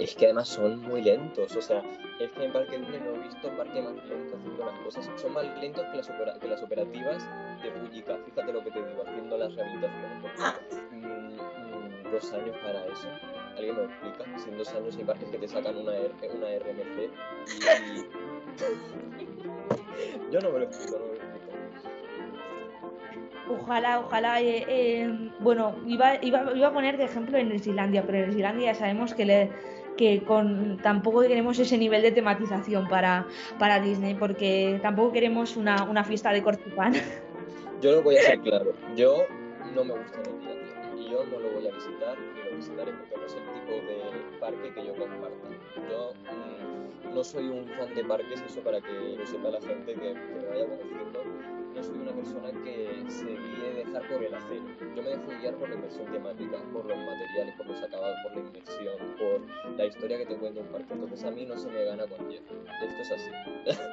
Es 0.01 0.15
que 0.15 0.25
además 0.25 0.47
son 0.47 0.81
muy 0.81 1.03
lentos, 1.03 1.55
o 1.55 1.61
sea, 1.61 1.83
es 2.19 2.31
que 2.31 2.45
en 2.45 2.51
Parque 2.51 2.79
Disney 2.79 2.99
no 3.01 3.13
he 3.13 3.19
visto 3.19 3.55
parque 3.55 3.83
más 3.83 3.93
lento 3.93 4.35
haciendo 4.35 4.65
las 4.65 4.79
cosas. 4.79 5.07
Son 5.15 5.31
más 5.31 5.45
lentos 5.61 5.85
que 5.91 5.97
las, 5.97 6.09
que 6.39 6.47
las 6.47 6.63
operativas 6.63 7.23
de 7.61 7.69
Fujica, 7.69 8.17
fíjate 8.25 8.51
lo 8.51 8.63
que 8.63 8.71
te 8.71 8.83
digo, 8.83 9.03
haciendo 9.05 9.37
las 9.37 9.53
rehabilitaciones. 9.53 10.31
Mm, 10.89 11.37
dos 12.11 12.33
años 12.33 12.57
para 12.63 12.83
eso. 12.87 13.07
¿Alguien 13.55 13.75
me 13.75 13.83
explica? 13.83 14.25
Si 14.39 14.49
en 14.49 14.57
dos 14.57 14.73
años 14.73 14.97
hay 14.97 15.03
parques 15.03 15.29
que 15.29 15.37
te 15.37 15.47
sacan 15.47 15.77
una, 15.77 15.91
una 15.91 16.47
RMC. 16.47 17.11
Yo 20.31 20.39
no 20.39 20.49
me 20.49 20.59
lo 20.59 20.65
explico, 20.65 20.97
no 20.97 21.05
me 21.05 21.11
lo 21.11 21.13
explico. 21.13 21.51
Ojalá, 23.49 23.99
ojalá. 23.99 24.41
Eh, 24.41 24.65
eh, 24.67 25.29
bueno, 25.39 25.75
iba, 25.85 26.15
iba, 26.23 26.51
iba, 26.55 26.69
a 26.69 26.73
poner 26.73 26.97
de 26.97 27.03
ejemplo 27.03 27.37
en 27.37 27.53
Islandia, 27.53 28.03
pero 28.03 28.23
en 28.23 28.31
Islandia 28.31 28.73
sabemos 28.73 29.13
que, 29.13 29.25
le, 29.25 29.51
que 29.97 30.23
con, 30.23 30.77
tampoco 30.77 31.21
queremos 31.21 31.59
ese 31.59 31.77
nivel 31.77 32.01
de 32.01 32.11
tematización 32.11 32.87
para, 32.87 33.25
para 33.59 33.79
Disney, 33.79 34.15
porque 34.15 34.79
tampoco 34.81 35.11
queremos 35.11 35.57
una, 35.57 35.83
una 35.83 36.03
fiesta 36.03 36.31
de 36.31 36.41
Cortipán. 36.41 36.93
Yo 37.81 37.91
lo 37.93 38.03
voy 38.03 38.17
a 38.17 38.19
hacer 38.19 38.39
claro. 38.41 38.73
Yo 38.95 39.25
no 39.73 39.83
me 39.83 39.93
gusta 39.93 40.21
yo 41.11 41.25
no 41.25 41.39
lo 41.39 41.51
voy 41.51 41.67
a 41.67 41.71
visitar 41.71 42.17
ni 42.17 42.49
lo 42.49 42.55
visitaré 42.55 42.93
porque 42.93 43.17
no 43.17 43.25
es 43.25 43.35
el 43.35 43.43
tipo 43.43 43.71
de 43.85 44.39
parque 44.39 44.73
que 44.73 44.85
yo 44.85 44.95
comparta. 44.95 45.49
Yo 45.89 46.13
mm, 46.13 47.13
no 47.13 47.23
soy 47.23 47.49
un 47.49 47.67
fan 47.67 47.93
de 47.93 48.03
parques, 48.05 48.41
eso 48.41 48.61
para 48.61 48.79
que 48.79 49.17
lo 49.17 49.27
sepa 49.27 49.49
la 49.49 49.59
gente 49.59 49.93
que, 49.93 50.13
me 50.13 50.45
vaya 50.47 50.65
conociendo. 50.65 51.60
No 51.75 51.81
soy 51.83 51.99
una 51.99 52.11
persona 52.11 52.49
que 52.63 53.03
se 53.07 53.25
guíe 53.25 53.85
dejar 53.85 54.07
por 54.09 54.23
el 54.23 54.33
acero. 54.33 54.63
Yo 54.95 55.03
me 55.03 55.09
dejo 55.09 55.27
guiar 55.39 55.55
por 55.55 55.69
la 55.69 55.75
inversión 55.75 56.11
temática, 56.11 56.57
por 56.73 56.85
los 56.85 56.97
materiales, 56.97 57.55
por 57.55 57.67
los 57.67 57.81
acabados, 57.81 58.17
por 58.23 58.33
la 58.35 58.39
inversión, 58.47 58.97
por 59.17 59.77
la 59.77 59.85
historia 59.85 60.17
que 60.17 60.25
te 60.25 60.35
cuenta 60.35 60.59
un 60.59 60.67
parque. 60.67 60.93
Entonces 60.93 61.23
a 61.23 61.31
mí 61.31 61.45
no 61.45 61.57
se 61.57 61.69
me 61.69 61.85
gana 61.85 62.05
con 62.07 62.29
hierro. 62.29 62.45
Esto 62.81 63.01
es 63.01 63.11
así. 63.11 63.31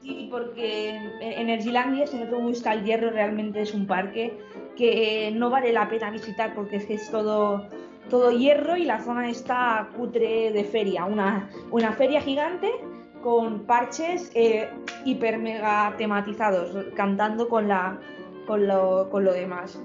Sí, 0.00 0.28
porque 0.30 0.90
en 0.90 1.22
Energylandia, 1.22 2.06
si 2.06 2.18
no 2.18 2.28
te 2.28 2.36
gusta 2.36 2.74
el 2.74 2.84
hierro, 2.84 3.08
realmente 3.08 3.62
es 3.62 3.72
un 3.72 3.86
parque 3.86 4.36
que 4.76 5.32
no 5.34 5.48
vale 5.48 5.72
la 5.72 5.88
pena 5.88 6.10
visitar 6.10 6.54
porque 6.54 6.76
es 6.76 6.84
que 6.84 6.94
es 6.94 7.10
todo, 7.10 7.66
todo 8.10 8.30
hierro 8.30 8.76
y 8.76 8.84
la 8.84 9.00
zona 9.00 9.30
está 9.30 9.88
cutre 9.96 10.52
de 10.52 10.64
feria. 10.64 11.06
Una, 11.06 11.48
una 11.70 11.92
feria 11.94 12.20
gigante 12.20 12.70
con 13.24 13.60
parches 13.60 14.30
eh, 14.34 14.68
hiper 15.06 15.38
mega 15.38 15.94
tematizados, 15.96 16.76
cantando 16.94 17.48
con, 17.48 17.68
la, 17.68 17.98
con, 18.46 18.66
lo, 18.66 19.08
con 19.08 19.24
lo 19.24 19.32
demás. 19.32 19.80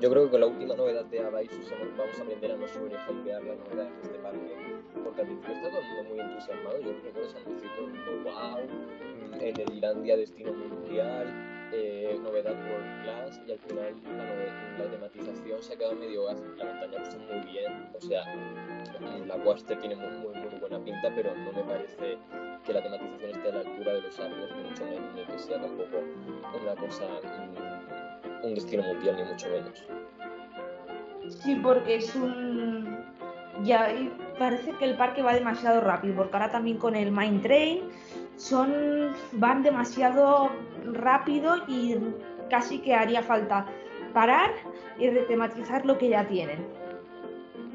Yo 0.00 0.08
creo 0.08 0.26
que 0.26 0.30
con 0.30 0.40
la 0.42 0.46
última 0.46 0.76
novedad 0.76 1.04
de 1.06 1.18
Abaisus 1.18 1.72
vamos 1.96 2.16
a 2.20 2.22
aprender 2.22 2.52
a 2.52 2.56
no 2.56 2.68
sobre 2.68 2.94
hypear 2.94 3.42
las 3.42 3.58
novedades 3.58 3.92
de 3.96 4.02
este 4.02 4.18
parque, 4.20 4.56
porque 5.02 5.22
al 5.22 5.26
principio 5.26 5.56
está 5.56 5.70
todo 5.70 5.80
el 5.80 5.86
mundo 5.88 6.10
muy 6.10 6.20
entusiasmado. 6.20 6.80
Yo 6.80 6.92
recuerdo 7.02 7.38
el 7.40 7.92
mundo, 7.92 8.30
wow, 8.30 9.40
en 9.40 9.60
el 9.60 9.76
Irlandia 9.76 10.16
destino 10.16 10.52
mundial, 10.52 11.57
eh, 11.72 12.18
novedad 12.22 12.52
World 12.52 13.02
Class, 13.02 13.40
y 13.46 13.52
al 13.52 13.58
final 13.58 13.94
la, 14.16 14.84
la, 14.84 14.90
tematización 14.90 15.62
se 15.62 15.74
ha 15.74 15.76
quedado 15.76 15.94
medio 15.96 16.24
gas. 16.24 16.42
La 16.56 16.64
montaña 16.64 17.02
está 17.02 17.18
muy 17.18 17.40
bien, 17.50 17.88
o 17.94 18.00
sea, 18.00 18.24
la 19.26 19.36
Quaster 19.44 19.78
tiene 19.78 19.96
muy, 19.96 20.08
muy, 20.08 20.34
muy 20.34 20.60
buena 20.60 20.78
pinta, 20.82 21.12
pero 21.14 21.34
no 21.34 21.52
me 21.52 21.62
parece 21.62 22.18
que 22.64 22.72
la 22.72 22.82
tematización 22.82 23.30
esté 23.30 23.48
a 23.48 23.52
la 23.52 23.60
altura 23.60 23.92
de 23.92 24.00
los 24.02 24.20
árboles, 24.20 24.50
mucho 24.68 24.84
menos, 24.84 25.14
ni 25.14 25.24
que 25.24 25.38
sea 25.38 25.60
tampoco 25.60 25.96
una 26.62 26.74
cosa. 26.76 27.04
Mm, 27.04 28.44
un 28.46 28.54
destino 28.54 28.82
mundial, 28.82 29.16
ni 29.16 29.24
mucho 29.24 29.48
menos. 29.48 29.84
Sí, 31.42 31.54
porque 31.56 31.96
es 31.96 32.14
un. 32.14 33.04
Ya 33.64 33.92
parece 34.38 34.72
que 34.72 34.84
el 34.84 34.96
parque 34.96 35.22
va 35.22 35.34
demasiado 35.34 35.80
rápido, 35.80 36.14
porque 36.14 36.36
ahora 36.36 36.50
también 36.50 36.78
con 36.78 36.94
el 36.94 37.10
Mine 37.10 37.40
Train 37.40 37.80
son 38.38 39.12
van 39.32 39.62
demasiado 39.62 40.48
rápido 40.92 41.56
y 41.66 41.96
casi 42.48 42.78
que 42.78 42.94
haría 42.94 43.22
falta 43.22 43.66
parar 44.14 44.50
y 44.98 45.10
retematizar 45.10 45.84
lo 45.84 45.98
que 45.98 46.08
ya 46.08 46.26
tienen. 46.26 46.66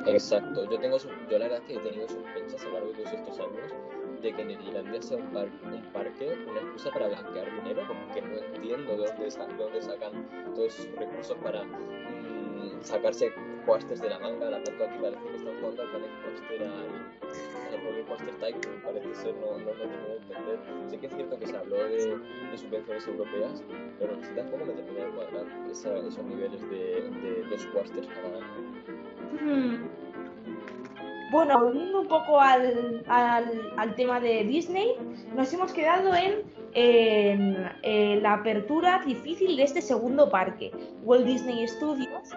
Exacto, 0.05 0.69
yo 0.69 0.79
tengo 0.79 0.97
yo 0.97 1.37
la 1.37 1.45
verdad 1.45 1.59
es 1.59 1.65
que 1.65 1.73
he 1.75 1.79
tenido 1.79 2.07
sospechas 2.09 2.61
a 2.61 2.67
lo 2.67 2.73
largo 2.73 2.87
de 2.87 2.93
todos 2.95 3.13
estos 3.13 3.39
años 3.39 3.73
de 4.21 4.33
que 4.33 4.41
Irlandia 4.41 5.01
sea 5.01 5.17
un, 5.17 5.35
un 5.35 5.83
parque, 5.91 6.37
una 6.49 6.61
excusa 6.61 6.91
para 6.91 7.07
blanquear 7.07 7.45
dinero, 7.61 7.83
porque 7.87 8.21
no 8.21 8.37
entiendo 8.37 8.97
de 8.97 9.07
dónde, 9.07 9.55
dónde 9.57 9.81
sacan 9.81 10.53
todos 10.55 10.79
esos 10.79 10.95
recursos 10.95 11.37
para 11.43 11.63
mmm, 11.63 12.22
sacarse 12.83 13.33
cuastes 13.65 14.01
de 14.01 14.09
la 14.09 14.19
manga. 14.19 14.49
La 14.49 14.59
foto 14.59 14.85
aquí 14.85 14.97
parece 15.01 15.23
que 15.23 15.35
están 15.37 15.57
jugando 15.59 15.81
al 15.81 15.89
Planet 15.89 16.11
Coaster 16.23 16.63
al, 16.63 16.71
al 17.73 17.81
Coaster 18.05 18.35
parece 18.83 19.15
ser, 19.15 19.33
no, 19.35 19.57
no, 19.57 19.65
no 19.65 19.71
termino 19.71 20.07
de 20.07 20.17
entender. 20.17 20.59
Sé 20.89 20.99
que 20.99 21.07
es 21.07 21.15
cierto 21.15 21.39
que 21.39 21.47
se 21.47 21.57
habló 21.57 21.77
de, 21.77 22.19
subvenciones 22.57 23.07
europeas, 23.07 23.63
pero 23.99 24.15
sí 24.21 24.29
tampoco 24.35 24.65
me 24.65 24.73
termina 24.73 25.05
de 25.05 25.11
cuadrar 25.11 25.45
esos 25.71 26.23
niveles 26.25 26.61
de, 26.69 27.09
de, 27.09 27.43
de 27.43 27.57
para 28.21 28.39
bueno, 31.33 31.59
volviendo 31.59 32.01
un 32.01 32.07
poco 32.07 32.39
al, 32.39 33.03
al, 33.07 33.95
tema 33.95 34.19
de 34.19 34.43
Disney, 34.43 34.93
nos 35.35 35.51
hemos 35.51 35.73
quedado 35.73 36.13
en, 36.13 36.43
la 38.21 38.33
apertura 38.33 39.01
difícil 39.03 39.57
de 39.57 39.63
este 39.63 39.81
segundo 39.81 40.29
parque, 40.29 40.71
Walt 41.01 41.25
Disney 41.25 41.67
Studios, 41.67 42.29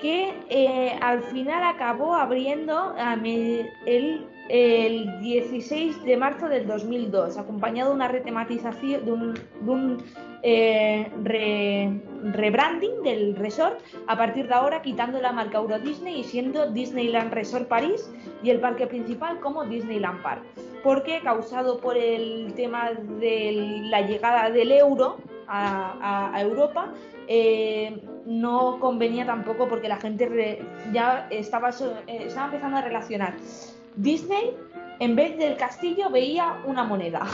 que 0.00 0.34
eh, 0.48 0.98
al 1.00 1.22
final 1.24 1.62
acabó 1.64 2.14
abriendo 2.14 2.94
el, 3.86 4.26
el, 4.48 5.20
16 5.20 6.04
de 6.04 6.16
marzo 6.16 6.48
del 6.48 6.66
2002, 6.66 7.38
acompañado 7.38 7.90
de 7.90 7.96
una 7.96 8.08
retematización, 8.08 9.04
de 9.04 9.12
un 9.70 10.04
eh, 10.42 11.10
rebranding 12.22 13.02
del 13.02 13.34
resort, 13.36 13.80
a 14.06 14.16
partir 14.16 14.46
de 14.46 14.54
ahora 14.54 14.82
quitando 14.82 15.20
la 15.20 15.32
marca 15.32 15.58
Euro 15.58 15.78
Disney 15.78 16.20
y 16.20 16.24
siendo 16.24 16.70
Disneyland 16.70 17.32
Resort 17.32 17.66
París 17.66 18.10
y 18.42 18.50
el 18.50 18.60
parque 18.60 18.86
principal 18.86 19.40
como 19.40 19.64
Disneyland 19.64 20.22
Park. 20.22 20.42
Porque 20.82 21.20
causado 21.20 21.80
por 21.80 21.96
el 21.96 22.52
tema 22.54 22.92
de 22.92 23.80
la 23.90 24.02
llegada 24.02 24.50
del 24.50 24.70
euro 24.70 25.16
a, 25.48 26.38
Europa, 26.40 26.92
eh, 27.28 28.02
no 28.24 28.78
convenía 28.80 29.26
tampoco 29.26 29.68
porque 29.68 29.88
la 29.88 29.96
gente 29.96 30.64
ya 30.92 31.26
estaba, 31.30 31.70
eh, 31.70 32.24
estaba 32.26 32.46
empezando 32.46 32.78
a 32.78 32.82
relacionar. 32.82 33.34
Disney, 33.96 34.56
en 35.00 35.16
vez 35.16 35.36
del 35.38 35.56
castillo, 35.56 36.10
veía 36.10 36.62
una 36.66 36.84
moneda. 36.84 37.26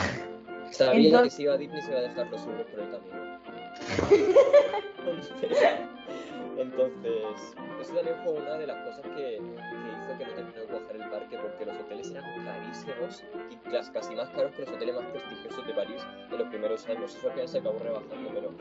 Sabía 0.71 1.23
que 1.23 1.29
si 1.29 1.43
iba 1.43 1.53
a 1.53 1.57
Disney 1.57 1.81
se 1.81 1.91
iba 1.91 1.99
a 1.99 2.03
dejar 2.03 2.29
los 2.29 2.45
euros 2.45 2.65
por 2.67 2.79
el 2.79 2.89
camino. 2.89 3.23
Entonces, 6.57 7.55
eso 7.81 7.93
también 7.93 8.15
fue 8.23 8.33
una 8.33 8.57
de 8.57 8.67
las 8.67 8.77
cosas 8.83 9.01
que, 9.15 9.41
que 10.17 10.25
no 10.25 10.33
terminó 10.33 10.61
de 10.61 10.67
coger 10.67 10.95
el 10.95 11.09
parque 11.09 11.37
porque 11.37 11.65
los 11.65 11.77
hoteles 11.77 12.11
eran 12.11 12.45
carísimos 12.45 13.23
y 13.49 13.55
casi 13.91 14.15
más 14.15 14.29
caros 14.29 14.51
que 14.53 14.61
los 14.61 14.69
hoteles 14.71 14.95
más 14.95 15.05
prestigiosos 15.05 15.67
de 15.67 15.73
París 15.73 16.01
en 16.31 16.37
los 16.37 16.47
primeros 16.47 16.87
años. 16.87 17.15
Eso 17.15 17.27
al 17.27 17.33
final 17.33 17.47
se 17.47 17.57
acabó 17.59 17.79
rebajando, 17.79 18.29
pero 18.33 18.51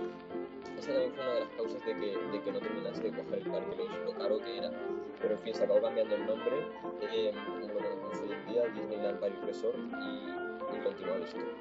esa 0.79 0.93
también 0.93 1.13
fue 1.13 1.23
una 1.23 1.35
de 1.35 1.41
las 1.41 1.49
causas 1.51 1.87
de 1.87 1.95
que, 1.95 2.19
de 2.19 2.41
que 2.43 2.53
no 2.53 2.59
terminase 2.59 3.03
de 3.03 3.11
coger 3.11 3.39
el 3.39 3.51
parque, 3.51 3.77
lo, 4.05 4.13
caro 4.15 4.39
que 4.41 4.59
era. 4.59 4.71
Pero 5.21 5.35
en 5.35 5.41
fin, 5.41 5.55
se 5.55 5.65
acabó 5.65 5.81
cambiando 5.81 6.15
el 6.17 6.27
nombre, 6.27 6.67
eh, 7.03 7.33
como 7.45 7.59
lo 7.59 7.75
conocemos 7.75 8.21
hoy 8.21 8.33
en 8.33 8.53
día, 8.53 8.67
Disneyland 8.75 9.21
Paris 9.21 9.41
Resort, 9.47 9.79
y, 9.79 10.77
y 10.77 10.81
continuó 10.83 11.19
la 11.19 11.25
historia. 11.25 11.53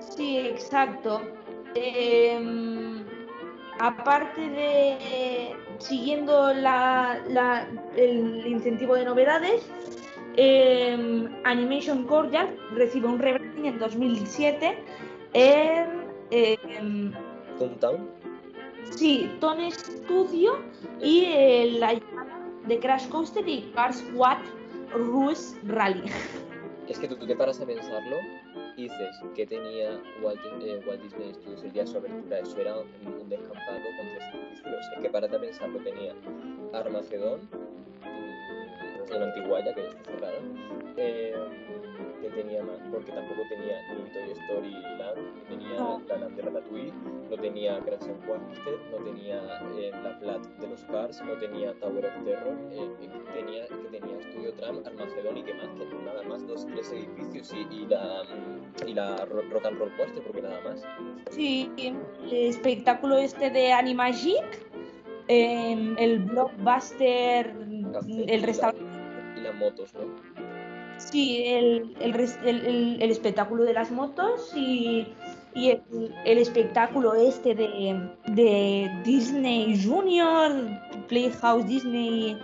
Sí, 0.00 0.38
exacto. 0.38 1.20
Em, 1.74 3.04
aparte 3.78 4.40
de 4.40 5.56
siguiendo 5.78 6.50
el 6.50 8.46
incentivo 8.46 8.94
de 8.94 9.04
novedades, 9.04 9.68
em, 10.36 11.28
Animation 11.44 12.04
Cordial 12.04 12.56
recibe 12.74 13.08
un 13.08 13.18
rebranding 13.18 13.66
en 13.66 13.78
2007 13.78 14.78
en... 15.34 16.08
Eh, 16.30 16.58
Sí, 18.90 19.30
Tone 19.40 19.70
Studio 19.70 20.58
y 21.00 21.24
eh, 21.26 21.76
la 21.78 22.00
de 22.66 22.78
Crash 22.78 23.08
Coaster 23.08 23.46
y 23.48 23.70
Cars 23.74 24.02
Quad 24.14 24.38
Rules 24.92 25.56
Rally. 25.66 26.02
Es 26.88 26.98
que 26.98 27.06
tú, 27.06 27.16
te 27.26 27.36
paras 27.36 27.60
a 27.60 27.66
pensarlo 27.66 28.16
dices 28.76 29.20
que 29.34 29.44
tenía 29.46 30.00
Walt, 30.22 30.40
eh, 30.62 30.80
Disney 31.02 31.34
Studios 31.34 31.64
el 31.64 31.72
día 31.72 31.82
de 31.82 31.88
su 31.88 31.98
apertura, 31.98 32.38
eso 32.38 32.58
era 32.58 32.78
un, 32.78 33.28
descampado 33.28 33.80
con 33.98 34.08
tres 34.08 34.34
edificios. 34.34 34.86
Es 34.94 35.02
que 35.02 35.10
para 35.10 35.28
pensarlo 35.28 35.78
tenía 35.80 36.14
Armagedón, 36.72 37.40
una 39.16 39.26
antiguaya 39.26 39.74
que 39.74 39.82
ya 39.82 39.88
está 39.88 40.04
cerrada, 40.04 40.38
eh, 40.96 41.34
que 42.20 42.28
tenía 42.30 42.62
más, 42.62 42.80
porque 42.90 43.12
tampoco 43.12 43.42
tenía 43.48 43.78
ni 43.94 44.10
Toy 44.10 44.30
Story 44.32 44.72
Land, 44.98 45.18
no 45.36 45.42
tenía 45.48 45.74
la 46.08 46.16
Land 46.16 46.36
de 46.36 46.42
Ratatouille, 46.42 46.92
no 47.30 47.36
tenía 47.36 47.80
Crash 47.80 48.06
Quarter, 48.26 48.78
no 48.90 49.04
tenía 49.04 49.36
eh, 49.76 49.90
la 50.02 50.14
Flat 50.18 50.46
de 50.46 50.68
los 50.68 50.84
Cars, 50.84 51.22
no 51.22 51.34
tenía 51.38 51.72
Tower 51.80 52.06
of 52.06 52.24
Terror, 52.24 52.56
eh, 52.72 52.90
tenía, 53.34 53.66
que 53.66 53.98
tenía 53.98 54.22
Studio 54.22 54.52
Tram, 54.54 54.82
Armagedón 54.84 55.36
y 55.36 55.42
que 55.42 55.54
más, 55.54 55.68
que 55.68 55.94
nada 56.04 56.22
más 56.24 56.46
dos, 56.46 56.66
tres 56.66 56.92
edificios 56.92 57.52
y, 57.54 57.74
y 57.74 57.86
la, 57.86 58.22
y 58.86 58.94
la 58.94 59.24
Rock 59.26 59.66
and 59.66 59.78
Roll 59.78 59.96
Coaster, 59.96 60.22
porque 60.22 60.42
nada 60.42 60.60
más. 60.62 60.84
Sí, 61.30 61.70
el 61.76 61.96
espectáculo 62.32 63.18
este 63.18 63.50
de 63.50 63.72
Animagic, 63.72 64.68
eh, 65.28 65.94
el 65.98 66.20
blockbuster, 66.20 67.54
el 68.26 68.42
restaurante. 68.42 68.77
Motos, 69.58 69.94
¿no? 69.94 70.00
Sí, 70.98 71.44
el, 71.46 71.96
el, 72.00 72.98
el, 73.00 73.10
espectáculo 73.10 73.64
de 73.64 73.72
las 73.72 73.90
motos 73.90 74.52
y, 74.54 75.06
y 75.54 75.70
el, 76.24 76.38
espectáculo 76.38 77.14
este 77.14 77.54
de, 77.54 78.10
de, 78.26 78.90
Disney 79.04 79.80
Junior, 79.80 80.52
Playhouse 81.06 81.66
Disney, 81.66 82.36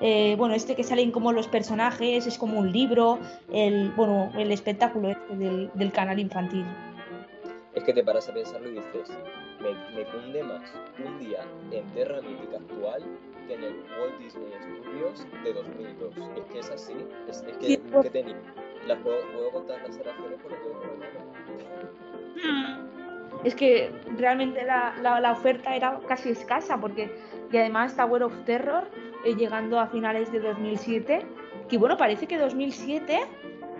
eh, 0.00 0.36
bueno, 0.38 0.54
este 0.54 0.76
que 0.76 0.84
salen 0.84 1.10
como 1.10 1.32
los 1.32 1.48
personajes, 1.48 2.26
es 2.26 2.38
como 2.38 2.60
un 2.60 2.70
libro, 2.70 3.18
el, 3.52 3.90
bueno, 3.90 4.30
el 4.38 4.52
espectáculo 4.52 5.10
este 5.10 5.36
del, 5.36 5.70
del 5.74 5.92
canal 5.92 6.20
infantil. 6.20 6.64
Es 7.74 7.82
que 7.82 7.92
te 7.92 8.04
paras 8.04 8.28
a 8.28 8.32
pensarlo 8.34 8.68
y 8.68 8.74
dices, 8.74 9.10
me, 9.60 9.74
me 9.94 10.04
cunde 10.10 10.42
más 10.42 10.62
un 11.04 11.18
día 11.18 11.44
en 11.70 11.84
Terra 11.92 12.20
Mítica 12.20 12.56
actual 12.56 13.02
en 13.48 13.64
el 13.64 13.74
Walt 13.98 14.18
Disney 14.18 14.52
Studios 14.60 15.26
de 15.42 15.52
2002. 15.52 16.14
Es 16.36 16.44
que 16.52 16.58
es 16.58 16.70
así, 16.70 16.94
es, 17.28 17.42
es 17.42 17.56
que, 17.58 17.80
que 18.02 18.10
tenía. 18.10 18.36
Las 18.86 18.98
puedo, 18.98 19.20
puedo, 19.32 19.50
contar 19.50 19.78
las 19.82 19.98
razones 19.98 20.40
por 20.40 20.52
lo 20.52 20.58
que 20.58 20.68
mm. 22.46 22.88
Es 23.44 23.54
que 23.54 23.92
realmente 24.16 24.64
la, 24.64 24.94
la, 25.02 25.20
la, 25.20 25.32
oferta 25.32 25.74
era 25.76 26.00
casi 26.08 26.30
escasa 26.30 26.80
porque 26.80 27.10
y 27.50 27.56
además 27.56 27.96
Tower 27.96 28.22
of 28.24 28.44
Terror 28.44 28.84
eh, 29.24 29.34
llegando 29.34 29.78
a 29.78 29.86
finales 29.86 30.30
de 30.32 30.40
2007 30.40 31.26
que 31.68 31.78
bueno 31.78 31.96
parece 31.96 32.26
que 32.26 32.38
2007 32.38 33.20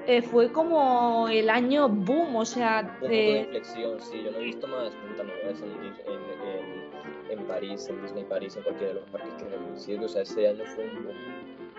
eh, 0.09 0.22
fue 0.22 0.50
como 0.50 1.28
el 1.28 1.48
año 1.48 1.88
boom 1.88 2.34
o 2.34 2.44
sea 2.44 2.98
un 3.00 3.12
eh, 3.12 3.32
de 3.32 3.40
inflexión 3.40 4.00
sí 4.00 4.22
yo 4.24 4.32
no 4.32 4.38
he 4.38 4.42
visto 4.42 4.66
más 4.66 4.90
novedades 5.16 5.62
en, 5.62 5.70
en, 5.70 6.88
en 7.30 7.46
París, 7.46 7.88
en 7.88 8.02
Disney 8.02 8.24
París, 8.24 8.56
en 8.56 8.62
cualquiera 8.62 8.94
de 8.94 9.00
los 9.00 9.11
parques 9.11 9.32
que 9.34 9.54
en 9.54 9.78
sitio. 9.78 10.06
O 10.06 10.09
sea, 10.09 10.22
ese 10.22 10.48
año 10.48 10.64
fue 10.64 10.84
un 10.84 11.04
boom. 11.04 11.16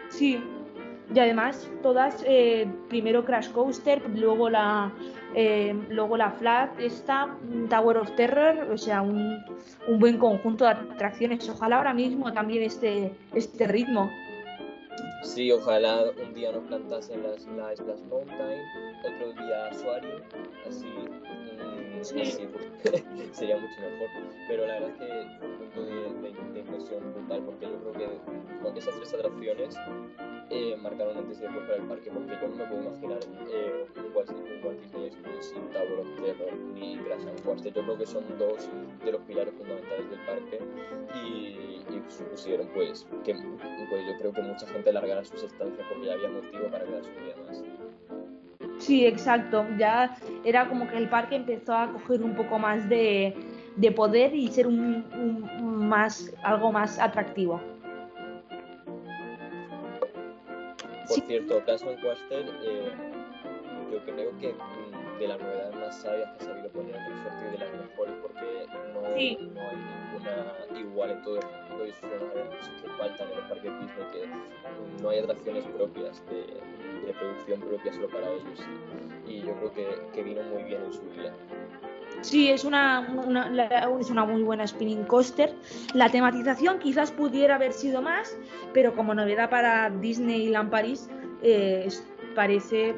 Sí, 0.09 0.41
y 1.13 1.19
además 1.19 1.69
todas, 1.81 2.23
eh, 2.27 2.67
primero 2.87 3.25
Crash 3.25 3.49
Coaster, 3.51 4.01
luego 4.15 4.49
la, 4.49 4.91
eh, 5.33 5.75
luego 5.89 6.17
la 6.17 6.31
Flat, 6.31 6.79
esta, 6.79 7.35
Tower 7.69 7.97
of 7.97 8.15
Terror, 8.15 8.71
o 8.71 8.77
sea, 8.77 9.01
un, 9.01 9.43
un, 9.87 9.99
buen 9.99 10.17
conjunto 10.17 10.65
de 10.65 10.71
atracciones. 10.71 11.47
Ojalá 11.49 11.77
ahora 11.77 11.93
mismo 11.93 12.31
también 12.31 12.63
este, 12.63 13.11
este 13.33 13.67
ritmo. 13.67 14.09
Sí, 15.23 15.51
ojalá 15.51 16.05
un 16.21 16.33
día 16.33 16.51
nos 16.51 16.63
plantasen 16.65 17.23
las, 17.23 17.45
la 17.47 17.75
Splash 17.75 18.01
Mountain, 18.09 18.61
otro 19.05 19.33
día 19.33 19.73
Suari, 19.73 20.07
así, 20.67 20.87
sí. 22.01 22.47
pues, 22.51 23.03
sería 23.33 23.57
mucho 23.57 23.79
mejor. 23.81 24.09
Pero 24.47 24.65
la 24.65 24.73
verdad 24.73 24.89
es 24.89 24.97
que 24.97 25.37
fue 25.37 25.47
un 25.47 25.57
punto 25.57 25.85
de, 25.85 26.31
de, 26.53 26.59
impresión 26.59 27.13
brutal, 27.13 27.43
porque 27.43 27.65
yo 27.65 27.77
creo 27.79 27.93
que 27.93 28.61
con 28.61 28.77
esas 28.77 28.95
tres 28.95 29.13
atracciones 29.13 29.75
eh, 30.49 30.75
marcaron 30.81 31.17
antes 31.17 31.39
y 31.39 31.43
después 31.43 31.63
para 31.65 31.75
el 31.77 31.87
parque, 31.87 32.09
porque 32.11 32.33
yo 32.41 32.47
no 32.47 32.55
me 32.55 32.65
puedo 32.65 32.81
imaginar 32.81 33.19
eh, 33.51 33.85
un, 33.95 34.15
Walt, 34.15 34.81
Disney 34.81 35.11
sin 35.41 35.69
Tower 35.69 35.99
of 35.99 36.15
Terror 36.15 36.53
ni 36.73 36.97
Crash 36.97 37.21
and. 37.21 37.63
Yo 37.63 37.83
creo 37.83 37.97
que 37.97 38.05
son 38.05 38.23
dos 38.37 38.69
de 39.03 39.11
los 39.11 39.21
pilares 39.21 39.53
fundamentales 39.53 40.09
del 40.09 40.19
parque 40.25 40.59
y, 41.15 41.83
y 41.95 42.03
supusieron 42.09 42.67
pues 42.73 43.07
que 43.23 43.33
pues, 43.89 44.07
yo 44.07 44.17
creo 44.19 44.33
que 44.33 44.41
mucha 44.41 44.67
gente 44.67 44.88
larga 44.93 45.23
sus 45.23 45.43
estancias 45.43 45.87
porque 45.89 46.07
ya 46.07 46.13
había 46.13 46.29
motivo 46.29 46.67
para 46.71 46.85
quedarse 46.85 47.11
un 47.17 47.25
día 47.25 47.35
más. 47.45 47.63
Sí, 48.79 49.05
exacto. 49.05 49.65
Ya 49.77 50.17
era 50.43 50.67
como 50.67 50.87
que 50.87 50.97
el 50.97 51.09
parque 51.09 51.35
empezó 51.35 51.75
a 51.75 51.91
coger 51.91 52.23
un 52.23 52.35
poco 52.35 52.57
más 52.57 52.87
de, 52.89 53.35
de 53.75 53.91
poder 53.91 54.33
y 54.33 54.47
ser 54.47 54.67
un, 54.67 55.05
un, 55.13 55.87
más 55.87 56.33
algo 56.43 56.71
más 56.71 56.97
atractivo. 56.99 57.61
Por 61.07 61.19
cierto, 61.21 61.63
Caso 61.65 61.89
en 61.89 62.01
Quaster, 62.01 62.45
eh, 62.63 62.91
yo 63.91 63.99
creo 64.05 64.37
que 64.37 64.55
de 65.19 65.27
las 65.27 65.39
novedades 65.39 65.78
más 65.89 66.01
sabias 66.01 66.29
que 66.37 66.43
ha 66.43 66.47
sabido 66.47 66.69
poner 66.69 66.95
en 66.95 67.01
el 67.01 67.23
sorteo 67.23 67.51
de 67.51 67.57
las 67.57 67.71
mejores 67.73 68.15
porque 68.21 68.67
no, 68.93 69.01
no 69.01 69.07
hay 69.07 69.37
ninguna 69.37 70.79
igual 70.79 71.11
en 71.11 71.21
todo 71.23 71.39
el 71.39 71.45
mundo 71.69 71.85
y 71.85 71.89
es 71.89 71.95
una 72.03 72.13
de 72.13 72.39
las 72.45 72.55
cosas 72.57 72.81
que 72.81 72.89
faltan 72.89 73.27
en 73.29 73.37
los 73.37 73.45
parques 73.49 73.71
Disney 73.79 74.05
que 74.13 75.01
no 75.01 75.09
hay 75.09 75.19
atracciones 75.19 75.65
propias 75.65 76.23
de, 76.27 77.07
de 77.07 77.13
producción 77.13 77.59
propia 77.61 77.93
solo 77.93 78.07
para 78.09 78.29
ellos 78.29 78.67
y, 79.25 79.31
y 79.31 79.41
yo 79.41 79.55
creo 79.55 79.73
que, 79.73 79.87
que, 80.13 80.23
vino 80.23 80.43
muy 80.43 80.63
bien 80.63 80.83
en 80.83 80.93
su 80.93 81.01
día. 81.09 81.33
Sí, 82.21 82.49
es 82.49 82.65
una, 82.65 83.07
es 83.99 84.09
una 84.09 84.25
muy 84.25 84.43
buena 84.43 84.67
spinning 84.67 85.05
coaster. 85.05 85.55
La 85.93 86.09
tematización 86.09 86.79
quizás 86.79 87.11
pudiera 87.11 87.55
haber 87.55 87.71
sido 87.71 88.01
más, 88.01 88.37
pero 88.73 88.93
como 88.93 89.15
novedad 89.15 89.49
para 89.49 89.89
Disneyland 89.89 90.69
París, 90.69 91.09
eh, 91.41 91.87
parece 92.39 92.95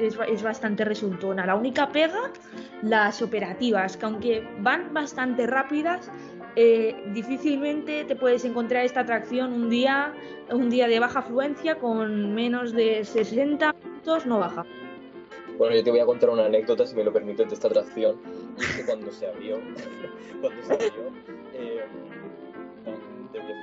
es, 0.00 0.42
bastante 0.42 0.82
resultona. 0.82 1.44
La 1.44 1.56
única 1.56 1.90
pega, 1.90 2.32
las 2.80 3.20
operativas, 3.20 3.98
que 3.98 4.06
aunque 4.06 4.48
van 4.60 4.94
bastante 4.94 5.46
rápidas, 5.46 6.10
eh, 6.56 6.96
difícilmente 7.12 8.06
te 8.06 8.16
puedes 8.16 8.46
encontrar 8.46 8.86
esta 8.86 9.00
atracción 9.00 9.52
un 9.52 9.68
día, 9.68 10.14
un 10.50 10.70
día 10.70 10.88
de 10.88 11.00
baja 11.00 11.18
afluencia 11.18 11.74
con 11.74 12.34
menos 12.34 12.72
de 12.72 13.04
60 13.04 13.74
minutos 13.74 14.24
no 14.24 14.38
baja. 14.38 14.64
Bueno, 15.58 15.76
yo 15.76 15.84
te 15.84 15.90
voy 15.90 16.00
a 16.00 16.06
contar 16.06 16.30
una 16.30 16.46
anécdota, 16.46 16.86
si 16.86 16.96
me 16.96 17.04
lo 17.04 17.12
permites, 17.12 17.46
de 17.46 17.54
esta 17.56 17.68
atracción. 17.68 18.16
Y 18.56 18.62
es 18.62 18.74
que 18.74 18.86
cuando 18.86 19.12
se 19.12 19.26
abrió, 19.26 19.58
cuando 20.40 20.62
se 20.62 20.72
abrió, 20.72 21.12
eh, 21.52 21.84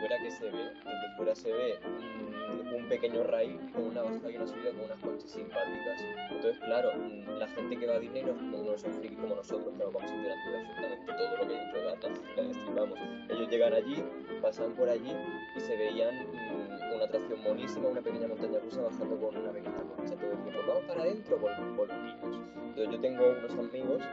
que 0.07 0.31
se 0.31 0.45
ve, 0.45 0.71
desde 0.73 1.15
fuera 1.17 1.35
se 1.35 1.51
ve 1.51 1.79
un, 1.83 2.87
pequeño 2.89 3.23
rail 3.23 3.59
con 3.73 3.85
una 3.85 4.03
bajada 4.03 4.29
y 4.29 4.35
una 4.35 4.45
subida 4.45 4.69
con 4.71 4.81
unas 4.81 4.99
conchas 4.99 5.31
simpáticas. 5.31 5.99
Entonces, 6.29 6.59
claro, 6.59 6.91
mm, 6.95 7.39
la 7.39 7.47
gente 7.47 7.77
que 7.77 7.87
va 7.87 7.95
a 7.95 7.99
Disney 7.99 8.23
no, 8.23 8.33
no 8.33 8.77
son 8.77 8.93
frikis 8.93 9.17
como 9.17 9.35
nosotros, 9.35 9.73
que 9.73 9.83
nos 9.83 9.91
vamos 9.91 10.11
enterando 10.11 10.51
de 10.51 10.57
absolutamente 10.59 11.13
todo 11.13 11.37
lo 11.37 11.47
que 11.47 11.53
hay 11.53 11.59
dentro 11.59 11.79
de 11.79 12.73
la 12.75 12.81
vamos. 12.81 12.99
Ellos 13.29 13.49
llegan 13.49 13.73
allí, 13.73 14.03
pasan 14.39 14.73
por 14.73 14.87
allí 14.87 15.15
y 15.55 15.59
se 15.59 15.75
veían 15.75 16.15
mm, 16.27 16.95
una 16.95 17.05
atracción 17.05 17.41
monísima, 17.41 17.87
una 17.87 18.01
pequeña 18.01 18.27
montaña 18.27 18.59
rusa 18.59 18.81
bajando 18.83 19.19
con 19.19 19.35
una 19.35 19.51
pequeña 19.51 19.81
concha 19.95 20.15
todo 20.15 20.31
el 20.31 20.43
tiempo. 20.43 20.61
Vamos 20.67 20.83
para 20.83 21.01
adentro 21.01 21.41
con, 21.41 21.77
los 21.77 21.87
niños. 21.89 22.39
Entonces 22.55 22.89
yo 22.91 23.01
tengo 23.01 23.29
unos 23.29 23.51
amigos 23.57 24.03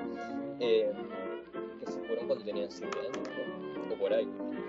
eh, 0.60 0.92
que 1.84 1.92
se 1.92 2.00
fueron 2.00 2.26
cuando 2.26 2.44
tenían 2.44 2.70
7 2.70 2.98
años, 2.98 3.28
o 3.90 3.94
por 3.96 4.12
ahí. 4.12 4.28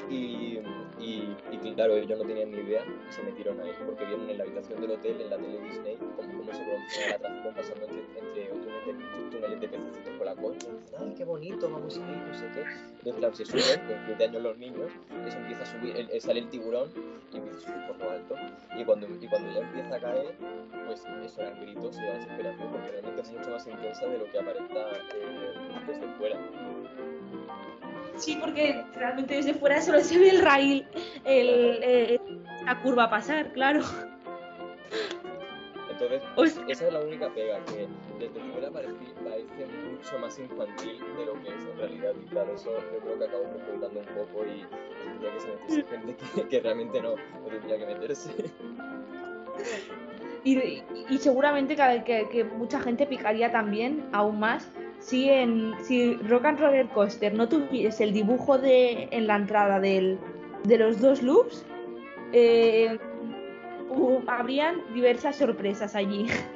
Y, 0.09 0.59
y, 0.99 1.35
y, 1.51 1.73
claro, 1.75 1.95
ellos 1.95 2.19
no 2.19 2.25
tenían 2.25 2.51
ni 2.51 2.57
idea 2.57 2.83
y 2.85 3.11
se 3.11 3.23
metieron 3.23 3.59
ahí 3.61 3.71
porque 3.85 4.05
vieron 4.05 4.29
en 4.29 4.37
la 4.37 4.43
habitación 4.43 4.81
del 4.81 4.91
hotel, 4.91 5.21
en 5.21 5.29
la 5.29 5.37
tele 5.37 5.59
Disney, 5.61 5.97
cómo, 6.15 6.37
cómo 6.37 6.53
se 6.53 6.63
promociona 6.63 7.09
la 7.09 7.15
atracción 7.15 7.53
pasando 7.55 7.85
entre, 7.85 8.19
entre 8.19 8.45
túneles, 8.45 9.31
túneles 9.31 9.59
de 9.59 9.67
pececitos 9.67 10.13
con 10.17 10.25
la 10.25 10.35
dicen, 10.35 10.77
ay, 10.99 11.13
qué 11.17 11.23
bonito, 11.23 11.69
vamos 11.69 11.97
a 11.97 11.99
ir, 11.99 12.17
no 12.17 12.33
sé 12.33 12.47
qué. 12.53 12.61
Entonces, 12.61 13.15
claro, 13.17 13.35
se 13.35 13.45
suben 13.45 13.87
con 13.87 14.05
7 14.05 14.23
años 14.23 14.43
los 14.43 14.57
niños, 14.57 14.91
eso 15.25 15.37
empieza 15.37 15.63
a 15.63 15.65
subir, 15.65 15.95
el, 15.95 16.21
sale 16.21 16.39
el 16.39 16.49
tiburón 16.49 16.89
y 17.31 17.37
empieza 17.37 17.57
a 17.57 17.61
subir 17.61 17.87
por 17.87 17.97
lo 17.99 18.11
alto. 18.11 18.35
Y 18.77 18.83
cuando, 18.83 19.07
y 19.07 19.27
cuando 19.27 19.51
ya 19.51 19.59
empieza 19.59 19.95
a 19.95 19.99
caer, 19.99 20.35
pues 20.85 21.03
eso 21.25 21.41
eran 21.41 21.61
gritos 21.61 21.97
y 21.97 22.01
la 22.01 22.13
desesperación 22.13 22.71
porque 22.71 22.91
realmente 22.91 23.21
es 23.21 23.31
mucho 23.31 23.49
más 23.49 23.67
intensa 23.67 24.05
de 24.05 24.17
lo 24.17 24.31
que 24.31 24.39
aparenta 24.39 24.91
eh, 25.15 25.53
desde 25.87 26.07
fuera. 26.17 26.37
Sí, 28.17 28.37
porque 28.39 28.83
realmente 28.95 29.35
desde 29.35 29.53
fuera 29.53 29.81
solo 29.81 29.99
se 30.01 30.17
ve 30.17 30.29
el 30.29 30.41
rail, 30.41 30.87
el, 31.25 31.79
eh, 31.81 32.19
la 32.65 32.79
curva 32.81 33.09
pasar, 33.09 33.51
claro. 33.53 33.81
Entonces, 35.89 36.59
esa 36.67 36.87
es 36.87 36.93
la 36.93 36.99
única 36.99 37.29
pega, 37.33 37.59
que 37.65 37.87
desde 38.19 38.39
fuera 38.51 38.69
parece, 38.71 38.93
parece, 39.23 39.67
mucho 39.91 40.19
más 40.19 40.37
infantil 40.37 40.99
de 41.17 41.25
lo 41.25 41.33
que 41.41 41.49
es 41.49 41.65
en 41.71 41.77
realidad. 41.77 42.13
Y 42.21 42.25
claro, 42.27 42.53
eso 42.55 42.71
yo 42.93 42.99
creo 42.99 43.19
que 43.19 43.25
acabo 43.25 43.43
preguntando 43.43 43.99
un 43.99 44.05
poco 44.05 44.45
y 44.45 44.65
tendría 45.03 45.33
que 45.33 45.39
se 45.39 45.47
metiese 45.47 45.83
gente 45.83 46.15
que, 46.35 46.47
que, 46.47 46.59
realmente 46.59 47.01
no, 47.01 47.15
no 47.15 47.47
tendría 47.49 47.77
que 47.77 47.85
meterse. 47.85 48.31
Y, 50.43 50.83
y 51.09 51.17
seguramente 51.19 51.75
que, 51.75 52.03
que, 52.03 52.27
que 52.29 52.43
mucha 52.43 52.79
gente 52.81 53.05
picaría 53.05 53.49
también, 53.51 54.05
aún 54.11 54.39
más, 54.39 54.69
si, 55.03 55.29
en, 55.29 55.73
si 55.83 56.15
Rock 56.15 56.45
and 56.45 56.59
Roller 56.59 56.87
Coaster 56.87 57.33
no 57.33 57.49
tuviese 57.49 58.05
el 58.05 58.13
dibujo 58.13 58.57
de, 58.57 59.09
en 59.11 59.27
la 59.27 59.35
entrada 59.35 59.79
del, 59.79 60.17
de 60.63 60.77
los 60.77 61.01
dos 61.01 61.21
loops, 61.21 61.65
eh, 62.31 62.97
habrían 64.27 64.81
diversas 64.93 65.35
sorpresas 65.35 65.95
allí. 65.95 66.27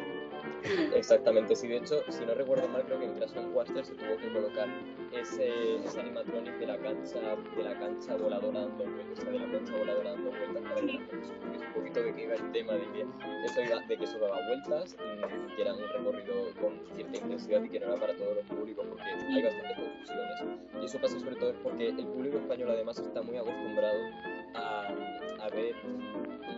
Exactamente, 0.96 1.56
sí, 1.56 1.68
de 1.68 1.78
hecho, 1.78 2.04
si 2.10 2.26
no 2.26 2.34
recuerdo 2.34 2.68
mal, 2.68 2.84
creo 2.84 3.00
que 3.00 3.06
en 3.06 3.14
Crash 3.14 3.34
Coaster 3.54 3.86
se 3.86 3.94
tuvo 3.94 4.18
que 4.18 4.32
colocar 4.32 4.68
ese, 5.14 5.76
ese 5.84 6.00
animatronic 6.00 6.58
de 6.58 6.68
la 6.68 6.78
cancha, 6.78 7.20
de 7.56 7.64
la 7.64 7.78
cancha 7.80 8.16
voladora 8.18 8.62
dando 8.62 8.86
vueltas, 8.86 9.26
de 9.26 9.40
la 9.40 9.52
cancha 9.52 9.78
voladora 9.78 10.12
dando 10.12 10.32
vueltas 10.32 10.64
para 10.64 10.76
que 10.76 10.98
un 10.98 11.74
poquito 11.74 12.04
de 12.04 12.14
que 12.14 12.24
iba 12.24 12.36
el 12.36 12.52
tema 12.52 12.74
de 12.74 12.92
que 12.92 13.02
eso 13.46 13.62
iba, 13.62 13.80
de 13.82 13.98
que 13.98 14.04
eso 14.04 14.20
daba 14.20 14.40
vueltas, 14.48 14.96
que 15.56 15.62
era 15.62 15.74
un 15.74 15.88
recorrido 15.88 16.54
con 16.60 16.80
cierta 16.96 17.18
intensidad 17.18 17.64
y 17.64 17.70
que 17.70 17.80
no 17.80 17.88
era 17.88 17.96
para 17.98 18.16
todos 18.16 18.36
los 18.36 18.46
públicos, 18.46 18.86
porque 18.88 19.04
hay 19.04 19.44
bastantes 19.44 19.78
confusiones. 19.78 20.62
Y 20.82 20.86
eso 20.86 21.00
pasa 21.00 21.20
sobre 21.20 21.36
todo 21.36 21.54
porque 21.64 21.90
el 21.90 22.08
público 22.08 22.38
español 22.38 22.72
además 22.72 23.00
está 23.00 23.22
muy 23.22 23.38
acostumbrado 23.38 24.00
a, 24.56 24.88
a 25.40 25.50
ver 25.50 25.76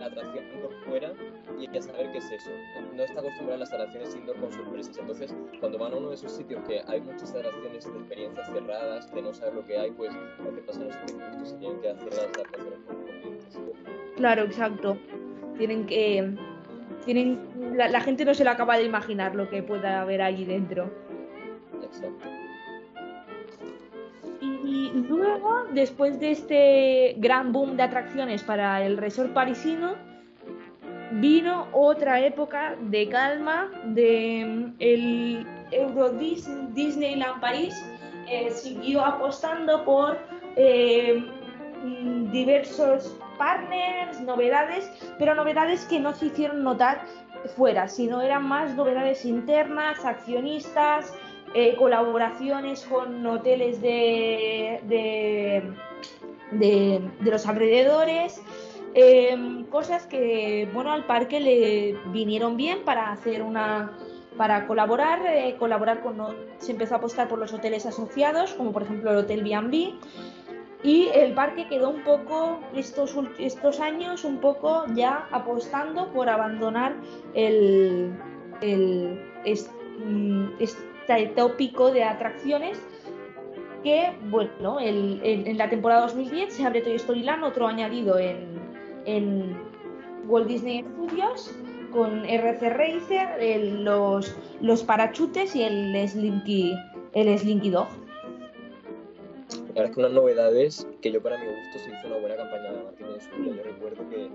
la 0.00 0.06
atracción 0.06 0.44
por 0.62 0.74
fuera 0.84 1.12
y 1.58 1.76
a 1.76 1.82
saber 1.82 2.10
qué 2.10 2.18
es 2.18 2.30
eso. 2.30 2.50
No 2.94 3.02
está 3.02 3.20
acostumbrado 3.20 3.54
a 3.54 3.58
las 3.58 3.72
atracciones 3.72 4.16
indoor 4.16 4.36
con 4.38 4.52
sorpresas. 4.52 4.98
Entonces, 4.98 5.34
cuando 5.60 5.78
van 5.78 5.92
a 5.92 5.96
uno 5.96 6.08
de 6.08 6.14
esos 6.14 6.32
sitios 6.32 6.62
que 6.66 6.82
hay 6.86 7.00
muchas 7.00 7.30
atracciones 7.34 7.84
de 7.84 7.98
experiencias 7.98 8.50
cerradas, 8.50 9.12
de 9.14 9.22
no 9.22 9.32
saber 9.32 9.54
lo 9.54 9.66
que 9.66 9.78
hay, 9.78 9.90
pues 9.90 10.12
lo 10.42 10.54
que 10.54 10.62
pasa 10.62 10.80
en 10.80 10.88
los 10.88 10.96
circuitos 10.96 11.48
se 11.48 11.56
tienen 11.56 11.80
que 11.80 11.90
hacer 11.90 12.08
las 12.08 12.18
adaptaciones 12.18 12.78
correspondientes. 12.86 13.60
Claro, 14.16 14.42
exacto. 14.42 14.96
Tienen 15.56 15.86
que. 15.86 16.34
Tienen, 17.04 17.76
la, 17.76 17.88
la 17.88 18.00
gente 18.00 18.24
no 18.24 18.34
se 18.34 18.44
lo 18.44 18.50
acaba 18.50 18.76
de 18.76 18.84
imaginar 18.84 19.34
lo 19.34 19.48
que 19.48 19.62
pueda 19.62 20.00
haber 20.00 20.22
allí 20.22 20.44
dentro. 20.44 20.90
Exacto. 21.82 22.39
Y 24.70 24.92
luego, 24.92 25.64
después 25.72 26.20
de 26.20 26.30
este 26.30 27.14
gran 27.18 27.52
boom 27.52 27.76
de 27.76 27.82
atracciones 27.82 28.44
para 28.44 28.86
el 28.86 28.98
resort 28.98 29.32
parisino, 29.32 29.96
vino 31.10 31.66
otra 31.72 32.20
época 32.20 32.76
de 32.82 33.08
calma 33.08 33.68
de 33.86 34.44
mm, 34.46 34.74
el 34.78 35.46
Euro 35.72 36.10
Disneyland 36.10 37.40
París 37.40 37.74
eh, 38.28 38.52
siguió 38.52 39.04
apostando 39.04 39.84
por 39.84 40.16
eh, 40.54 41.20
mm, 41.82 42.30
diversos 42.30 43.18
partners, 43.38 44.20
novedades, 44.20 44.88
pero 45.18 45.34
novedades 45.34 45.84
que 45.86 45.98
no 45.98 46.14
se 46.14 46.26
hicieron 46.26 46.62
notar 46.62 47.00
fuera, 47.56 47.88
sino 47.88 48.22
eran 48.22 48.46
más 48.46 48.76
novedades 48.76 49.24
internas, 49.24 50.04
accionistas, 50.04 51.12
eh, 51.52 51.74
colaboraciones 51.76 52.84
con 52.84 53.26
hoteles 53.26 53.80
de, 53.82 54.80
de, 54.84 55.62
de, 56.52 57.30
los 57.30 57.46
alrededores, 57.46 58.40
em, 58.94 59.64
cosas 59.64 60.06
que 60.06 60.68
bueno 60.72 60.92
al 60.92 61.06
parque 61.06 61.40
le 61.40 61.96
vinieron 62.12 62.56
bien 62.56 62.84
para 62.84 63.10
hacer 63.10 63.42
una 63.42 63.98
para 64.36 64.66
colaborar, 64.66 65.26
eh, 65.26 65.56
colaborar 65.58 66.02
con 66.02 66.16
se 66.58 66.72
empezó 66.72 66.94
a 66.94 66.98
apostar 66.98 67.28
por 67.28 67.38
los 67.38 67.52
hoteles 67.52 67.84
asociados, 67.84 68.54
como 68.54 68.72
por 68.72 68.84
ejemplo 68.84 69.10
el 69.10 69.18
Hotel 69.18 69.42
B&B, 69.42 69.94
y 70.82 71.08
el 71.12 71.34
parque 71.34 71.66
quedó 71.68 71.90
un 71.90 72.02
poco 72.04 72.60
estos, 72.74 73.14
estos 73.38 73.80
años 73.80 74.24
un 74.24 74.38
poco 74.38 74.86
ya 74.94 75.28
apostando 75.30 76.10
por 76.12 76.30
abandonar 76.30 76.94
el, 77.34 78.14
el 78.62 79.20
mm, 81.18 81.34
tópico 81.34 81.90
de 81.90 82.04
atracciones 82.04 82.78
que, 83.82 84.12
bueno, 84.30 84.78
en, 84.80 85.56
la 85.56 85.70
temporada 85.70 86.02
2010 86.02 86.52
se 86.52 86.64
abre 86.64 86.82
Toy 86.82 86.94
Story 86.94 87.22
Land, 87.22 87.44
otro 87.44 87.66
añadido 87.66 88.18
en, 88.18 88.58
en 89.06 89.56
Walt 90.26 90.46
Disney 90.46 90.82
Studios, 90.82 91.54
con 91.90 92.24
RC 92.24 92.70
Racer, 92.70 93.72
los, 93.80 94.36
los 94.60 94.82
parachutes 94.82 95.56
y 95.56 95.62
el 95.62 96.08
Slinky, 96.08 96.74
el 97.14 97.38
Slinky 97.38 97.70
Dog. 97.70 97.88
Verdad 99.80 99.92
es 99.92 99.96
que 99.96 100.00
unas 100.00 100.12
novedades 100.12 100.86
que 101.00 101.10
yo 101.10 101.22
para 101.22 101.38
mi 101.38 101.46
gusto 101.46 101.78
se 101.78 101.90
hizo 101.90 102.06
una 102.08 102.18
buena 102.18 102.36
campaña 102.36 102.70
de 102.70 102.82
marketing 102.82 103.14
en 103.14 103.20
su 103.22 103.56
Yo 103.56 103.62
recuerdo 103.62 104.06
que, 104.10 104.28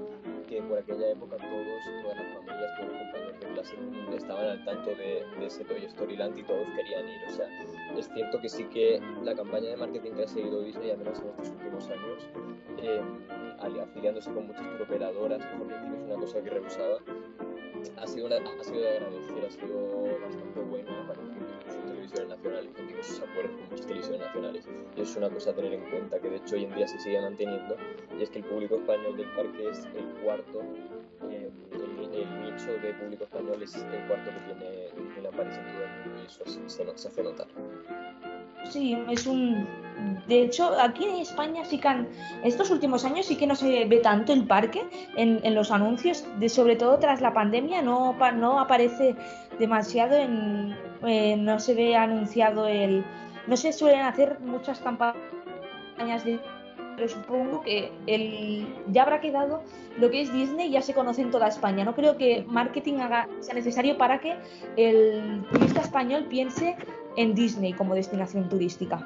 que, 0.48 0.60
por 0.64 0.80
aquella 0.80 1.12
época 1.12 1.38
todos, 1.38 2.02
todas 2.02 2.18
las 2.18 2.34
familias, 2.34 2.76
todos 2.76 2.90
los 2.90 2.98
compañeros 2.98 3.40
de 3.40 3.48
clase 3.54 3.76
estaban 4.18 4.46
al 4.48 4.66
tanto 4.66 4.90
de, 4.90 5.24
de 5.38 5.46
ese 5.46 5.64
Toy 5.66 5.88
Storyland 5.88 6.36
y 6.36 6.42
todos 6.42 6.68
querían 6.76 7.08
ir. 7.08 7.20
O 7.30 7.32
sea, 7.32 7.48
es 7.96 8.10
cierto 8.12 8.42
que 8.42 8.50
sí 8.50 8.64
que 8.64 9.00
la 9.24 9.36
campaña 9.36 9.70
de 9.70 9.78
marketing 9.78 10.14
que 10.14 10.24
ha 10.24 10.28
seguido 10.28 10.64
Disney, 10.64 10.90
al 10.90 10.98
menos 10.98 11.20
en 11.20 11.28
estos 11.28 11.50
últimos 11.52 11.90
años, 11.90 12.28
eh, 12.82 13.02
afiliándose 13.60 14.34
con 14.34 14.48
muchas 14.48 14.66
operadoras, 14.82 15.46
porque 15.60 15.76
es 15.76 15.82
una 16.08 16.16
cosa 16.16 16.42
que 16.42 16.50
rehusaba, 16.50 16.98
ha 18.02 18.08
sido, 18.08 18.30
ha 18.30 18.64
sido 18.64 18.82
de 18.82 18.98
agradecer, 18.98 19.46
ha 19.46 19.52
sido 19.52 20.20
bastante 20.22 20.60
buena 20.62 21.08
para 21.08 21.35
televisiones 22.12 22.38
nacionales, 22.38 22.74
tiene 22.76 23.04
sus 23.04 23.20
acuerdos 23.20 23.52
con 23.52 23.70
muchas 23.70 23.86
televisiones 23.86 24.22
nacionales. 24.22 24.68
Y 24.96 25.02
es 25.02 25.16
una 25.16 25.30
cosa 25.30 25.50
a 25.52 25.54
tener 25.54 25.74
en 25.74 25.90
cuenta 25.90 26.20
que 26.20 26.30
de 26.30 26.38
hecho 26.38 26.56
hoy 26.56 26.64
en 26.66 26.76
día 26.76 26.88
se 26.88 27.00
sigue 27.00 27.22
manteniendo, 27.22 27.76
y 28.18 28.24
es 28.24 28.30
que 28.30 28.40
el 28.40 28.46
público 28.46 28.76
español 28.76 29.18
del 29.18 29.30
parque 29.32 29.70
es 29.70 29.86
el 29.86 30.06
cuarto, 30.24 30.62
eh, 31.30 31.50
el, 31.72 32.42
nicho 32.42 32.74
de 32.82 32.94
público 32.94 33.24
español 33.26 33.62
es 33.62 33.76
el 33.76 34.08
cuarto 34.08 34.32
que 34.32 34.54
tiene, 34.54 35.22
la 35.22 35.32
París 35.32 35.58
en 35.58 35.74
todo 35.74 35.84
el 35.84 35.90
mundo, 35.90 36.22
y 36.22 36.26
eso 36.26 36.46
se, 36.46 36.70
se, 36.70 36.98
se 36.98 37.08
hace 37.08 37.24
notar. 37.24 37.48
sí, 38.70 38.98
es 39.10 39.26
un 39.26 39.68
de 40.28 40.42
hecho, 40.42 40.72
aquí 40.80 41.06
en 41.06 41.16
España 41.18 41.64
sí 41.66 41.80
que 41.80 41.88
han, 41.88 42.08
estos 42.44 42.70
últimos 42.70 43.06
años 43.06 43.28
sí 43.28 43.38
que 43.38 43.48
no 43.48 43.56
se 43.56 43.86
ve 43.86 43.98
tanto 43.98 44.34
el 44.34 44.46
parque 44.46 44.84
en, 45.16 45.56
los 45.56 45.72
anuncios, 45.72 46.26
de, 46.40 46.50
sobre 46.50 46.76
todo 46.76 47.00
tras 47.00 47.22
la 47.22 47.34
pandemia, 47.34 47.82
no, 47.82 48.16
no 48.36 48.60
aparece 48.60 49.16
demasiado 49.60 50.16
en, 50.16 50.76
eh, 51.04 51.36
no 51.38 51.60
se 51.60 51.74
ve 51.74 51.96
anunciado 51.96 52.68
el, 52.68 53.04
no 53.48 53.58
se 53.58 53.74
suelen 53.74 54.02
hacer 54.02 54.40
muchas 54.40 54.80
campañas 54.80 56.24
de 56.24 56.40
pero 56.96 57.10
supongo 57.10 57.62
que 57.62 57.92
el, 58.08 58.68
ya 58.88 59.04
habrá 59.04 59.22
quedado 59.22 59.62
lo 59.98 60.10
que 60.10 60.22
es 60.22 60.32
Disney 60.32 60.72
ya 60.72 60.82
se 60.82 60.94
conoce 60.94 61.22
en 61.22 61.32
toda 61.32 61.48
España. 61.48 61.84
No 61.84 61.96
creo 61.96 62.18
que 62.18 62.46
marketing 62.48 63.00
haga, 63.00 63.28
sea 63.40 63.54
necesario 63.54 63.98
para 63.98 64.20
que 64.20 64.36
el 64.78 65.44
turista 65.52 65.82
español 65.82 66.26
piense 66.30 66.76
en 67.18 67.36
Disney 67.36 67.74
como 67.74 67.96
destinación 67.96 68.50
turística. 68.50 69.00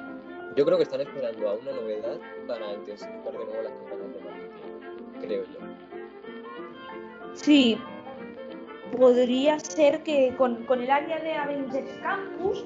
Yo 0.55 0.65
creo 0.65 0.77
que 0.77 0.83
están 0.83 1.01
esperando 1.01 1.49
a 1.49 1.53
una 1.53 1.71
novedad 1.71 2.17
para 2.47 2.73
intensificar 2.73 3.31
de 3.31 3.45
nuevo 3.45 3.63
las 3.63 3.73
campañas 3.73 4.13
de 4.13 4.19
marketing, 4.21 5.21
creo 5.21 5.43
yo. 5.43 5.59
Sí, 7.33 7.77
podría 8.97 9.59
ser 9.59 10.03
que 10.03 10.33
con, 10.37 10.65
el 10.69 10.91
área 10.91 11.19
de 11.19 11.33
Avengers 11.33 11.91
Campus 12.01 12.65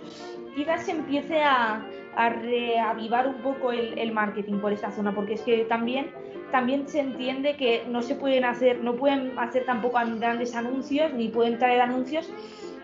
quizás 0.55 0.87
empiece 0.87 1.41
a, 1.41 1.85
reavivar 2.15 3.27
un 3.27 3.37
poco 3.41 3.71
el, 3.71 4.11
marketing 4.11 4.59
por 4.59 4.71
esta 4.71 4.91
zona, 4.91 5.15
porque 5.15 5.33
es 5.33 5.41
que 5.41 5.65
también, 5.65 6.11
también 6.51 6.87
se 6.87 6.99
entiende 6.99 7.55
que 7.55 7.83
no 7.89 8.03
se 8.03 8.13
pueden 8.13 8.45
hacer, 8.45 8.83
no 8.83 8.95
pueden 8.95 9.37
hacer 9.39 9.65
tampoco 9.65 9.99
grandes 10.19 10.55
anuncios, 10.55 11.11
ni 11.13 11.29
pueden 11.29 11.57
traer 11.57 11.81
anuncios, 11.81 12.29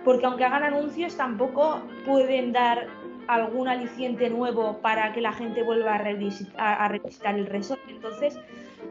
porque 0.03 0.25
aunque 0.25 0.45
hagan 0.45 0.63
anuncios 0.63 1.15
tampoco 1.15 1.79
pueden 2.07 2.53
dar 2.53 2.87
algún 3.29 3.67
aliciente 3.67 4.27
nuevo 4.31 4.79
para 4.81 5.13
que 5.13 5.21
la 5.21 5.31
gente 5.31 5.61
vuelva 5.61 5.93
a, 5.93 5.97
revisitar, 5.99 7.35
el 7.35 7.45
resort. 7.45 7.79
Entonces, 7.87 8.39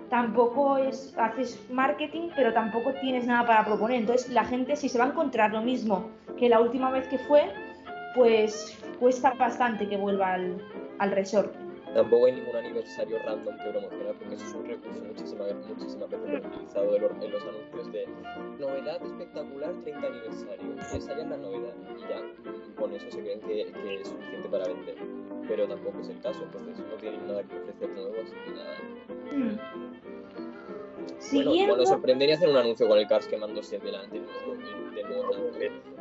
tampoco 0.09 0.79
es, 0.79 1.15
haces 1.19 1.59
marketing, 1.71 2.31
pero 2.35 2.53
tampoco 2.53 2.93
tienes 3.01 3.27
nada 3.27 3.47
para 3.47 3.65
proponer. 3.65 3.99
Entonces, 3.99 4.31
la 4.31 4.45
gente, 4.45 4.77
si 4.77 4.89
se 4.89 4.99
va 4.99 5.05
a 5.05 5.09
encontrar 5.09 5.53
lo 5.53 5.63
mismo 5.63 6.09
que 6.39 6.49
la 6.49 6.61
última 6.61 6.91
vez 6.91 7.07
que 7.09 7.19
fue, 7.19 7.53
pues 8.15 8.79
cuesta 8.99 9.33
bastante 9.35 9.89
que 9.89 9.97
vuelva 9.97 10.35
al, 10.35 10.63
al 10.99 11.11
resort. 11.11 11.68
Tampoco 11.95 12.27
hay 12.27 12.33
ningún 12.33 12.57
aniversario 12.57 13.19
random 13.25 13.57
que 13.57 13.71
promocionar, 13.71 14.15
porque 14.19 14.35
eso 14.35 14.45
es 14.45 14.55
un 14.55 14.67
recurso 14.67 15.01
muchísimas 15.01 15.55
muchísima 15.55 16.07
veces 16.07 16.47
utilizado 16.47 16.97
en 16.97 17.33
los 17.33 17.43
anuncios 17.43 17.93
de 17.93 18.07
novedad 18.59 19.03
espectacular 19.03 19.73
30 19.83 20.07
aniversario. 20.07 20.75
Esa 20.81 21.17
ya 21.17 21.23
es 21.23 21.29
la 21.29 21.37
novedad 21.37 21.75
y 21.97 22.01
ya 22.03 22.21
con 22.79 22.93
eso 22.93 23.11
se 23.11 23.21
creen 23.21 23.41
que, 23.41 23.73
que, 23.73 24.01
es 24.01 24.09
suficiente 24.09 24.49
para 24.49 24.69
vender. 24.69 24.95
Pero 25.49 25.67
tampoco 25.67 25.99
es 26.01 26.09
el 26.09 26.21
caso, 26.21 26.45
entonces 26.45 26.79
no 26.79 26.95
tienen 26.97 27.27
nada 27.27 27.43
que 27.43 27.57
ofrecer 27.57 27.89
nuevo, 27.91 28.15
así 28.23 28.35
que 28.45 28.51
nada. 28.51 28.79
Mm. 29.33 29.59
Bueno, 31.33 31.51
bueno, 31.51 31.87
sorprendería 31.87 32.37
hacer 32.37 32.49
un 32.49 32.57
anuncio 32.57 32.87
con 32.87 32.97
el 32.99 33.07
Cars 33.07 33.27
quemándose 33.27 33.79
delante 33.79 34.21
de 34.21 35.03
nuevo, 35.03 35.51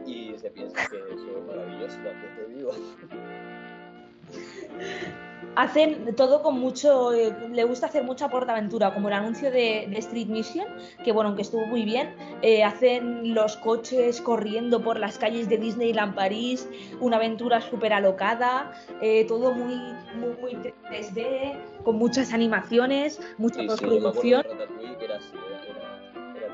y 0.05 0.38
se 0.38 0.51
piensa 0.51 0.88
que 0.89 0.97
eso 0.97 1.38
es 1.38 1.45
maravilloso, 1.45 1.97
que 2.03 2.09
te 2.41 2.47
digo. 2.53 2.71
hacen 5.58 6.16
todo 6.16 6.43
con 6.43 6.60
mucho, 6.60 7.12
eh, 7.14 7.36
le 7.51 7.64
gusta 7.64 7.88
hacer 7.88 8.03
mucha 8.03 8.30
portaventura, 8.30 8.93
como 8.93 9.08
el 9.08 9.16
anuncio 9.16 9.49
de, 9.49 9.86
Street 9.97 10.28
Mission, 10.28 10.68
que 11.03 11.12
bueno, 11.12 11.36
que 11.36 11.41
estuvo 11.41 11.66
muy 11.66 11.84
bien, 11.84 12.16
eh, 12.43 12.64
hacen 12.64 13.34
los 13.34 13.58
coches 13.58 14.22
corriendo 14.22 14.84
por 14.84 14.99
las 14.99 15.18
calles 15.18 15.49
de 15.49 15.58
Disneyland 15.58 16.14
París, 16.14 16.70
una 17.01 17.18
aventura 17.18 17.60
súper 17.60 17.91
alocada, 17.91 18.72
eh, 19.01 19.26
todo 19.26 19.51
muy, 19.51 19.76
muy, 20.16 20.53
3D, 20.91 21.58
con 21.84 21.95
muchas 21.97 22.34
animaciones, 22.34 23.20
mucha 23.39 23.62
sí, 23.62 23.68
postproducción. 23.68 24.43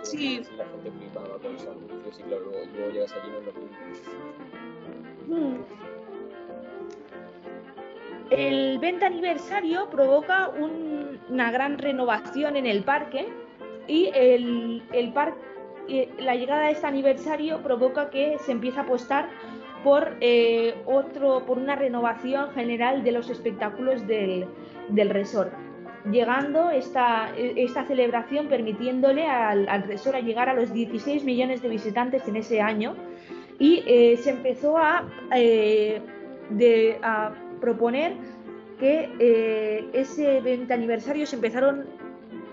Sí, 0.04 0.41
era, 0.47 0.64
la 0.64 0.66
gente 0.70 0.91
flipaba 0.91 1.39
con 1.39 1.54
los 1.54 1.66
anuncios 1.66 2.20
y 2.20 2.24
claro, 2.24 2.43
luego, 2.74 2.91
llegas 2.91 3.12
allí 3.14 3.28
y 3.28 3.32
no 3.32 3.39
es 3.39 3.45
lo 5.28 5.49
mismo. 5.54 5.66
El 8.30 8.80
20 8.80 9.05
aniversario 9.05 9.89
provoca 9.89 10.49
una 10.49 11.51
gran 11.51 11.78
renovación 11.78 12.55
en 12.55 12.65
el 12.65 12.84
parque 12.84 13.28
y 13.88 14.09
el, 14.13 14.82
eh, 15.89 16.09
la 16.19 16.36
llegada 16.36 16.65
de 16.65 16.71
este 16.71 16.88
aniversario 16.88 17.61
provoca 17.61 18.09
que 18.09 18.38
se 18.39 18.53
empiece 18.53 18.80
a 18.80 18.84
apostar 18.84 19.30
por 19.84 20.15
eh, 20.21 20.76
otro, 20.86 21.45
por 21.45 21.57
una 21.57 21.76
renovación 21.76 22.51
general 22.51 23.03
de 23.03 23.11
los 23.11 23.30
espectáculos 23.30 24.07
del, 24.07 24.47
resort. 25.09 25.51
Llegando 26.09 26.69
esta, 26.69 27.32
esta 27.38 27.86
celebración 27.86 28.47
permitiéndole 28.47 29.28
al, 29.28 29.84
resort 29.84 30.15
a 30.15 30.19
llegar 30.21 30.49
a 30.49 30.53
los 30.53 30.74
16 30.74 31.24
millones 31.24 31.61
de 31.61 31.69
visitantes 31.69 32.28
en 32.28 32.38
ese 32.38 32.61
año 32.61 32.95
y 33.59 33.84
eh, 33.86 34.17
se 34.17 34.32
empezó 34.32 34.78
a, 34.78 35.05
a 37.01 37.32
proponer 37.64 38.11
que 38.78 39.09
eh, 39.20 39.86
ese 39.93 40.41
20 40.41 40.74
aniversario 40.74 41.26
se 41.26 41.38
empezaron 41.38 41.86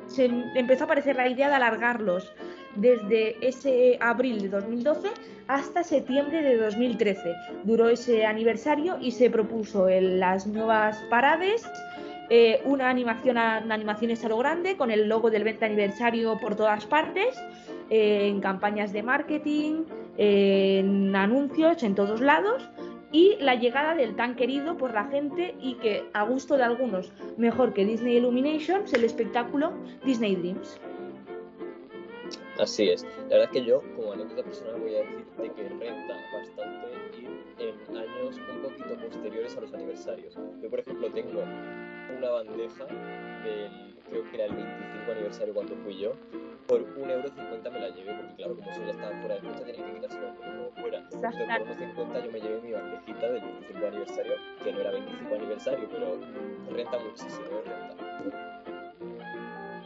se 0.06 0.24
empezó 0.54 0.84
a 0.84 0.86
aparecer 0.86 1.16
la 1.16 1.28
idea 1.28 1.48
de 1.48 1.54
alargarlos 1.54 2.32
desde 2.76 3.36
ese 3.46 3.98
abril 4.00 4.40
de 4.42 4.48
2012 4.48 5.08
hasta 5.48 5.82
septiembre 5.82 6.42
de 6.42 6.56
2013. 6.56 7.34
Duró 7.64 7.88
ese 7.88 8.24
aniversario 8.24 8.98
y 9.00 9.10
se 9.12 9.30
propuso 9.30 9.88
en 9.88 10.20
las 10.20 10.46
nuevas 10.46 10.96
parades 11.10 11.68
eh, 12.28 12.60
una 12.64 12.88
animación 12.88 13.38
a, 13.38 13.60
una 13.64 13.74
animación 13.74 14.12
a 14.12 14.28
lo 14.28 14.38
grande 14.38 14.76
con 14.76 14.90
el 14.92 15.08
logo 15.08 15.30
del 15.30 15.42
20 15.42 15.64
aniversario 15.64 16.38
por 16.38 16.54
todas 16.54 16.86
partes, 16.86 17.36
eh, 17.88 18.28
en 18.28 18.40
campañas 18.40 18.92
de 18.92 19.02
marketing, 19.02 19.82
en 20.16 21.16
anuncios 21.16 21.82
en 21.82 21.94
todos 21.96 22.20
lados 22.20 22.68
y 23.12 23.36
la 23.40 23.54
llegada 23.54 23.94
del 23.94 24.14
tan 24.14 24.36
querido 24.36 24.76
por 24.76 24.94
la 24.94 25.04
gente 25.04 25.54
y 25.60 25.74
que 25.74 26.04
a 26.12 26.22
gusto 26.24 26.56
de 26.56 26.64
algunos 26.64 27.12
mejor 27.36 27.72
que 27.72 27.84
Disney 27.84 28.16
Illumination 28.16 28.84
es 28.84 28.92
el 28.92 29.04
espectáculo 29.04 29.72
Disney 30.04 30.36
Dreams. 30.36 30.80
Así 32.58 32.90
es. 32.90 33.04
La 33.30 33.38
verdad 33.38 33.44
es 33.44 33.50
que 33.50 33.64
yo, 33.64 33.82
como 33.96 34.12
anécdota 34.12 34.42
personal, 34.42 34.80
voy 34.80 34.94
a 34.94 34.98
decirte 34.98 35.50
que 35.56 35.68
renta 35.68 36.14
bastante 36.34 36.88
ir 37.18 37.30
en 37.58 37.96
años 37.96 38.36
un 38.36 38.62
poquito 38.62 38.96
posteriores 38.96 39.56
a 39.56 39.60
los 39.62 39.72
aniversarios. 39.72 40.36
Yo, 40.62 40.68
por 40.68 40.80
ejemplo, 40.80 41.08
tengo 41.10 41.42
una 42.18 42.30
bandeja 42.30 42.84
del, 43.44 43.89
creo 44.10 44.30
que 44.30 44.36
era 44.36 44.44
el 44.46 44.54
25 44.54 45.12
aniversario 45.12 45.54
cuando 45.54 45.76
fui 45.76 45.98
yo, 45.98 46.12
por 46.66 46.82
1,50€ 46.96 47.72
me 47.72 47.80
la 47.80 47.88
llevé, 47.88 48.14
porque 48.14 48.34
claro, 48.36 48.56
como 48.56 48.70
eso 48.70 48.80
ya 48.84 48.90
estaba 48.92 49.16
fuera 49.20 49.34
de 49.36 49.40
fecha, 49.40 49.64
tenía 49.64 49.86
que 49.86 49.94
quitárselo 49.94 50.34
como 50.36 50.70
fuera. 50.80 50.98
Entonces, 50.98 51.46
por 51.96 52.08
1,50€ 52.08 52.24
yo 52.24 52.32
me 52.32 52.40
llevé 52.40 52.60
mi 52.60 52.72
bandejita 52.72 53.30
del 53.30 53.40
25 53.42 53.86
aniversario, 53.86 54.32
que 54.62 54.72
no 54.72 54.80
era 54.80 54.90
25 54.92 55.34
aniversario, 55.34 55.88
pero 55.90 56.18
renta 56.70 56.98
muchísimo, 56.98 57.46
renta. 57.64 57.96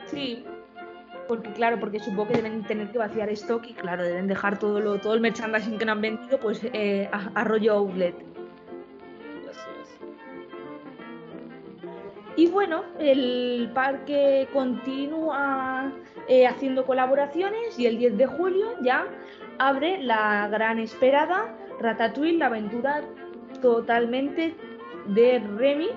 Sí, 0.07 0.45
porque 1.27 1.53
claro, 1.53 1.81
porque 1.81 2.01
supongo 2.01 2.29
que 2.29 2.37
deben 2.37 2.63
tener 2.65 2.91
que 2.91 2.99
vaciar 2.99 3.31
stock 3.31 3.65
y 3.67 3.75
claro, 3.75 4.05
deben 4.05 4.27
dejar 4.27 4.59
todo 4.59 4.81
lo, 4.81 4.99
todo 5.01 5.15
el 5.15 5.21
merchandising 5.21 5.79
que 5.79 5.85
no 5.85 5.93
han 5.93 6.01
vendido 6.01 6.39
pues 6.39 6.61
eh, 6.73 7.09
a, 7.13 7.45
rollo 7.45 7.73
outlet. 7.75 8.15
Bueno, 12.55 12.85
el 13.01 13.69
parque 13.75 14.49
continúa 14.53 15.93
eh, 16.29 16.47
haciendo 16.47 16.87
colaboraciones 16.87 17.77
y 17.79 17.87
el 17.87 17.99
10 17.99 18.17
de 18.17 18.27
julio 18.27 18.67
ya 18.81 19.09
abre 19.59 20.01
la 20.01 20.47
gran 20.49 20.79
esperada 20.79 21.53
Ratatouille, 21.81 22.39
la 22.39 22.47
aventura 22.47 23.03
totalmente 23.61 24.55
de 25.07 25.41
Remy, 25.41 25.89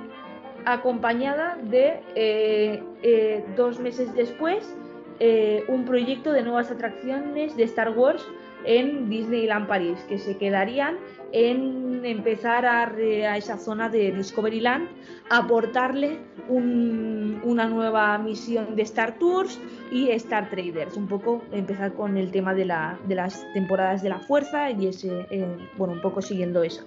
acompañada 0.65 1.57
de 1.61 2.01
eh, 2.15 3.45
dos 3.55 3.79
meses 3.79 4.13
después 4.15 4.75
eh, 5.19 5.63
un 5.67 5.85
proyecto 5.85 6.31
de 6.31 6.41
nuevas 6.41 6.71
atracciones 6.71 7.55
de 7.55 7.63
Star 7.63 7.91
Wars 7.91 8.27
en 8.65 9.09
Disneyland 9.09 9.67
París, 9.67 9.97
que 10.07 10.17
se 10.19 10.37
quedarían 10.37 10.97
en 11.31 12.03
empezar 12.05 12.65
a, 12.65 12.91
esa 13.37 13.57
zona 13.57 13.89
de 13.89 14.11
Discoveryland, 14.11 14.87
aportarle 15.29 16.19
una 16.49 17.67
nueva 17.67 18.17
misión 18.17 18.75
de 18.75 18.83
Star 18.83 19.19
Tours 19.19 19.59
y 19.91 20.09
Star 20.11 20.49
Traders, 20.49 20.95
un 20.95 21.07
poco 21.07 21.43
empezar 21.51 21.93
con 21.93 22.17
el 22.17 22.31
tema 22.31 22.53
de, 22.53 22.65
las 22.65 23.45
temporadas 23.53 24.01
de 24.01 24.09
la 24.09 24.19
fuerza 24.19 24.71
y 24.71 24.87
ese, 24.87 25.25
eh, 25.29 25.45
bueno, 25.77 25.93
un 25.93 26.01
poco 26.01 26.21
siguiendo 26.21 26.63
eso 26.63 26.85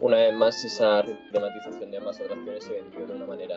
una 0.00 0.16
vez 0.16 0.34
más 0.34 0.64
esa 0.64 1.04
tematización 1.32 1.90
de 1.90 1.98
ambas 1.98 2.20
atracciones 2.20 2.64
se 2.64 2.72
vendió 2.74 3.06
de 3.06 3.14
una 3.14 3.26
manera 3.26 3.56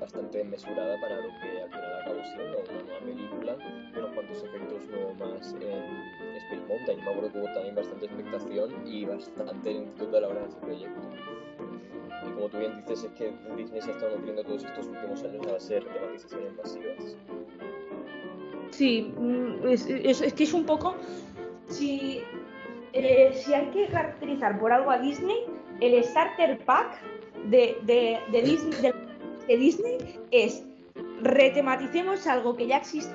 bastante 0.00 0.38
desmesurada 0.38 1.00
para 1.00 1.16
lo 1.16 1.28
que 1.40 1.62
al 1.62 1.70
final 1.70 2.00
acabó 2.00 2.24
siendo 2.24 2.58
una 2.58 2.82
nueva 2.82 3.00
película, 3.00 3.56
unos 3.96 4.12
cuantos 4.12 4.44
efectos 4.44 4.86
nuevos 4.88 5.18
más 5.18 5.54
en 5.54 6.14
Space 6.36 6.94
mí 6.96 7.02
me 7.02 7.10
acuerdo 7.10 7.32
que 7.32 7.38
hubo 7.38 7.52
también 7.54 7.74
bastante 7.74 8.06
expectación 8.06 8.86
y 8.86 9.04
bastante 9.04 9.72
lentitud 9.72 10.14
a 10.14 10.20
la 10.20 10.28
hora 10.28 10.40
de 10.40 10.46
ese 10.48 10.58
proyecto. 10.58 11.00
Y 12.26 12.32
como 12.32 12.48
tú 12.48 12.58
bien 12.58 12.76
dices, 12.76 13.04
es 13.04 13.12
que 13.12 13.32
Disney 13.56 13.80
se 13.80 13.90
ha 13.90 13.94
estado 13.94 14.16
nutriendo 14.16 14.44
todos 14.44 14.64
estos 14.64 14.86
últimos 14.86 15.22
años 15.22 15.46
a 15.46 15.60
ser 15.60 15.84
tematizaciones 15.84 16.56
masivas. 16.56 17.16
Sí, 18.70 19.14
mm, 19.16 19.68
es, 19.68 19.86
es, 19.86 20.20
es 20.20 20.32
que 20.34 20.44
es 20.44 20.52
un 20.52 20.64
poco. 20.64 20.96
Si, 21.68 22.22
eh, 22.94 23.32
si 23.34 23.52
hay 23.52 23.66
que 23.66 23.88
caracterizar 23.88 24.58
por 24.58 24.72
algo 24.72 24.90
a 24.90 24.98
Disney, 24.98 25.44
el 25.80 26.02
Starter 26.04 26.58
Pack 26.64 27.00
de, 27.46 27.76
de, 27.82 28.20
de 28.30 28.42
Disney, 28.42 28.80
de, 28.80 28.94
de 29.48 29.56
Disney 29.56 30.20
es 30.30 30.62
retematicemos 31.20 32.26
algo 32.26 32.56
que 32.56 32.66
ya 32.66 32.76
existe, 32.76 33.14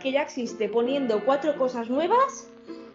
que 0.00 0.12
ya 0.12 0.22
existe 0.22 0.68
poniendo 0.68 1.22
cuatro 1.24 1.54
cosas 1.56 1.90
nuevas, 1.90 2.48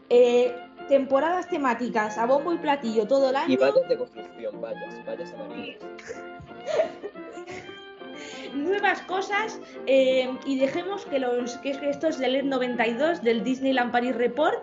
eh, 0.09 0.55
temporadas 0.89 1.47
temáticas 1.47 2.17
a 2.17 2.26
bombo 2.26 2.53
y 2.53 2.57
platillo 2.57 3.07
todo 3.07 3.30
el 3.30 3.36
año. 3.36 3.53
Y 3.53 3.57
vallas 3.57 3.88
de 3.88 3.97
construcción, 3.97 4.61
vallas, 4.61 5.05
vallas 5.05 5.34
amarillas. 5.34 5.80
nuevas 8.53 9.01
cosas 9.03 9.59
eh, 9.88 10.30
y 10.45 10.59
dejemos 10.59 11.05
que 11.05 11.19
los 11.19 11.57
que 11.57 11.71
es 11.71 11.78
que 11.78 11.89
esto 11.89 12.07
es 12.07 12.17
del 12.19 12.47
92 12.49 13.21
del 13.23 13.43
Disneyland 13.43 13.91
Paris 13.91 14.15
Report 14.15 14.59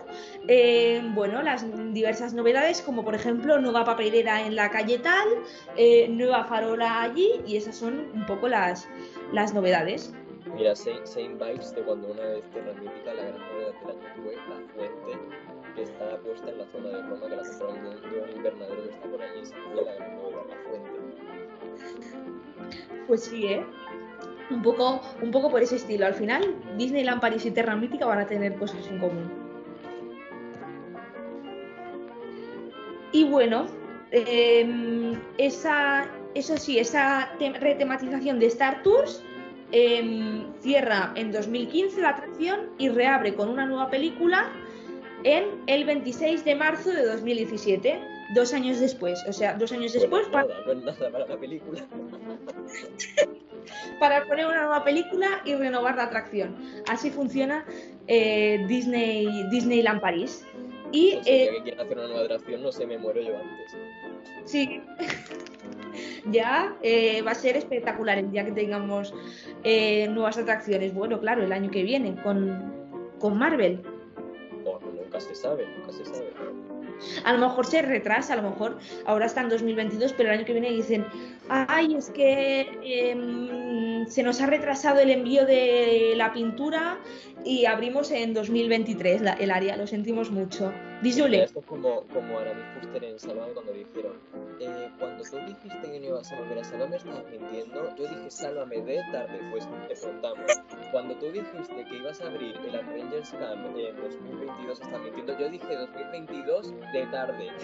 eh, 0.48 1.00
bueno 1.14 1.42
las 1.42 1.64
diversas 1.92 2.34
novedades 2.34 2.82
como 2.82 3.04
por 3.04 3.14
ejemplo 3.14 3.58
nueva 3.58 3.84
papelera 3.84 4.46
en 4.46 4.56
la 4.56 4.70
calle 4.70 4.98
tal 4.98 5.28
eh, 5.76 6.08
nueva 6.08 6.44
farola 6.44 7.02
allí 7.02 7.30
y 7.46 7.56
esas 7.56 7.76
son 7.76 8.10
un 8.14 8.26
poco 8.26 8.48
las 8.48 8.88
las 9.32 9.52
novedades 9.54 10.12
Mira, 10.54 10.74
Saint, 10.76 11.06
Saint 11.06 11.40
Vibes 11.40 11.74
de 11.74 11.82
cuando 11.82 12.08
una 12.08 12.20
vez 12.24 12.42
Tierra 12.50 12.72
Mítica, 12.74 13.14
la 13.14 13.22
gran 13.24 13.38
novedad 13.40 13.72
del 13.80 13.90
año 13.90 14.08
fue 14.22 14.34
la 14.34 14.56
fuente 14.74 15.18
que 15.74 15.82
está 15.82 16.18
puesta 16.18 16.50
en 16.50 16.58
la 16.58 16.66
zona 16.66 16.88
de 16.90 17.02
Roma, 17.02 17.26
que 17.28 17.36
la 17.36 17.42
compraron 17.42 17.84
de, 17.84 17.88
un- 17.90 18.00
de 18.12 18.20
un 18.20 18.36
invernadero 18.36 18.82
que 18.82 18.90
está 18.90 19.08
por 19.08 19.22
allí, 19.22 19.40
esa 19.40 19.56
fue 19.56 19.82
la 19.84 19.94
gran 19.94 20.16
novedad, 20.16 20.42
la 20.50 20.56
fuente. 20.68 22.41
Pues 23.06 23.24
sí 23.24 23.46
eh 23.46 23.64
un 24.50 24.60
poco 24.62 25.00
un 25.22 25.30
poco 25.30 25.50
por 25.50 25.62
ese 25.62 25.76
estilo. 25.76 26.06
Al 26.06 26.14
final 26.14 26.42
Disneyland 26.76 27.20
Paris 27.20 27.44
y 27.46 27.50
Terra 27.50 27.74
Mítica 27.76 28.06
van 28.06 28.18
a 28.18 28.26
tener 28.26 28.54
cosas 28.56 28.86
en 28.88 28.98
común. 28.98 29.30
Y 33.12 33.24
bueno, 33.24 33.66
eh, 34.10 35.14
esa, 35.38 36.06
eso 36.34 36.56
sí, 36.56 36.78
esa 36.78 37.30
te- 37.38 37.52
retematización 37.52 38.38
de 38.38 38.46
Star 38.46 38.82
Tours 38.82 39.22
eh, 39.70 40.44
cierra 40.60 41.12
en 41.14 41.32
2015 41.32 42.00
la 42.00 42.10
atracción 42.10 42.70
y 42.78 42.88
reabre 42.88 43.34
con 43.34 43.48
una 43.48 43.66
nueva 43.66 43.90
película 43.90 44.48
en 45.24 45.44
el 45.66 45.84
26 45.84 46.44
de 46.44 46.54
marzo 46.54 46.90
de 46.90 47.04
2017, 47.06 47.98
dos 48.34 48.52
años 48.52 48.80
después. 48.80 49.22
O 49.28 49.32
sea, 49.32 49.54
dos 49.54 49.72
años 49.72 49.92
después 49.92 50.28
Bueno, 50.30 50.48
para, 50.64 50.74
no 50.74 51.12
para 51.12 51.26
la 51.26 51.36
película. 51.36 51.84
para 54.00 54.26
poner 54.26 54.46
una 54.46 54.62
nueva 54.62 54.84
película 54.84 55.42
y 55.44 55.54
renovar 55.54 55.96
la 55.96 56.04
atracción. 56.04 56.56
Así 56.88 57.10
funciona 57.10 57.64
eh, 58.06 58.64
Disney, 58.68 59.48
Disneyland 59.50 60.00
París. 60.00 60.46
Y 60.92 61.14
Pues 61.14 61.26
el 61.26 61.32
eh, 61.32 61.50
que 61.56 61.62
quieran 61.62 61.86
hacer 61.86 61.98
una 61.98 62.06
nueva 62.08 62.24
atracción, 62.24 62.62
no 62.62 62.72
sé, 62.72 62.86
me 62.86 62.98
muero 62.98 63.22
yo 63.22 63.36
antes. 63.36 63.76
Sí. 64.44 64.82
ya 66.30 66.76
eh, 66.82 67.22
va 67.22 67.32
a 67.32 67.34
ser 67.34 67.56
espectacular 67.56 68.18
el 68.18 68.30
día 68.30 68.44
que 68.44 68.52
tengamos 68.52 69.14
eh, 69.64 70.08
nuevas 70.08 70.38
atracciones. 70.38 70.94
Bueno, 70.94 71.20
claro, 71.20 71.42
el 71.42 71.52
año 71.52 71.70
que 71.70 71.82
viene 71.82 72.14
con, 72.22 72.72
con 73.18 73.38
Marvel. 73.38 73.82
O 74.64 74.78
nunca 74.80 75.20
se 75.20 75.34
sabe, 75.34 75.66
nunca 75.78 75.92
se 75.92 76.04
sabe. 76.04 76.32
A 77.24 77.32
lo 77.32 77.38
mejor 77.38 77.66
se 77.66 77.82
retrasa, 77.82 78.34
a 78.34 78.36
lo 78.36 78.42
mejor 78.50 78.78
ahora 79.06 79.26
está 79.26 79.40
en 79.42 79.48
2022, 79.48 80.12
pero 80.16 80.30
el 80.30 80.36
año 80.38 80.44
que 80.46 80.52
viene 80.52 80.70
dicen, 80.70 81.04
ay, 81.48 81.94
es 81.96 82.10
que 82.10 82.78
em, 82.82 84.06
se 84.06 84.22
nos 84.22 84.40
ha 84.40 84.46
retrasado 84.46 85.00
el 85.00 85.10
envío 85.10 85.46
de 85.46 86.14
la 86.16 86.32
pintura 86.32 86.98
y 87.44 87.66
abrimos 87.66 88.10
en 88.10 88.34
2023 88.34 89.20
la- 89.22 89.32
el 89.34 89.50
área, 89.50 89.76
lo 89.76 89.86
sentimos 89.86 90.30
mucho. 90.30 90.72
Disule. 91.02 91.42
esto 91.42 91.58
es 91.58 91.66
como, 91.66 92.04
como 92.12 92.38
Aramis 92.38 92.64
Fuster 92.74 93.02
en 93.02 93.18
Sálvame 93.18 93.52
cuando 93.54 93.72
dijeron, 93.72 94.16
eh, 94.60 94.88
cuando 95.00 95.24
tú 95.24 95.36
dijiste 95.38 95.90
que 95.90 95.98
no 95.98 96.06
ibas 96.06 96.30
a 96.30 96.38
volver 96.38 96.60
a 96.60 96.64
Sálvame 96.64 96.96
estabas 96.96 97.24
mintiendo, 97.28 97.96
yo 97.96 98.08
dije 98.08 98.30
Sálvame 98.30 98.80
de 98.82 99.02
tarde, 99.10 99.40
pues 99.50 99.68
te 99.88 99.96
preguntamos, 99.96 100.52
cuando 100.92 101.14
tú 101.16 101.32
dijiste 101.32 101.84
que 101.84 101.96
ibas 101.96 102.20
a 102.20 102.26
abrir 102.26 102.56
el 102.56 102.76
Avengers 102.76 103.30
Camp 103.32 103.76
en 103.76 103.96
2022 103.96 104.80
estás 104.80 105.00
mintiendo, 105.00 105.38
yo 105.38 105.48
dije 105.48 105.74
2022 105.74 106.72
de 106.92 107.06
tarde. 107.06 107.48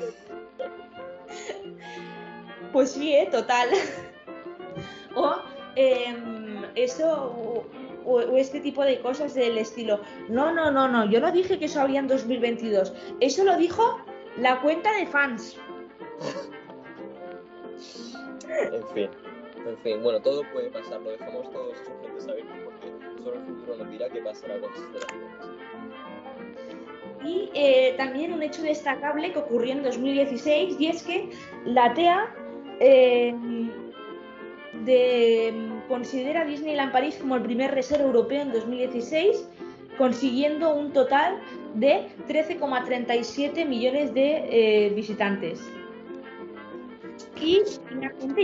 Pues 2.72 2.90
sí, 2.90 3.14
¿eh? 3.14 3.28
total. 3.30 3.70
o 5.14 5.36
em, 5.74 6.64
eso, 6.74 7.64
o, 8.08 8.36
este 8.36 8.60
tipo 8.60 8.84
de 8.84 8.98
cosas 9.00 9.34
del 9.34 9.58
estilo. 9.58 10.00
No, 10.28 10.52
no, 10.52 10.70
no, 10.70 10.88
no, 10.88 11.08
yo 11.10 11.20
no 11.20 11.30
dije 11.30 11.58
que 11.58 11.66
eso 11.66 11.80
había 11.80 12.00
en 12.00 12.08
2022. 12.08 12.92
Eso 13.20 13.44
lo 13.44 13.56
dijo 13.56 14.00
la 14.38 14.60
cuenta 14.60 14.92
de 14.96 15.06
fans. 15.06 15.56
En 18.48 18.88
fin, 18.94 19.10
en 19.66 19.78
fin, 19.78 20.02
bueno, 20.02 20.20
todo 20.20 20.42
puede 20.52 20.70
pasar, 20.70 21.00
lo 21.02 21.10
dejamos 21.10 21.50
todos 21.52 21.74
esos 21.74 21.94
frentes 22.00 22.28
abiertos 22.28 22.56
porque 22.64 23.22
solo 23.22 23.36
el 23.36 23.46
futuro 23.46 23.76
nos 23.76 23.90
dirá 23.90 24.08
qué 24.08 24.20
pasará 24.20 24.58
con 24.58 24.70
estas 24.72 24.92
relaciones. 24.92 25.58
Y 27.24 27.50
eh, 27.54 27.94
también 27.96 28.32
un 28.32 28.42
hecho 28.42 28.62
destacable 28.62 29.32
que 29.32 29.38
ocurrió 29.38 29.72
en 29.72 29.82
2016 29.82 30.76
y 30.80 30.86
es 30.86 31.02
que 31.02 31.30
la 31.64 31.92
TEA 31.92 32.34
eh, 32.80 33.34
de, 34.84 35.52
considera 35.88 36.44
Disneyland 36.44 36.92
París 36.92 37.16
como 37.20 37.36
el 37.36 37.42
primer 37.42 37.72
reserva 37.72 38.04
europeo 38.04 38.42
en 38.42 38.52
2016, 38.52 39.48
consiguiendo 39.96 40.74
un 40.74 40.92
total 40.92 41.38
de 41.74 42.06
13,37 42.28 43.66
millones 43.66 44.14
de 44.14 44.44
eh, 44.50 44.90
visitantes. 44.90 45.60
Y 47.40 47.62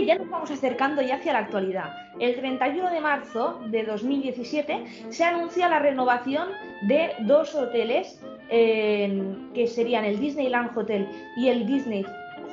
ya 0.05 0.15
nos 0.15 0.29
vamos 0.29 0.51
acercando 0.51 1.01
ya 1.01 1.15
hacia 1.15 1.33
la 1.33 1.39
actualidad. 1.39 1.93
El 2.19 2.35
31 2.35 2.91
de 2.91 3.01
marzo 3.01 3.59
de 3.67 3.83
2017 3.83 4.85
se 5.09 5.23
anuncia 5.23 5.67
la 5.67 5.79
renovación 5.79 6.49
de 6.83 7.11
dos 7.21 7.53
hoteles 7.55 8.19
eh, 8.49 9.21
que 9.53 9.67
serían 9.67 10.05
el 10.05 10.19
Disneyland 10.19 10.77
Hotel 10.77 11.07
y 11.35 11.49
el 11.49 11.65
Disney 11.65 12.05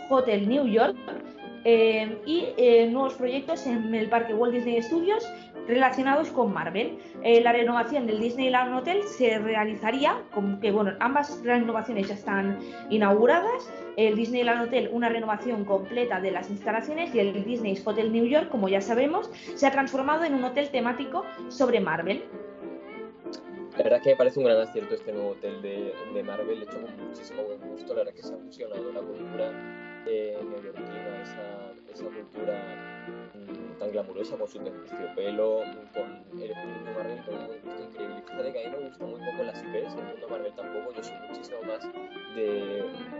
Hotel 0.08 0.48
New 0.48 0.66
York 0.66 0.96
eh, 1.64 2.18
y 2.26 2.48
eh, 2.56 2.88
nuevos 2.88 3.14
proyectos 3.14 3.66
en 3.66 3.94
el 3.94 4.08
parque 4.08 4.34
Walt 4.34 4.52
Disney 4.52 4.82
Studios 4.82 5.24
relacionados 5.66 6.28
con 6.30 6.52
Marvel. 6.52 6.98
Eh, 7.22 7.40
la 7.40 7.52
renovación 7.52 8.06
del 8.06 8.20
Disneyland 8.20 8.74
Hotel 8.74 9.02
se 9.04 9.38
realizaría, 9.38 10.20
como 10.32 10.58
que 10.60 10.72
bueno, 10.72 10.92
ambas 11.00 11.40
renovaciones 11.44 12.08
ya 12.08 12.14
están 12.14 12.58
inauguradas. 12.90 13.70
El 13.96 14.16
Disneyland 14.16 14.62
Hotel, 14.68 14.88
una 14.92 15.08
renovación 15.08 15.64
completa 15.64 16.20
de 16.20 16.30
las 16.30 16.50
instalaciones, 16.50 17.14
y 17.14 17.20
el 17.20 17.44
Disney 17.44 17.78
Hotel 17.84 18.12
New 18.12 18.26
York, 18.26 18.48
como 18.48 18.68
ya 18.68 18.80
sabemos, 18.80 19.30
se 19.54 19.66
ha 19.66 19.70
transformado 19.70 20.24
en 20.24 20.34
un 20.34 20.44
hotel 20.44 20.70
temático 20.70 21.24
sobre 21.48 21.80
Marvel. 21.80 22.24
La 23.76 23.84
verdad 23.84 24.02
que 24.02 24.10
me 24.10 24.16
parece 24.16 24.38
un 24.38 24.46
gran 24.46 24.60
acierto 24.60 24.94
este 24.94 25.12
nuevo 25.12 25.30
hotel 25.30 25.62
de, 25.62 25.94
de 26.12 26.22
Marvel, 26.22 26.62
hecho 26.62 26.80
con 26.80 27.06
muchísimo 27.08 27.42
buen 27.42 27.60
gusto. 27.70 27.94
La 27.94 28.00
verdad 28.00 28.14
que 28.14 28.22
se 28.22 28.34
ha 28.34 28.38
fusionado 28.38 28.92
la 28.92 29.00
cultura 29.00 29.91
eh, 30.06 30.38
neoyorquina, 30.42 31.22
esa, 31.22 31.72
esa 31.92 32.04
cultura 32.04 32.60
mm, 33.34 33.78
tan 33.78 33.90
glamurosa 33.92 34.36
con 34.36 34.48
su 34.48 34.58
terciopelo, 34.58 35.60
con 35.94 36.40
el 36.40 36.50
espíritu 36.50 36.84
de 36.84 36.94
Marvel 36.94 37.24
con 37.24 37.34
un 37.34 37.46
gusto 37.46 37.82
increíble. 37.82 38.22
Fíjate 38.26 38.52
que 38.52 38.66
a 38.66 38.70
mí 38.70 38.76
me 38.76 38.88
gustan 38.88 39.10
muy 39.10 39.20
poco 39.20 39.42
las 39.44 39.62
IPs, 39.62 39.94
el 39.94 40.04
mundo 40.04 40.28
Marvel 40.28 40.52
tampoco, 40.54 40.92
yo 40.94 41.02
soy 41.02 41.16
muchísimo 41.28 41.62
más 41.62 41.82
de, 42.34 42.42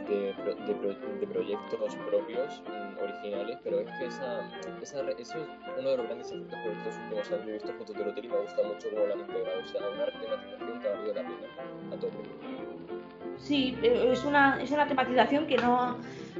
de, 0.08 0.34
de 0.66 1.12
de 1.20 1.26
proyectos 1.26 1.94
propios, 2.08 2.62
mm, 2.66 3.02
originales, 3.02 3.58
pero 3.62 3.80
es 3.80 3.90
que 3.98 4.06
esa, 4.06 4.48
esa, 4.82 5.00
eso 5.10 5.38
es 5.38 5.78
uno 5.78 5.90
de 5.90 5.96
los 5.96 6.06
grandes 6.06 6.30
efectos 6.30 6.58
por 6.62 6.72
estos 6.72 6.96
últimos 7.04 7.30
años. 7.30 7.44
Yo 7.44 7.50
he 7.50 7.52
visto 7.52 7.72
fotos 7.74 7.96
del 7.96 8.08
hotel 8.08 8.24
y 8.24 8.28
me 8.28 8.38
gusta 8.38 8.62
mucho 8.62 8.88
cómo 8.90 9.06
lo 9.06 9.14
han 9.14 9.20
integrado, 9.20 9.60
o 9.60 9.66
sea, 9.66 9.80
una 9.88 10.06
tematización 10.06 10.80
que 10.80 10.88
ha 10.88 10.92
valido 10.92 11.14
la 11.14 11.20
pena 11.22 11.92
a 11.92 11.96
tope. 11.96 12.16
Sí, 13.38 13.76
eh, 13.82 14.10
es 14.12 14.24
una, 14.24 14.62
es 14.62 14.70
una 14.70 14.86
tematización 14.86 15.46
que 15.46 15.56
no, 15.56 15.96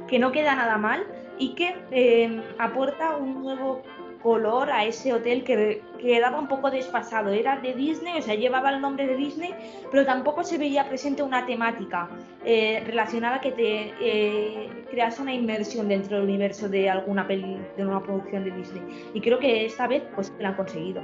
que 0.07 0.19
no 0.19 0.31
queda 0.31 0.55
nada 0.55 0.77
mal 0.77 1.05
y 1.37 1.55
que 1.55 1.75
eh, 1.91 2.41
aporta 2.57 3.17
un 3.17 3.41
nuevo 3.41 3.83
color 4.23 4.71
a 4.71 4.85
ese 4.85 5.13
hotel 5.13 5.43
que 5.43 5.81
quedaba 5.99 6.39
un 6.39 6.47
poco 6.47 6.71
desfasado. 6.71 7.31
Era 7.31 7.57
de 7.57 7.73
Disney, 7.73 8.17
o 8.17 8.21
sea, 8.21 8.35
llevaba 8.35 8.69
el 8.71 8.81
nombre 8.81 9.05
de 9.05 9.17
Disney, 9.17 9.53
pero 9.91 10.05
tampoco 10.05 10.43
se 10.43 10.57
veía 10.57 10.87
presente 10.87 11.21
una 11.21 11.45
temática 11.45 12.09
eh, 12.45 12.81
relacionada 12.85 13.41
que 13.41 13.51
te 13.51 13.93
eh, 13.99 14.85
crease 14.89 15.21
una 15.21 15.33
inmersión 15.33 15.89
dentro 15.89 16.17
del 16.17 16.25
universo 16.25 16.69
de 16.69 16.89
alguna 16.89 17.27
peli, 17.27 17.57
de 17.75 17.85
una 17.85 18.01
producción 18.01 18.45
de 18.45 18.51
Disney. 18.51 18.83
Y 19.13 19.19
creo 19.19 19.37
que 19.37 19.65
esta 19.65 19.87
vez 19.87 20.03
pues 20.15 20.31
lo 20.39 20.47
han 20.47 20.55
conseguido. 20.55 21.01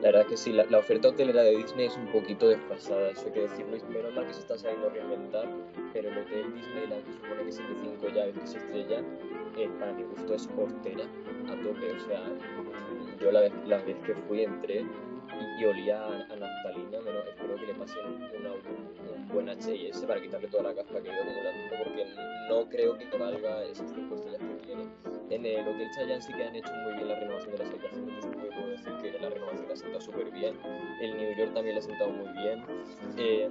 La 0.00 0.12
verdad 0.12 0.26
que 0.26 0.36
sí, 0.38 0.50
la, 0.52 0.78
oferta 0.78 1.08
hotelera 1.08 1.42
de 1.42 1.56
Disney 1.58 1.86
es 1.86 1.96
un 1.96 2.06
poquito 2.06 2.48
desfasada, 2.48 3.10
eso 3.10 3.26
hay 3.26 3.32
que 3.32 3.40
decirlo. 3.40 3.76
Menos 3.90 4.14
mal 4.14 4.26
que 4.26 4.32
se 4.32 4.40
está 4.40 4.56
sabiendo 4.56 4.88
reinventar, 4.88 5.46
pero 5.92 6.08
el 6.08 6.18
hotel 6.18 6.54
Disneyland, 6.54 7.04
que 7.04 7.12
supone 7.12 7.42
que 7.42 7.48
es 7.50 7.58
el 7.58 7.68
de 7.68 7.80
5 7.98 8.08
ya, 8.14 8.24
el 8.24 8.32
que 8.32 8.46
se 8.46 8.58
estrella, 8.58 9.00
eh, 9.58 9.70
para 9.78 9.92
mi 9.92 10.02
gusto 10.04 10.34
es 10.34 10.48
hortera 10.56 11.04
a 11.48 11.62
tope. 11.62 11.92
O 11.92 12.00
sea, 12.00 12.22
yo 13.20 13.30
la 13.30 13.42
la 13.66 13.76
vez 13.82 13.96
que 14.06 14.14
fui 14.14 14.44
entré 14.44 14.86
y, 15.58 15.64
olía 15.64 16.04
a, 16.04 16.36
naftalina, 16.36 16.98
pero 17.04 17.22
espero 17.24 17.56
que 17.56 17.66
le 17.66 17.74
pasen 17.74 18.06
un 18.06 19.28
buen 19.28 19.48
HIS 19.48 20.04
para 20.06 20.20
quitarle 20.20 20.48
toda 20.48 20.64
la 20.64 20.74
caspa 20.74 21.00
que 21.00 21.08
ido 21.08 21.22
acumulando, 21.22 21.76
porque 21.84 22.06
no 22.48 22.68
creo 22.68 22.98
que 22.98 23.18
valga 23.18 23.64
esas 23.64 23.90
5 23.92 24.14
estrellas 24.14 24.40
que 24.40 24.66
tiene. 24.66 24.84
En 25.30 25.46
el 25.46 25.68
Hotel 25.68 25.88
Chayanne 25.94 26.20
sí 26.20 26.32
que 26.32 26.44
han 26.44 26.56
hecho 26.56 26.72
muy 26.84 26.94
bien 26.94 27.08
la 27.08 27.14
renovación 27.14 27.52
de 27.52 27.58
las 27.58 27.70
habitaciones, 27.70 28.24
yo 28.24 28.50
puedo 28.50 28.68
decir 28.68 28.92
que 29.00 29.18
la 29.18 29.30
renovación 29.30 29.68
la 29.68 29.74
ha 29.74 29.76
sentado 29.76 30.00
súper 30.00 30.30
bien. 30.30 30.56
El 31.00 31.16
New 31.16 31.36
York 31.36 31.54
también 31.54 31.76
la 31.76 31.80
ha 31.80 31.84
sentado 31.84 32.10
muy 32.10 32.28
bien. 32.42 32.64
Eh, 33.16 33.48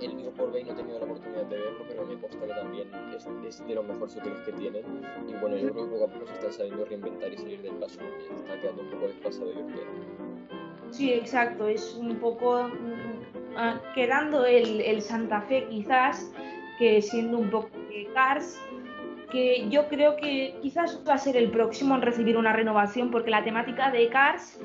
el 0.00 0.16
Newport 0.16 0.52
Bay 0.52 0.64
no 0.64 0.72
he 0.72 0.76
tenido 0.76 0.98
la 0.98 1.06
oportunidad 1.06 1.46
de 1.46 1.56
verlo, 1.56 1.84
pero 1.88 2.06
me 2.06 2.20
consta 2.20 2.46
que 2.46 2.52
también 2.52 2.88
es, 3.16 3.26
es, 3.46 3.66
de 3.66 3.74
los 3.74 3.84
mejores 3.84 4.16
hoteles 4.16 4.40
que 4.42 4.52
tienen. 4.52 4.84
Y 5.26 5.32
bueno, 5.34 5.56
yo 5.56 5.72
creo 5.72 5.84
que 5.84 5.90
poco 5.90 6.04
a 6.04 6.08
poco 6.08 6.26
se 6.26 6.34
están 6.34 6.52
sabiendo 6.52 6.84
reinventar 6.84 7.32
y 7.32 7.38
salir 7.38 7.62
del 7.62 7.74
paso, 7.76 8.00
está 8.36 8.60
quedando 8.60 8.82
un 8.82 8.90
poco 8.90 9.08
desfasado 9.08 9.50
y 9.52 9.56
hotel. 9.56 9.86
Sí, 10.90 11.12
exacto, 11.12 11.68
es 11.68 11.94
un 11.94 12.16
poco 12.16 12.70
ah, 13.56 13.80
quedando 13.94 14.44
el, 14.44 14.80
el, 14.80 15.02
Santa 15.02 15.42
Fe 15.42 15.66
quizás, 15.68 16.30
que 16.78 17.02
siendo 17.02 17.38
un 17.38 17.50
poco 17.50 17.68
Cars, 18.14 18.58
que 19.30 19.68
yo 19.68 19.88
creo 19.88 20.16
que 20.16 20.54
quizás 20.62 21.00
va 21.06 21.14
a 21.14 21.18
ser 21.18 21.36
el 21.36 21.50
próximo 21.50 21.94
en 21.94 22.02
recibir 22.02 22.36
una 22.36 22.52
renovación, 22.52 23.10
porque 23.10 23.30
la 23.30 23.44
temática 23.44 23.90
de 23.90 24.08
Cars 24.08 24.58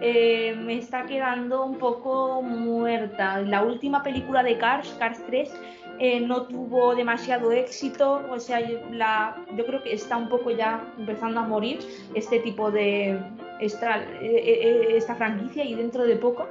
eh, 0.00 0.54
me 0.56 0.78
está 0.78 1.06
quedando 1.06 1.64
un 1.64 1.78
poco 1.78 2.42
muerta. 2.42 3.40
La 3.40 3.62
última 3.62 4.02
película 4.02 4.42
de 4.42 4.58
Cars, 4.58 4.94
Cars 4.98 5.22
3, 5.26 5.52
eh, 5.98 6.20
no 6.20 6.42
tuvo 6.42 6.94
demasiado 6.94 7.52
éxito, 7.52 8.22
o 8.30 8.38
sea, 8.38 8.60
la, 8.90 9.36
yo 9.56 9.66
creo 9.66 9.82
que 9.82 9.92
está 9.92 10.16
un 10.16 10.28
poco 10.28 10.50
ya 10.50 10.82
empezando 10.98 11.40
a 11.40 11.42
morir 11.42 11.80
este 12.14 12.38
tipo 12.40 12.70
de, 12.70 13.18
esta, 13.60 14.02
eh, 14.02 14.18
eh, 14.22 14.96
esta 14.96 15.14
franquicia 15.14 15.64
y 15.64 15.74
dentro 15.74 16.04
de 16.04 16.16
poco 16.16 16.48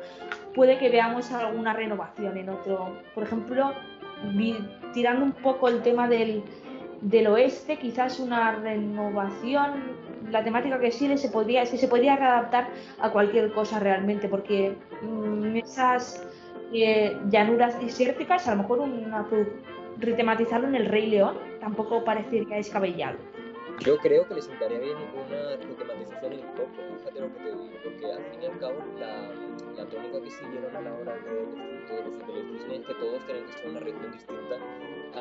puede 0.54 0.78
que 0.78 0.90
veamos 0.90 1.32
alguna 1.32 1.74
renovación 1.74 2.38
en 2.38 2.50
otro. 2.50 2.98
Por 3.14 3.24
ejemplo, 3.24 3.74
tirando 4.94 5.26
un 5.26 5.32
poco 5.32 5.68
el 5.68 5.82
tema 5.82 6.08
del, 6.08 6.44
del 7.02 7.28
oeste, 7.28 7.78
quizás 7.78 8.20
una 8.20 8.56
renovación, 8.56 9.98
la 10.30 10.44
temática 10.44 10.80
que 10.80 10.92
sigue 10.92 11.18
se 11.18 11.30
podría, 11.30 11.66
se 11.66 11.88
podría 11.88 12.16
readaptar 12.16 12.70
a 13.00 13.10
cualquier 13.12 13.52
cosa 13.54 13.80
realmente, 13.80 14.28
porque 14.28 14.76
mm, 15.02 15.56
esas 15.58 16.28
eh, 16.74 17.18
llanuras 17.30 17.80
desérticas, 17.82 18.48
a 18.48 18.56
lo 18.56 18.64
mejor 18.64 18.80
una, 18.80 19.26
retematizarlo 19.98 20.68
en 20.68 20.76
el 20.76 20.86
Rey 20.86 21.08
León 21.08 21.36
tampoco 21.60 22.04
parecería 22.04 22.58
descabellado. 22.58 23.18
Yo 23.86 23.98
creo 23.98 24.28
que 24.28 24.36
les 24.36 24.46
sentaría 24.46 24.80
bien 24.80 24.98
una 24.98 25.56
retematización 25.56 26.34
en 26.34 26.42
Coco, 26.42 26.70
fíjate 26.98 27.20
lo 27.22 27.34
que 27.34 27.40
te 27.40 27.50
digo, 27.50 27.78
porque 27.84 28.12
al 28.12 28.26
fin 28.26 28.42
y 28.42 28.46
al 28.46 28.60
cabo 28.60 28.84
la, 29.00 29.30
la 29.78 29.86
tónica 29.90 30.22
que 30.22 30.30
siguieron 30.30 30.76
a 30.76 30.82
la 30.82 30.94
hora 30.94 31.16
de 31.16 31.22
todos 31.88 32.06
los 32.06 32.24
hoteles 32.24 32.52
Disney 32.52 32.80
es 32.80 32.86
que 32.86 32.94
todos 32.96 33.26
tienen 33.26 33.46
que 33.46 33.54
ser 33.54 33.70
una 33.70 33.80
región 33.80 34.12
distinta 34.12 34.58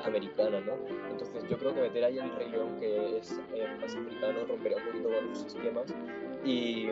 americana, 0.04 0.60
¿no? 0.60 0.72
Entonces 1.08 1.48
yo 1.48 1.56
creo 1.56 1.74
que 1.74 1.80
meter 1.82 2.04
ahí 2.04 2.18
el 2.18 2.34
Rey 2.34 2.50
León, 2.50 2.80
que 2.80 3.18
es 3.18 3.40
eh, 3.54 3.66
más 3.80 3.94
africano, 3.94 4.44
rompería 4.46 4.78
un 4.78 4.84
poquito 4.84 5.08
con 5.08 5.28
los 5.28 5.56
y, 6.44 6.88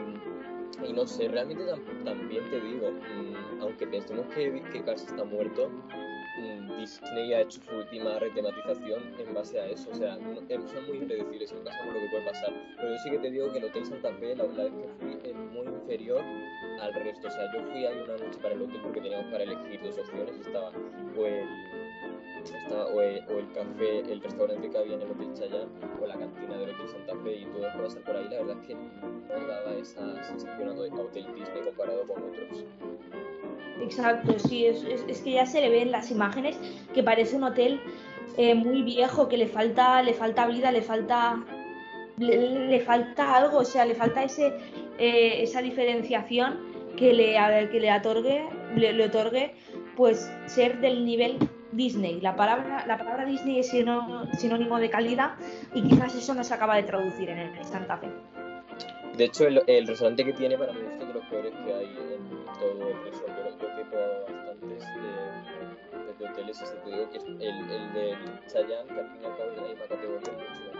no 0.92 1.06
sé, 1.06 1.28
realmente 1.28 1.64
también 2.04 2.50
te 2.50 2.60
digo, 2.60 2.90
mmm, 2.90 3.60
aunque 3.62 3.86
pensemos 3.86 4.26
que, 4.34 4.62
que 4.72 4.82
Cars 4.84 5.04
está 5.04 5.24
muerto, 5.24 5.70
Disney 6.78 7.32
ha 7.32 7.40
hecho 7.40 7.60
su 7.62 7.76
última 7.76 8.18
retematización 8.18 9.02
en 9.18 9.34
base 9.34 9.60
a 9.60 9.66
eso. 9.66 9.90
O 9.90 9.94
sea, 9.94 10.16
son 10.16 10.86
muy 10.86 10.98
impredecibles 10.98 11.52
en 11.52 11.64
caso 11.64 11.78
de 11.84 11.92
lo 11.92 12.00
que 12.00 12.08
puede 12.10 12.24
pasar. 12.24 12.52
Pero 12.76 12.90
yo 12.90 12.98
sí 12.98 13.10
que 13.10 13.18
te 13.18 13.30
digo 13.30 13.52
que 13.52 13.58
el 13.58 13.64
Hotel 13.64 13.86
Santa 13.86 14.12
Fe, 14.14 14.36
la, 14.36 14.44
vez 14.44 14.72
que 14.72 14.88
fui, 14.98 15.18
es 15.24 15.34
muy 15.34 15.66
inferior 15.66 16.22
al 16.80 16.94
resto. 16.94 17.28
O 17.28 17.30
sea, 17.30 17.52
yo 17.52 17.62
fui 17.70 17.86
ahí 17.86 17.98
una 18.04 18.16
noche 18.16 18.38
para 18.42 18.54
el 18.54 18.62
hotel 18.62 18.80
porque 18.82 19.00
teníamos 19.00 19.32
para 19.32 19.44
elegir 19.44 19.80
dos 19.82 19.98
opciones. 19.98 20.34
Estaba 20.46 20.70
el, 20.70 21.48
o 22.94 23.00
el, 23.00 23.52
café, 23.52 24.00
el 24.12 24.20
restaurante 24.20 24.70
que 24.70 24.78
había 24.78 24.94
en 24.94 25.02
el 25.02 25.10
Hotel 25.10 25.32
Chayán 25.34 25.68
o 26.00 26.06
la 26.06 26.16
cantina 26.16 26.56
del 26.56 26.70
Hotel 26.70 26.88
Santa 26.88 27.14
Fe 27.22 27.36
y 27.36 27.44
todo 27.46 27.82
pasar 27.82 28.02
por 28.02 28.16
ahí. 28.16 28.28
La 28.30 28.38
verdad 28.42 28.56
es 28.60 28.66
que 28.66 28.74
no 28.74 29.46
daba 29.46 29.74
esa 29.74 30.24
sensación 30.24 30.68
a 30.68 31.00
Hotel 31.00 31.26
Disney 31.34 31.62
comparado 31.64 32.02
con 32.06 32.22
otros. 32.22 32.64
Exacto, 33.80 34.38
sí, 34.38 34.66
es, 34.66 34.84
es, 34.84 35.20
que 35.20 35.32
ya 35.32 35.46
se 35.46 35.60
le 35.60 35.68
ven 35.68 35.92
las 35.92 36.10
imágenes 36.10 36.58
que 36.94 37.02
parece 37.02 37.36
un 37.36 37.44
hotel 37.44 37.80
eh, 38.36 38.54
muy 38.54 38.82
viejo, 38.82 39.28
que 39.28 39.36
le 39.36 39.46
falta, 39.46 40.02
le 40.02 40.14
falta 40.14 40.46
vida, 40.46 40.72
le 40.72 40.82
falta, 40.82 41.44
le, 42.18 42.80
falta 42.80 43.36
algo, 43.36 43.58
o 43.58 43.64
sea, 43.64 43.84
le 43.84 43.94
falta 43.94 44.24
ese, 44.24 44.54
eh, 44.98 45.42
esa 45.42 45.60
diferenciación 45.60 46.58
que 46.96 47.12
le, 47.12 47.36
que 47.70 47.80
le 47.80 47.92
otorgue, 47.92 48.48
le, 48.76 49.04
otorgue, 49.04 49.54
pues 49.94 50.30
ser 50.46 50.80
del 50.80 51.04
nivel 51.04 51.38
Disney. 51.72 52.20
La 52.20 52.36
palabra, 52.36 52.84
la 52.86 52.98
palabra 52.98 53.24
Disney 53.24 53.58
es 53.58 53.68
sinónimo 53.68 54.78
de 54.78 54.90
calidad 54.90 55.34
y 55.74 55.82
quizás 55.82 56.14
eso 56.14 56.34
no 56.34 56.44
se 56.44 56.54
acaba 56.54 56.76
de 56.76 56.84
traducir 56.84 57.28
en 57.30 57.38
el 57.38 57.64
Santa 57.64 57.96
Fe. 57.98 58.08
De 59.16 59.24
hecho, 59.24 59.46
el, 59.46 59.62
el 59.66 59.86
restaurante 59.86 60.24
que 60.24 60.32
tiene 60.34 60.58
para 60.58 60.72
mí 60.72 60.80
es 60.92 60.98
de 60.98 61.14
los 61.14 61.24
peores 61.26 61.52
que 61.64 61.74
hay 61.74 61.86
en 61.86 62.44
todo 62.60 62.88
el 62.88 63.04
resort 63.04 63.36
bastantes 63.92 64.80
de, 64.80 66.18
de 66.18 66.28
hoteles 66.28 66.62
y 66.62 66.84
te 66.84 66.90
digo 66.90 67.10
que 67.10 67.18
el, 67.18 67.42
el 67.42 67.92
de 67.94 68.16
Chayanne, 68.46 68.88
que 68.88 69.00
al 69.00 69.08
fin 69.10 69.22
y 69.22 69.26
al 69.26 69.36
cabo 69.36 69.50
es 69.50 69.56
de 69.56 69.62
la 69.62 69.68
misma 69.68 69.86
categoría, 69.88 70.32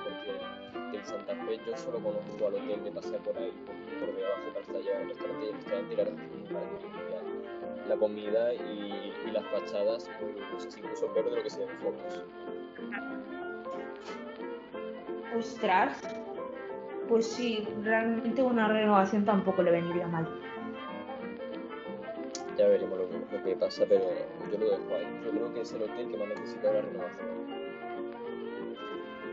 porque 0.04 0.96
el 0.96 1.04
Santa 1.04 1.34
Fe 1.34 1.60
yo 1.66 1.76
solo 1.76 1.98
conozco 1.98 2.46
al 2.46 2.54
hotel 2.54 2.84
de 2.84 2.90
pasar 2.92 3.18
por 3.20 3.36
ahí, 3.38 3.52
por, 3.64 3.74
por 4.06 4.16
debajo 4.16 4.48
para 4.52 4.60
estar 4.60 4.80
llegar 4.82 5.02
al 5.02 5.08
restaurante 5.08 5.46
y 5.46 5.48
el 5.48 5.54
restaurante 5.56 5.94
y 5.94 5.96
la 5.96 6.60
verdad 6.60 7.35
la 7.88 7.96
comida 7.96 8.52
y, 8.54 9.12
y, 9.26 9.30
las 9.30 9.44
fachadas, 9.46 10.10
pues 10.52 10.66
es 10.66 10.78
incluso 10.78 11.06
peor 11.12 11.30
de 11.30 11.36
lo 11.36 11.42
que 11.42 11.50
se 11.50 11.60
ven 11.60 11.70
en 11.70 11.78
fotos. 11.78 12.24
Ostras, 15.38 16.00
pues 17.08 17.26
sí, 17.26 17.66
realmente 17.82 18.42
una 18.42 18.68
renovación 18.68 19.24
tampoco 19.24 19.62
le 19.62 19.72
vendría 19.72 20.06
mal 20.06 20.26
ya 22.56 22.68
veremos 22.68 22.98
lo 22.98 23.08
que, 23.08 23.36
lo 23.36 23.44
que, 23.44 23.56
pasa, 23.56 23.84
pero 23.88 24.04
yo 24.50 24.58
lo 24.58 24.70
dejo 24.70 24.94
ahí. 24.94 25.06
Yo 25.24 25.30
creo 25.30 25.54
que 25.54 25.60
es 25.60 25.72
el 25.72 25.82
hotel 25.82 26.10
que 26.10 26.16
más 26.16 26.28
necesita 26.28 26.72
la 26.72 26.80
renovación. 26.80 27.28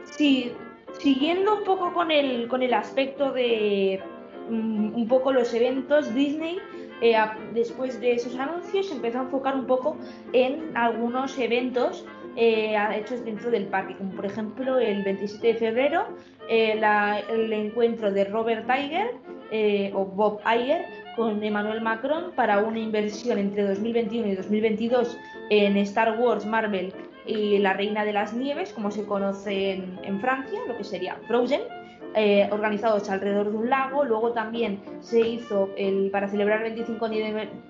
Sí, 0.05 0.51
siguiendo 0.99 1.57
un 1.57 1.63
poco 1.63 1.93
con 1.93 2.11
el, 2.11 2.47
con 2.47 2.61
el 2.61 2.73
aspecto 2.73 3.31
de 3.31 4.01
um, 4.49 4.93
un 4.95 5.07
poco 5.07 5.31
los 5.31 5.53
eventos, 5.53 6.13
Disney, 6.13 6.59
eh, 7.03 7.15
después 7.53 7.99
de 7.99 8.13
esos 8.13 8.35
anuncios, 8.39 8.91
empezó 8.91 9.19
a 9.19 9.23
enfocar 9.23 9.55
un 9.55 9.67
poco 9.67 9.97
en 10.31 10.75
algunos 10.75 11.37
eventos 11.37 12.05
eh, 12.35 12.75
hechos 12.95 13.23
dentro 13.23 13.51
del 13.51 13.65
parque, 13.67 13.95
como 13.95 14.11
por 14.11 14.25
ejemplo 14.25 14.79
el 14.79 15.03
27 15.03 15.47
de 15.47 15.53
febrero, 15.53 16.07
eh, 16.49 16.81
el 17.29 17.53
encuentro 17.53 18.11
de 18.11 18.25
Robert 18.25 18.65
Tiger 18.65 19.11
eh, 19.51 19.91
o 19.93 20.05
Bob 20.05 20.39
Iger 20.43 20.83
con 21.15 21.43
Emmanuel 21.43 21.81
Macron 21.81 22.31
para 22.35 22.63
una 22.63 22.79
inversión 22.79 23.37
entre 23.37 23.67
2021 23.67 24.29
y 24.29 24.35
2022 24.35 25.15
en 25.51 25.77
Star 25.77 26.19
Wars, 26.19 26.43
Marvel 26.43 26.91
y 27.27 27.59
La 27.59 27.73
Reina 27.73 28.03
de 28.03 28.13
las 28.13 28.33
Nieves, 28.33 28.73
como 28.73 28.89
se 28.89 29.05
conoce 29.05 29.73
en, 30.01 30.19
Francia, 30.19 30.59
lo 30.67 30.75
que 30.75 30.83
sería 30.83 31.15
Frozen, 31.27 31.61
eh, 32.15 32.47
organizados 32.51 33.09
alrededor 33.09 33.51
de 33.51 33.57
un 33.57 33.69
lago. 33.69 34.03
Luego 34.03 34.31
también 34.33 34.79
se 35.01 35.19
hizo, 35.21 35.69
el, 35.77 36.09
para 36.11 36.27
celebrar 36.27 36.63
el 36.63 36.73
25 36.73 37.09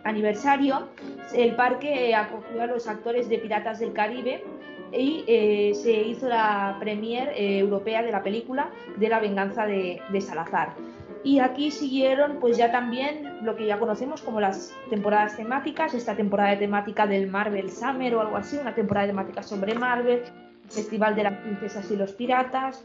aniversario, 0.03 0.87
el 1.33 1.55
parque 1.55 2.15
acogió 2.15 2.61
a 2.61 2.67
los 2.67 2.87
actores 2.87 3.29
de 3.29 3.37
Piratas 3.39 3.79
del 3.79 3.93
Caribe 3.93 4.43
y 4.91 5.23
eh, 5.27 5.73
se 5.73 5.91
hizo 5.91 6.29
la 6.29 6.77
premier 6.79 7.29
eh, 7.29 7.59
europea 7.59 8.03
de 8.03 8.11
la 8.11 8.21
película 8.21 8.69
de 8.97 9.09
la 9.09 9.19
venganza 9.19 9.65
de 9.65 10.21
Salazar. 10.21 10.75
Y 11.23 11.39
aquí 11.39 11.71
siguieron 11.71 12.37
pues 12.41 12.57
ya 12.57 12.71
también 12.71 13.39
lo 13.45 13.55
que 13.55 13.65
ya 13.65 13.79
conocemos 13.79 14.21
como 14.21 14.41
las 14.41 14.73
temporadas 14.89 15.37
temáticas, 15.37 15.93
esta 15.93 16.15
temporada 16.15 16.49
de 16.51 16.57
temática 16.57 17.07
del 17.07 17.27
Marvel 17.27 17.71
Summer 17.71 18.15
o 18.15 18.21
algo 18.21 18.35
así, 18.35 18.57
una 18.57 18.75
temporada 18.75 19.07
de 19.07 19.13
temática 19.13 19.41
sobre 19.41 19.73
Marvel, 19.73 20.23
Festival 20.69 21.15
de 21.15 21.23
las 21.23 21.37
Princesas 21.37 21.89
y 21.91 21.95
los 21.95 22.11
Piratas, 22.11 22.83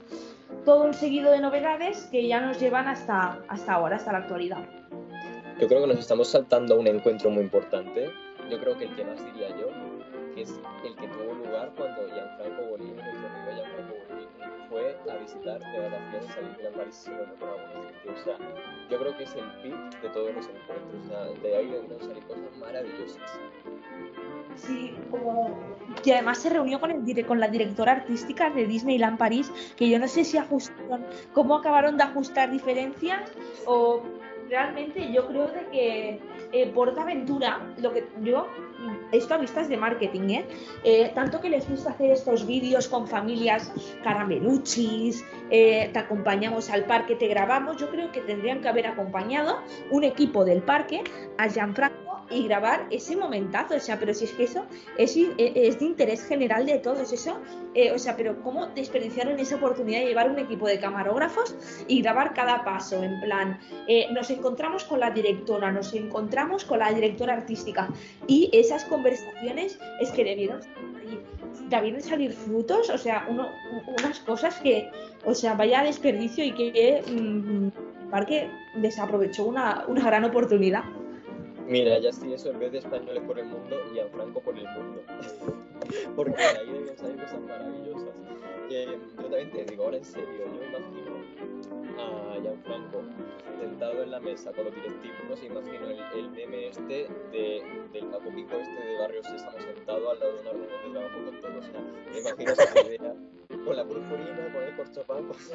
todo 0.65 0.85
un 0.85 0.95
seguido 0.95 1.31
de 1.31 1.41
novedades 1.41 2.09
que 2.11 2.27
ya 2.27 2.41
nos 2.41 2.61
llevan 2.61 2.89
hasta, 2.89 3.39
hasta 3.49 3.73
ahora, 3.73 3.97
hasta 3.97 4.13
la 4.13 4.19
actualidad. 4.19 4.65
Yo 5.61 5.67
creo 5.67 5.81
que 5.81 5.89
nos 5.89 5.99
estamos 5.99 6.29
saltando 6.29 6.75
a 6.75 6.79
un 6.79 6.87
encuentro 6.87 7.31
muy 7.31 7.43
importante. 7.43 8.11
Yo 8.49 8.61
creo 8.61 8.79
que 8.79 8.85
el 8.85 8.95
que 8.95 9.05
más 9.05 9.25
diría 9.25 9.49
yo, 9.57 9.69
que 10.35 10.43
es 10.43 10.61
el 10.85 10.95
que 10.97 11.09
tuvo 11.09 11.35
lugar 11.35 11.73
cuando 11.77 12.07
Gianfranco 12.09 12.63
Bolini, 12.71 12.93
fue 14.69 14.97
a 15.11 15.17
visitar 15.17 15.59
de 15.61 15.81
vacaciones 15.81 16.37
a 16.37 16.41
Disneyland 16.41 16.77
París 16.77 17.05
y 17.07 17.11
no 17.11 17.47
me 18.07 18.13
O 18.13 18.25
sea, 18.25 18.39
yo 18.91 18.99
creo 18.99 19.17
que 19.17 19.25
es 19.25 19.35
el 19.35 19.51
pic 19.63 20.01
de 20.03 20.09
todos 20.11 20.35
los 20.35 20.49
encuentros. 20.49 21.05
O 21.05 21.09
sea, 21.09 21.25
de 21.43 21.57
ahí 21.57 21.67
deben 21.67 22.01
salir 22.01 22.23
cosas 22.25 22.57
maravillosas. 22.59 23.41
Sí, 24.57 24.97
como 25.11 25.57
y 26.05 26.11
además 26.11 26.39
se 26.39 26.51
reunió 26.51 26.81
con, 26.81 26.91
el, 26.91 27.27
con 27.27 27.41
la 27.41 27.49
directora 27.49 27.93
artística 27.93 28.51
de 28.51 28.67
Disneyland 28.67 29.19
París, 29.19 29.53
que 29.77 29.89
yo 29.89 29.99
no 29.99 30.09
sé 30.09 30.25
si 30.25 30.39
ajustaron, 30.39 31.05
cómo 31.33 31.57
acabaron 31.57 31.97
de 31.97 32.05
ajustar 32.05 32.51
diferencias 32.51 33.31
o 33.67 34.03
realmente 34.49 35.13
yo 35.13 35.27
creo 35.27 35.47
de 35.49 35.67
que 35.71 36.21
eh, 36.53 36.67
Portaventura, 36.75 37.61
lo 37.79 37.93
que 37.93 38.07
yo, 38.23 38.47
esto 39.13 39.35
a 39.35 39.39
vistas 39.39 39.69
de 39.69 39.77
marketing, 39.77 40.29
¿eh? 40.31 40.47
¿eh? 40.85 41.13
tanto 41.15 41.41
que 41.41 41.51
les 41.51 41.69
gusta 41.69 41.91
hacer 41.91 42.11
estos 42.11 42.47
vídeos 42.47 42.89
con 42.89 43.07
familias 43.07 43.73
carameluchis, 44.03 45.25
eh, 45.51 45.91
te 45.93 45.99
acompañamos 45.99 46.71
al 46.71 46.85
parque, 46.85 47.15
te 47.17 47.29
grabamos, 47.29 47.77
yo 47.77 47.91
creo 47.91 48.11
que 48.13 48.21
tendrían 48.21 48.61
que 48.61 48.69
haber 48.69 48.87
acompañado 48.87 49.59
un 49.91 50.05
equipo 50.05 50.45
del 50.45 50.63
parque 50.63 51.03
a 51.37 51.49
Gianfranco 51.49 52.08
y 52.31 52.45
grabar 52.45 52.87
ese 52.91 53.17
momentazo, 53.17 53.77
o 53.77 53.81
sea, 53.81 53.99
pero 53.99 54.15
si 54.15 54.25
es 54.25 54.33
que 54.33 54.45
eso 54.45 54.65
es, 54.97 55.17
e, 55.17 55.35
es 55.39 55.79
de 55.79 55.85
interés 55.85 56.25
general 56.25 56.67
de 56.67 56.79
todos, 56.79 57.13
eso, 57.13 57.39
eh, 57.75 57.93
o 57.93 57.99
sea, 57.99 58.17
pero 58.17 58.43
cómo 58.43 58.67
desperdiciaron 58.69 59.39
esa 59.39 59.57
oportunidad 59.57 60.01
de 60.01 60.07
llevar 60.07 60.31
un 60.31 60.39
equipo 60.39 60.67
de 60.67 60.79
camarógrafos 60.79 61.55
y 61.87 62.03
grabar 62.03 62.35
cada 62.35 62.65
paso, 62.65 63.03
en 63.03 63.21
plan, 63.21 63.59
eh, 63.87 64.07
nos 64.13 64.31
encontramos 64.31 64.85
con 64.85 65.01
la 65.01 65.11
directora, 65.11 65.71
nos 65.73 65.95
encontramos 65.95 66.65
con 66.65 66.79
la 66.81 66.93
directora 66.93 67.35
artística 67.35 67.89
y 68.27 68.51
esas 68.53 68.85
conversaciones 68.85 69.79
es 70.01 70.11
que 70.11 70.25
debieron 70.25 70.61
debieron 71.69 72.01
salir 72.01 72.33
frutos, 72.33 72.91
o 72.91 72.99
sea, 72.99 73.27
unas 73.29 74.21
cosas 74.21 74.55
que, 74.57 74.91
o 75.25 75.35
sea, 75.35 75.55
vaya 75.55 75.83
desperdicio 75.83 76.45
y 76.45 76.53
que 76.53 76.99
el 76.99 77.23
mm, 77.23 78.11
parque 78.11 78.51
desaprovechó 78.77 79.45
una, 79.45 79.85
una 79.87 80.05
gran 80.05 80.25
oportunidad. 80.25 80.85
Mira, 81.69 81.99
ya 81.99 82.09
en 82.09 82.59
vez 82.59 82.73
de 82.73 82.79
españoles 82.79 83.23
por 83.27 83.39
el 83.39 83.45
mundo, 83.45 83.77
y 83.95 83.99
a 83.99 84.07
Franco 84.09 84.41
por 84.41 84.57
el 84.57 84.65
mundo. 84.65 85.03
Porque 86.17 86.43
ahí 86.43 86.67
deben 86.67 86.97
salir 86.97 87.21
cosas 87.21 87.41
maravillosas. 87.43 88.15
Eh, 88.71 88.99
yo 89.17 89.23
también 89.23 89.51
te 89.51 89.65
digo, 89.65 89.85
ahora 89.85 89.97
en 89.97 90.05
serio, 90.05 90.29
yo 90.39 90.47
me 90.47 90.67
imagino 90.67 91.17
a 91.99 92.39
Gianfranco 92.41 93.03
sentado 93.59 94.03
en 94.03 94.11
la 94.11 94.21
mesa 94.21 94.53
con 94.53 94.67
los 94.67 94.75
directivos, 94.75 95.43
imagino 95.43 95.89
el, 95.89 96.01
el 96.19 96.31
meme 96.31 96.69
este 96.69 97.09
de, 97.33 97.63
del 97.93 98.07
Paco 98.07 98.31
Pico 98.31 98.57
este 98.57 98.81
de 98.87 98.99
Barrio 98.99 99.23
Sésamo 99.25 99.59
sentado 99.59 100.11
al 100.11 100.21
lado 100.21 100.33
de 100.35 100.41
una 100.43 100.51
reunión 100.51 100.83
de 100.85 100.91
trabajo 100.91 101.25
con 101.25 101.41
todos. 101.41 101.57
O 101.57 101.73
sea, 101.73 101.81
me 102.13 102.19
imagino 102.19 102.53
esa 102.53 102.81
idea 102.87 103.15
con 103.65 103.77
la 103.77 103.85
purpurina, 103.85 104.53
con 104.53 104.63
el 104.63 104.77
corchopán, 104.77 105.25
con, 105.29 105.39
sus 105.39 105.53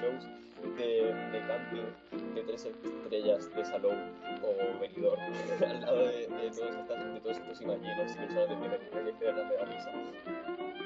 shows 0.00 0.28
de, 0.76 1.14
de, 1.32 1.46
camping 1.46 2.34
de 2.34 2.42
tres 2.42 2.64
estrellas 2.64 3.54
de 3.54 3.64
salón 3.64 4.12
o 4.42 4.80
venidor 4.80 5.18
al 5.66 5.80
lado 5.82 6.06
de, 6.06 6.26
de, 6.26 6.50
todos, 6.50 6.74
estas, 6.74 7.14
de 7.14 7.20
todos 7.20 7.36
estos 7.36 7.60
imaginos 7.60 8.12
que 8.12 8.28
solo 8.28 8.46
te 8.46 8.56
tienen 8.56 9.06
que 9.06 9.18
quedar 9.18 9.36
la 9.36 9.64
risa. 9.66 10.85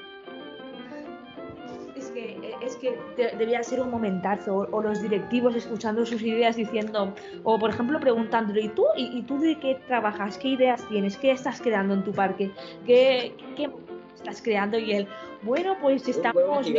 Es 2.01 2.09
que, 2.09 2.55
es 2.63 2.75
que 2.77 2.97
debía 3.37 3.61
ser 3.61 3.79
un 3.79 3.91
momentazo, 3.91 4.67
o, 4.71 4.81
los 4.81 5.03
directivos 5.03 5.55
escuchando 5.55 6.03
sus 6.03 6.23
ideas 6.23 6.55
diciendo, 6.55 7.13
o 7.43 7.59
por 7.59 7.69
ejemplo 7.69 7.99
preguntándole, 7.99 8.61
¿y 8.61 8.69
tú? 8.69 8.85
¿Y, 8.97 9.19
y 9.19 9.21
tú 9.21 9.39
de 9.39 9.59
qué 9.59 9.75
trabajas? 9.85 10.39
¿Qué 10.39 10.47
ideas 10.47 10.83
tienes? 10.89 11.15
¿Qué 11.17 11.29
estás 11.29 11.61
creando 11.61 11.93
en 11.93 12.03
tu 12.03 12.11
parque? 12.11 12.49
¿Qué, 12.87 13.35
qué 13.55 13.69
estás 14.15 14.41
creando? 14.41 14.79
Y 14.79 14.93
él, 14.93 15.07
bueno, 15.43 15.77
pues 15.79 16.07
estamos... 16.07 16.65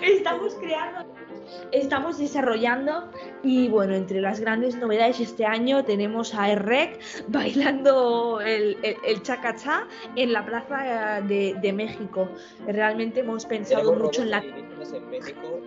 estamos 0.00 0.54
creando, 0.54 1.04
estamos 1.72 2.18
desarrollando 2.18 3.10
y 3.42 3.68
bueno, 3.68 3.94
entre 3.94 4.20
las 4.20 4.40
grandes 4.40 4.76
novedades 4.76 5.20
este 5.20 5.44
año 5.44 5.84
tenemos 5.84 6.34
a 6.34 6.50
ERREC 6.50 7.00
bailando 7.28 8.40
el, 8.40 8.78
el, 8.82 8.96
el 9.04 9.22
chacachá 9.22 9.86
en 10.16 10.32
la 10.32 10.44
Plaza 10.44 11.20
de, 11.22 11.54
de, 11.60 11.72
México. 11.72 12.28
Realmente 12.66 13.20
hemos 13.20 13.46
pensado 13.46 13.94
mucho 13.94 14.22
en 14.22 14.30
la... 14.30 14.38
En 14.38 15.10
México, 15.10 15.60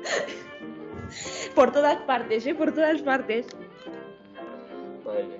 por 1.54 1.72
todas 1.72 1.96
partes, 2.02 2.46
¿eh? 2.46 2.54
Por 2.54 2.72
todas 2.72 3.02
partes. 3.02 3.46
Madre 5.04 5.24
mía, 5.24 5.38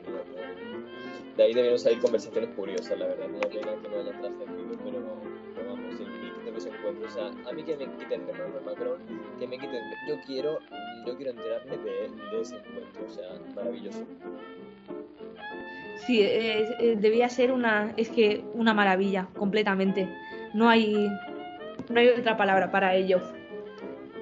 de 1.40 1.46
ahí 1.46 1.54
debieron 1.54 1.78
salir 1.78 2.00
conversaciones 2.00 2.50
curiosas, 2.54 2.98
la 2.98 3.06
verdad. 3.06 3.28
No 3.28 3.40
pena 3.40 3.72
que 3.80 3.88
no 3.88 3.98
hayan 3.98 4.20
trascendido, 4.20 4.76
pero, 4.84 5.29
los 6.60 6.74
encuentros. 6.74 7.12
O 7.12 7.14
sea, 7.14 7.50
a 7.50 7.52
mí 7.52 7.62
que 7.62 7.76
me 7.76 7.86
quiten 7.96 8.26
de 8.26 8.32
Macron, 8.64 8.98
que 9.38 9.46
me 9.46 9.58
quiten. 9.58 9.82
Yo 10.08 10.20
quiero, 10.26 10.58
yo 11.06 11.16
quiero 11.16 11.32
enterarme 11.32 11.76
de, 11.78 12.08
de 12.30 12.40
ese 12.40 12.56
encuentro, 12.56 13.06
o 13.06 13.10
sea, 13.10 13.54
maravilloso. 13.54 14.04
Sí, 16.06 16.22
eh, 16.22 16.76
eh, 16.78 16.96
debía 16.98 17.28
ser 17.28 17.52
una, 17.52 17.92
es 17.96 18.08
que 18.08 18.44
una 18.54 18.74
maravilla, 18.74 19.28
completamente. 19.36 20.08
No 20.54 20.68
hay, 20.68 21.08
no 21.88 22.00
hay 22.00 22.08
otra 22.08 22.36
palabra 22.36 22.70
para 22.70 22.94
ello. 22.94 23.20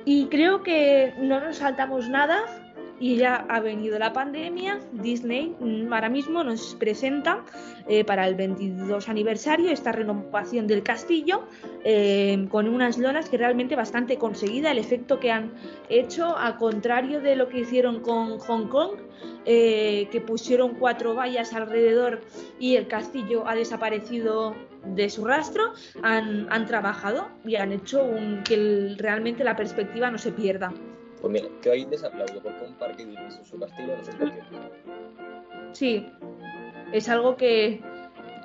Y 0.05 0.27
creo 0.27 0.63
que 0.63 1.15
no 1.19 1.41
nos 1.41 1.57
saltamos 1.57 2.09
nada 2.09 2.68
y 3.01 3.17
ya 3.17 3.47
ha 3.49 3.61
venido 3.61 3.99
la 3.99 4.13
pandemia, 4.13 4.81
Disney 4.93 5.55
mm, 5.61 5.93
ahora 5.93 6.09
mismo 6.09 6.43
nos 6.43 6.75
presenta 6.75 7.45
eh, 7.89 8.05
para 8.05 8.27
el 8.27 8.35
22 8.35 9.09
aniversario 9.09 9.71
esta 9.71 9.93
renovación 9.93 10.67
del 10.67 10.83
castillo 10.83 11.45
eh, 11.85 12.47
con 12.51 12.69
unas 12.69 12.99
lonas 12.99 13.29
que 13.29 13.39
realmente 13.39 13.77
bastante 13.77 14.17
conseguida, 14.17 14.71
el 14.73 14.79
efecto 14.79 15.21
que 15.21 15.31
han 15.31 15.53
hecho, 15.89 16.37
a 16.37 16.57
contrario 16.57 17.21
de 17.21 17.37
lo 17.37 17.49
que 17.49 17.61
hicieron 17.61 18.01
con 18.01 18.39
Hong 18.39 18.69
Kong, 18.69 18.99
eh, 19.45 20.09
que 20.11 20.21
pusieron 20.21 20.75
cuatro 20.75 21.15
vallas 21.15 21.55
alrededor 21.55 22.21
y 22.59 22.77
el 22.77 22.89
castillo 22.89 23.47
ha 23.49 23.55
desaparecido 23.55 24.55
de 24.85 25.09
su 25.11 25.25
rastro, 25.25 25.73
han, 26.03 26.67
trabajado 26.67 27.29
y 27.45 27.57
han 27.57 27.73
hecho 27.73 28.03
un, 28.03 28.43
que 28.43 28.95
realmente 28.99 29.45
la 29.45 29.57
perspectiva 29.57 30.11
no 30.11 30.19
se 30.19 30.33
pierda. 30.33 30.73
Pues 31.21 31.33
mira, 31.33 31.49
que 31.63 31.71
hay 31.71 31.85
desaplauso 31.85 32.41
porque 32.43 32.65
un 32.65 32.75
parque 32.75 33.05
Disney 33.05 33.25
en 33.25 33.45
su 33.45 33.59
castillo 33.59 33.97
no 33.97 34.05
se 34.05 34.13
puede 34.13 34.33
Sí, 35.73 36.07
es 36.93 37.09
algo 37.09 37.37
que, 37.37 37.81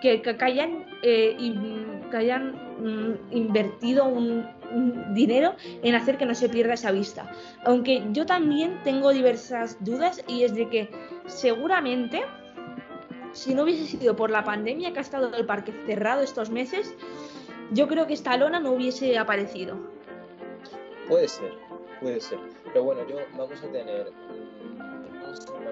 que, 0.02 0.22
que 0.22 0.38
hayan, 0.40 0.86
eh, 1.04 1.36
que 2.10 2.18
hayan 2.18 2.52
mm, 2.80 3.32
invertido 3.32 4.06
un, 4.06 4.46
un, 4.74 5.14
dinero 5.14 5.56
en 5.84 5.96
hacer 5.96 6.18
que 6.18 6.26
no 6.26 6.36
se 6.36 6.50
pierda 6.50 6.74
esa 6.74 6.92
vista. 6.92 7.32
Aunque 7.66 8.04
yo 8.12 8.26
también 8.26 8.82
tengo 8.84 9.12
diversas 9.12 9.78
dudas 9.84 10.24
y 10.28 10.44
es 10.44 10.54
de 10.56 10.68
que 10.70 10.90
seguramente 11.28 12.24
si 13.34 13.56
no 13.56 13.64
hubiese 13.64 13.86
sido 13.86 14.16
por 14.16 14.30
la 14.30 14.44
pandemia 14.44 14.94
que 14.94 15.00
ha 15.00 15.02
estado 15.02 15.36
el 15.36 15.46
parque 15.46 15.74
cerrado 15.86 16.22
estos 16.22 16.50
meses, 16.50 16.94
yo 17.72 17.88
creo 17.88 18.08
que 18.08 18.14
esta 18.14 18.38
lona 18.38 18.60
no 18.60 18.72
hubiese 18.72 19.18
aparecido. 19.18 19.76
Puede 21.08 21.28
ser, 21.28 21.52
puede 22.00 22.22
ser. 22.22 22.40
Pero 22.74 22.86
bueno, 22.86 23.08
yo 23.08 23.18
vamos 23.38 23.64
a 23.64 23.68
tener 23.68 24.12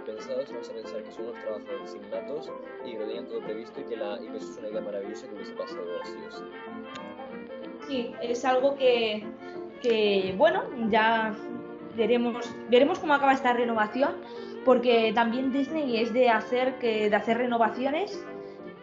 pensados, 0.06 0.52
vamos 0.52 0.70
a 0.70 0.74
pensar 0.74 1.04
que 1.04 1.12
son 1.12 1.26
unos 1.26 1.40
trabajadores 1.40 1.96
innatos 1.96 2.52
y 2.86 2.92
que 2.92 3.00
lo 3.00 3.06
tenían 3.06 3.28
todo 3.28 3.42
previsto 3.42 3.82
y 3.82 3.84
que, 3.84 3.98
la, 3.98 4.20
y 4.22 4.28
que 4.28 4.38
eso 4.38 4.52
es 4.52 4.58
una 4.58 4.70
idea 4.70 4.82
maravillosa 4.82 5.28
que 5.28 5.36
hubiese 5.36 5.54
pasado 5.54 5.82
así 6.02 6.14
o 6.28 6.32
sí. 6.32 6.44
Sí, 7.88 8.16
es 8.22 8.46
algo 8.46 8.76
que, 8.76 9.24
que 9.82 10.34
bueno, 10.38 10.64
ya 10.90 11.36
veremos, 11.96 12.54
veremos 12.70 13.00
cómo 13.00 13.14
acaba 13.14 13.34
esta 13.34 13.54
renovación, 13.54 14.16
porque 14.66 15.12
también 15.14 15.52
Disney 15.52 15.98
es 15.98 16.14
de 16.14 16.30
hacer, 16.30 16.78
que, 16.80 17.10
de 17.10 17.16
hacer 17.16 17.38
renovaciones 17.38 18.24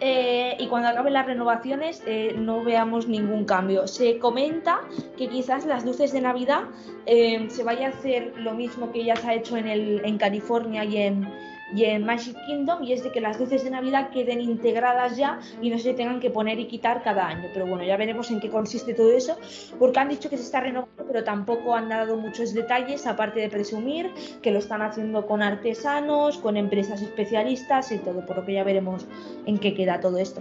eh, 0.01 0.57
y 0.61 0.69
cuando 0.69 0.89
acaben 0.89 1.13
las 1.13 1.27
renovaciones 1.27 2.03
eh, 2.07 2.35
no 2.39 2.63
veamos 2.63 3.09
ningún 3.09 3.45
cambio. 3.45 3.87
Se 3.89 4.19
comenta 4.19 4.81
que 5.17 5.29
quizás 5.29 5.67
las 5.67 5.85
luces 5.85 6.13
de 6.13 6.21
Navidad 6.21 6.63
eh, 7.07 7.47
se 7.51 7.65
vaya 7.65 7.87
a 7.87 7.91
hacer 7.91 8.33
lo 8.37 8.55
mismo 8.55 8.93
que 8.93 9.05
ya 9.05 9.17
se 9.17 9.29
ha 9.29 9.35
hecho 9.35 9.57
en, 9.57 9.67
el, 9.67 10.05
en 10.05 10.19
California 10.19 10.85
y 10.85 10.99
en, 10.99 11.29
y 11.75 11.85
en 11.85 12.05
Magic 12.05 12.37
Kingdom 12.47 12.83
y 12.83 12.93
es 12.93 13.03
de 13.03 13.13
que 13.13 13.21
las 13.21 13.39
luces 13.39 13.65
de 13.65 13.71
Navidad 13.71 14.11
queden 14.11 14.41
integradas 14.41 15.17
ya 15.17 15.41
y 15.61 15.71
no 15.71 15.79
se 15.79 15.95
tengan 15.95 16.21
que 16.21 16.31
poner 16.31 16.59
y 16.59 16.67
quitar 16.67 17.03
cada 17.03 17.27
año. 17.27 17.49
Pero 17.53 17.67
bueno, 17.67 17.85
ya 17.85 17.97
veremos 17.97 18.31
en 18.31 18.41
qué 18.41 18.51
consiste 18.51 18.95
todo 18.95 19.13
eso, 19.13 19.37
porque 19.79 19.99
han 19.99 20.09
dicho 20.09 20.31
que 20.31 20.37
se 20.37 20.45
está 20.45 20.61
renovando, 20.61 21.05
pero 21.07 21.25
tampoco 21.25 21.75
han 21.75 21.89
dado 21.89 22.17
muchos 22.17 22.55
detalles, 22.55 23.07
aparte 23.07 23.41
de 23.41 23.49
presumir 23.49 24.13
que 24.43 24.51
lo 24.51 24.59
están 24.59 24.83
haciendo 24.83 25.27
con 25.27 25.43
artesanos, 25.43 26.39
con 26.39 26.57
empresas 26.57 27.03
especialistas 27.03 27.93
y 27.93 27.99
todo, 27.99 28.25
por 28.25 28.37
lo 28.37 28.45
que 28.45 28.55
ya 28.55 28.65
veremos 28.65 29.07
en 29.47 29.59
qué 29.59 29.75
queda 29.75 30.01
todo 30.01 30.19
esto. 30.19 30.41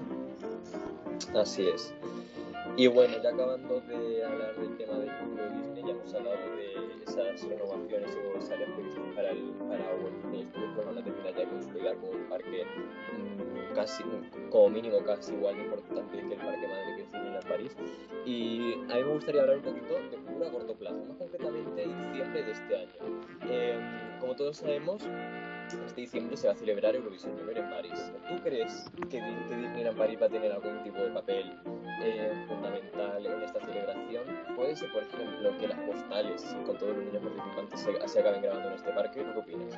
Así 1.36 1.68
es. 1.68 1.94
Y 2.78 2.88
bueno, 2.88 3.16
ya 3.24 3.30
acabando 3.30 3.82
de 3.82 4.24
hablar 4.24 4.56
del 4.56 4.78
tema 4.78 5.00
del 5.00 5.10
Disney, 5.62 5.84
ya 5.84 5.92
hemos 5.92 6.14
hablado 6.14 6.38
de 6.56 6.77
esas 7.08 7.42
renovaciones 7.48 8.16
nuevos 8.16 8.50
áreas 8.50 8.70
previstas 8.72 9.04
para, 9.16 9.32
el, 9.32 9.52
para 9.70 9.96
Walt 9.96 10.16
Disney 10.24 10.46
Studios, 10.46 10.72
pero 10.76 10.88
van 10.88 10.98
a 10.98 11.04
terminar 11.04 11.36
ya 11.36 11.50
con 11.50 11.64
su 11.64 11.72
live 11.72 11.96
como 11.96 12.12
un 12.12 12.30
parque 12.30 12.66
mm, 12.66 13.74
casi, 13.76 14.04
como 14.50 14.70
mínimo 14.70 15.04
casi 15.06 15.34
igual 15.34 15.56
de 15.56 15.64
importante 15.64 16.18
que 16.18 16.34
el 16.34 16.40
Parque 16.40 16.68
Madrid 16.68 16.96
que 16.96 17.02
es 17.04 17.14
en 17.14 17.50
París. 17.50 17.76
Y 18.26 18.74
a 18.90 18.96
mí 18.96 19.04
me 19.04 19.14
gustaría 19.14 19.42
hablar 19.42 19.58
un 19.58 19.64
poquito 19.64 19.94
de 19.94 20.18
futuro 20.18 20.48
a 20.48 20.52
corto 20.52 20.76
plazo, 20.76 21.06
más 21.06 21.18
concretamente 21.18 21.88
diciembre 21.88 22.44
de 22.44 22.52
este 22.52 22.78
año. 22.78 23.22
Em, 23.50 24.20
como 24.20 24.36
todos 24.36 24.58
sabemos, 24.58 25.02
este 25.86 26.02
diciembre 26.02 26.38
se 26.38 26.48
va 26.48 26.54
a 26.54 26.56
celebrar 26.56 26.96
Eurovisión 26.96 27.38
Junior 27.38 27.58
en 27.58 27.70
París. 27.70 28.12
¿Tú 28.30 28.42
crees 28.44 28.86
que, 29.10 29.20
que 29.20 29.82
en 29.82 29.96
París 29.96 30.18
va 30.22 30.26
a 30.28 30.30
tener 30.30 30.52
algún 30.52 30.82
tipo 30.84 30.98
de 30.98 31.10
papel 31.10 31.54
eh, 32.04 32.32
fundamental 32.48 33.26
en 33.26 33.42
esta 33.44 33.60
celebración? 33.60 34.24
¿Puede 34.56 34.76
ser, 34.76 34.92
por 34.92 35.04
ejemplo, 35.04 35.58
que 35.58 35.68
las 35.68 35.80
postales 35.80 36.44
con 36.66 36.78
todos 36.78 36.96
los 36.96 37.06
niños 37.06 37.24
participantes 37.24 38.12
se, 38.12 38.20
acaben 38.20 38.42
grabando 38.42 38.70
en 38.70 38.76
este 38.76 38.92
parque? 38.92 39.26
¿Qué 39.34 39.40
opinas? 39.40 39.74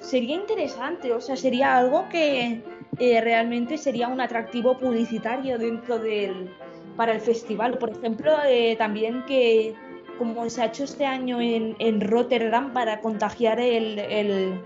Sería 0.00 0.36
interesante, 0.36 1.12
o 1.12 1.20
sea, 1.20 1.36
sería 1.36 1.76
algo 1.76 2.08
que 2.10 2.62
eh, 2.98 3.20
realmente 3.20 3.78
sería 3.78 4.08
un 4.08 4.20
atractivo 4.20 4.76
publicitario 4.78 5.58
dentro 5.58 5.98
del 5.98 6.50
para 6.96 7.12
el 7.12 7.20
festival. 7.20 7.78
Por 7.78 7.90
ejemplo, 7.90 8.32
eh, 8.46 8.76
también 8.76 9.24
que 9.26 9.74
como 10.18 10.48
se 10.48 10.62
ha 10.62 10.66
hecho 10.66 10.84
este 10.84 11.04
año 11.04 11.40
en, 11.40 11.74
en 11.78 12.00
Rotterdam 12.00 12.72
para 12.72 13.00
contagiar 13.00 13.58
el, 13.58 13.98
el 13.98 14.60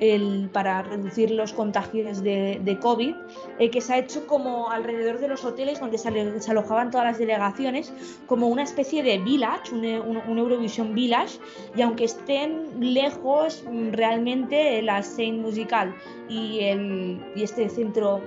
el, 0.00 0.50
para 0.52 0.82
reducir 0.82 1.30
los 1.30 1.52
contagios 1.52 2.22
de, 2.22 2.60
de 2.62 2.78
COVID, 2.78 3.14
eh, 3.58 3.70
que 3.70 3.80
se 3.80 3.94
ha 3.94 3.98
hecho 3.98 4.26
como 4.26 4.70
alrededor 4.70 5.18
de 5.18 5.28
los 5.28 5.44
hoteles 5.44 5.80
donde 5.80 5.98
se, 5.98 6.08
alojaban 6.50 6.90
todas 6.90 7.06
las 7.06 7.18
delegaciones, 7.18 7.92
como 8.26 8.48
una 8.48 8.62
especie 8.62 9.02
de 9.02 9.18
village, 9.18 9.74
un, 9.74 9.84
un, 9.84 10.38
Eurovision 10.38 10.94
Village, 10.94 11.38
y 11.74 11.82
aunque 11.82 12.04
estén 12.04 12.80
lejos, 12.80 13.64
mm, 13.68 13.92
realmente 13.92 14.82
la 14.82 15.02
Seine 15.02 15.38
Musical 15.38 15.94
y, 16.28 16.60
el, 16.60 17.20
y 17.34 17.42
este 17.42 17.68
centro 17.68 18.20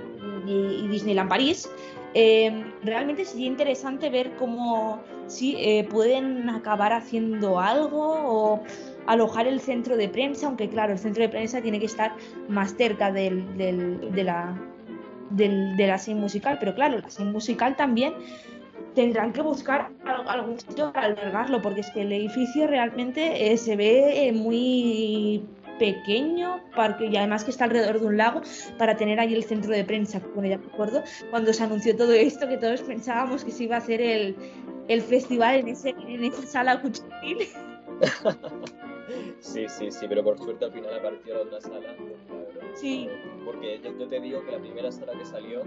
y, 0.46 0.88
Disneyland 0.88 1.30
París, 1.30 1.70
eh, 2.14 2.64
realmente 2.84 3.26
sería 3.26 3.48
interesante 3.48 4.10
ver 4.10 4.36
cómo 4.38 5.02
si 5.28 5.56
eh, 5.58 5.88
pueden 5.90 6.50
acabar 6.50 6.94
haciendo 6.94 7.60
algo 7.60 8.02
o 8.02 8.64
alojar 9.06 9.48
el 9.48 9.60
centro 9.60 9.96
de 9.96 10.10
prensa, 10.10 10.48
aunque 10.48 10.70
claro, 10.70 10.94
el 10.94 11.00
centro 11.00 11.24
de 11.24 11.30
prensa 11.30 11.62
tiene 11.62 11.80
que 11.80 11.86
estar 11.86 12.14
más 12.48 12.76
cerca 12.76 13.12
del, 13.12 13.58
de 13.58 14.24
la 14.24 14.60
de 15.32 15.86
la 15.88 15.98
scene 15.98 16.20
musical, 16.20 16.58
pero 16.60 16.74
claro, 16.74 16.98
la 16.98 17.10
scene 17.10 17.32
musical 17.32 17.76
también 17.76 18.14
tendrán 18.96 19.32
que 19.32 19.42
buscar 19.42 19.92
algún 20.28 20.60
sitio 20.60 20.92
para 20.92 21.08
albergarlo, 21.08 21.62
porque 21.62 21.82
es 21.82 21.92
que 21.92 22.02
el 22.02 22.12
edificio 22.12 22.68
realmente 22.68 23.52
eh, 23.52 23.58
se 23.58 23.76
ve 23.76 24.28
eh, 24.28 24.34
muy 24.34 25.44
pequeño 25.80 26.62
porque, 26.76 27.08
y 27.08 27.18
además 27.18 27.44
que 27.44 27.52
está 27.52 27.66
alrededor 27.66 28.00
de 28.00 28.06
un 28.06 28.18
lago 28.18 28.42
para 28.78 28.96
tener 28.96 29.20
ahí 29.20 29.34
el 29.34 29.44
centro 29.44 29.72
de 29.72 29.84
prensa. 29.84 30.22
Bueno, 30.36 30.50
ya 30.50 30.58
me 30.58 30.68
acuerdo 30.68 31.04
cuando 31.30 31.54
se 31.54 31.64
anunció 31.64 31.96
todo 31.96 32.14
esto 32.14 32.48
que 32.48 32.58
todos 32.58 32.82
pensábamos 32.82 33.44
que 33.44 33.52
se 33.52 33.64
iba 33.64 33.76
a 33.76 33.80
hacer 33.80 34.02
el, 34.02 34.36
el 34.88 35.02
festival 35.02 35.56
en, 35.56 35.70
ese, 35.70 35.96
en 36.08 36.24
esa 36.24 36.44
sala 36.44 36.82
cuchillo. 36.82 37.06
Sí, 39.40 39.68
sí, 39.68 39.92
sí, 39.92 40.06
pero 40.08 40.24
por 40.24 40.38
suerte 40.38 40.66
al 40.66 40.72
final 40.72 40.94
apareció 40.94 41.34
la 41.36 41.42
otra 41.42 41.62
sala. 41.62 41.96
Sí. 42.76 43.10
Porque 43.44 43.80
yo, 43.82 44.08
te 44.08 44.20
digo 44.20 44.46
que 44.46 44.52
la 44.52 44.60
primera 44.60 44.92
sala 44.92 45.14
que 45.14 45.26
salió 45.26 45.64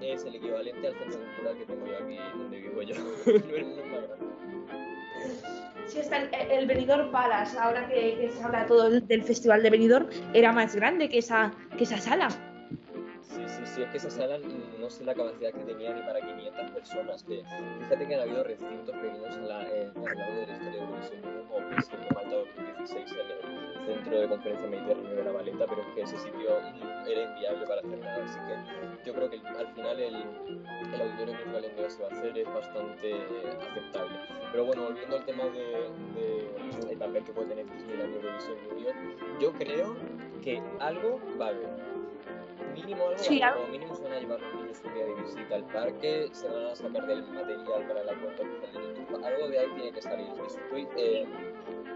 es 0.00 0.24
el 0.24 0.34
equivalente 0.34 0.88
al 0.88 0.94
centro 0.94 1.20
cultural 1.20 1.58
que 1.58 1.66
tengo 1.66 1.86
yo 1.86 1.98
aquí 1.98 2.18
donde 2.36 2.60
vivo 2.60 2.82
yo. 2.82 2.96
no 3.26 5.24
es. 5.24 5.61
Sí, 5.86 5.98
está 5.98 6.16
el, 6.18 6.28
el 6.50 6.66
Benidorm 6.66 7.10
Palace, 7.10 7.58
ahora 7.58 7.86
que, 7.88 8.30
se 8.34 8.42
habla 8.42 8.66
todo 8.66 8.88
del 8.90 9.22
festival 9.22 9.62
de 9.62 9.70
Benidorm, 9.70 10.06
era 10.32 10.52
más 10.52 10.74
grande 10.74 11.08
que 11.08 11.18
esa, 11.18 11.52
que 11.76 11.84
esa 11.84 11.98
sala. 11.98 12.28
Sí, 13.34 13.40
sí, 13.46 13.62
sí, 13.64 13.82
es 13.82 13.88
que 13.88 13.96
esa 13.96 14.10
sala 14.10 14.38
no 14.78 14.90
sé 14.90 15.04
la 15.04 15.14
capacidad 15.14 15.52
que 15.52 15.64
tenía 15.64 15.94
ni 15.94 16.02
para 16.02 16.20
500 16.20 16.70
personas. 16.72 17.24
Que, 17.24 17.42
fíjate 17.80 18.06
que 18.06 18.14
han 18.14 18.20
habido 18.20 18.44
recintos 18.44 18.94
pequeños 18.94 19.36
en 19.36 19.48
la, 19.48 19.62
en, 19.62 19.88
a 19.88 20.00
lo 20.00 20.14
largo 20.14 20.34
de 20.34 20.46
la 20.46 20.52
historia 20.52 20.72
de 20.72 20.78
Eurovisión, 20.80 21.20
como 21.22 21.68
por 21.68 21.78
ejemplo 21.78 22.08
Malta 22.14 22.36
2016 22.36 23.12
en 23.12 23.18
el 23.20 23.86
Centro 23.86 24.20
de 24.20 24.28
Conferencia 24.28 24.68
Mediterráneo 24.68 25.14
de 25.16 25.24
la 25.24 25.32
Valeta, 25.32 25.66
pero 25.66 25.80
es 25.80 25.88
que 25.94 26.02
ese 26.02 26.18
sitio 26.18 26.58
era 27.08 27.22
inviable 27.22 27.66
para 27.66 27.80
hacer 27.80 27.98
nada. 27.98 28.22
Así 28.22 28.38
que 28.38 29.06
yo 29.06 29.14
creo 29.14 29.30
que 29.30 29.40
al 29.48 29.68
final 29.68 29.98
el, 29.98 30.14
el 30.92 31.00
auditorio 31.00 31.34
virtual 31.38 31.64
en 31.64 31.90
se 31.90 32.02
va 32.02 32.08
a 32.08 32.12
hacer 32.12 32.36
es 32.36 32.46
bastante 32.52 33.14
aceptable. 33.62 34.18
Pero 34.52 34.66
bueno, 34.66 34.82
volviendo 34.82 35.16
al 35.16 35.24
tema 35.24 35.44
de, 35.44 35.90
de 36.20 36.90
el 36.90 36.98
papel 36.98 37.24
que 37.24 37.32
puede 37.32 37.48
tener 37.48 37.70
Disneyland 37.72 38.14
Eurovisión 38.14 38.56
Junior, 38.68 38.94
yo 39.40 39.52
creo 39.52 39.96
que 40.42 40.62
algo 40.80 41.18
va 41.40 41.46
a 41.46 41.48
haber 41.48 41.92
mínimo 42.72 43.01
algo, 43.12 43.24
sí, 43.24 43.40
como 43.40 43.66
mínimo 43.68 43.94
se 43.94 44.02
van 44.02 44.12
a 44.12 44.20
llevar 44.20 44.40
los 44.40 44.54
niños 44.54 44.82
un 44.84 44.94
día 44.94 45.06
de 45.06 45.14
visita 45.14 45.54
al 45.54 45.64
parque, 45.66 46.28
se 46.32 46.48
van 46.48 46.66
a 46.66 46.74
sacar 46.74 47.06
del 47.06 47.22
material 47.22 47.86
para 47.86 48.04
la 48.04 48.14
cuenta 48.14 48.42
oficial 48.42 48.72
de 48.72 49.00
YouTube, 49.00 49.24
algo 49.24 49.48
de 49.48 49.58
ahí 49.58 49.66
tiene 49.74 49.92
que 49.92 50.02
salir, 50.02 50.26
estoy 50.46 50.88
eh, 50.96 51.26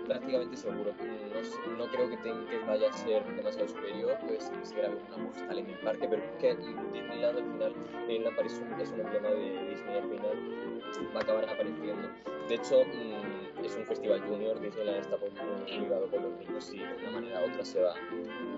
prácticamente 0.07 0.57
seguro, 0.57 0.93
no, 0.99 1.77
no 1.77 1.91
creo 1.91 2.11
que, 2.11 2.17
ten, 2.19 2.47
que, 2.47 2.59
vaya 2.61 2.89
a 2.89 2.93
ser 2.93 3.25
demasiado 3.35 3.69
superior, 3.69 4.17
pues 4.27 4.51
se 4.63 4.75
grabe 4.77 4.97
una 5.09 5.27
postal 5.27 5.59
en 5.59 5.71
el 5.71 5.79
parque, 5.81 6.07
pero 6.09 6.23
es 6.23 6.31
que 6.41 6.55
Disneyland 6.57 7.39
al 7.39 7.45
final, 7.45 7.75
en 8.09 8.25
la 8.25 8.31
París 8.37 8.63
es 8.81 8.91
un 8.93 9.01
emblema 9.01 9.29
de 9.29 9.69
Disney 9.69 9.97
al 9.97 10.09
final, 10.09 10.77
va 11.15 11.21
a 11.21 11.23
acabar 11.23 11.49
apareciendo. 11.49 12.09
De 12.49 12.55
hecho, 12.55 12.85
mmm, 12.85 13.65
es 13.65 13.77
un 13.77 13.85
festival 13.85 14.21
junior, 14.23 14.61
Disneyland 14.61 15.01
está 15.01 15.17
muy 15.17 15.81
ligado 15.81 16.09
con 16.09 16.23
los 16.23 16.33
niños 16.39 16.73
y 16.73 16.79
de 16.79 16.95
una 17.03 17.11
manera 17.11 17.41
u 17.41 17.51
otra 17.51 17.65
se 17.65 17.81
va, 17.83 17.95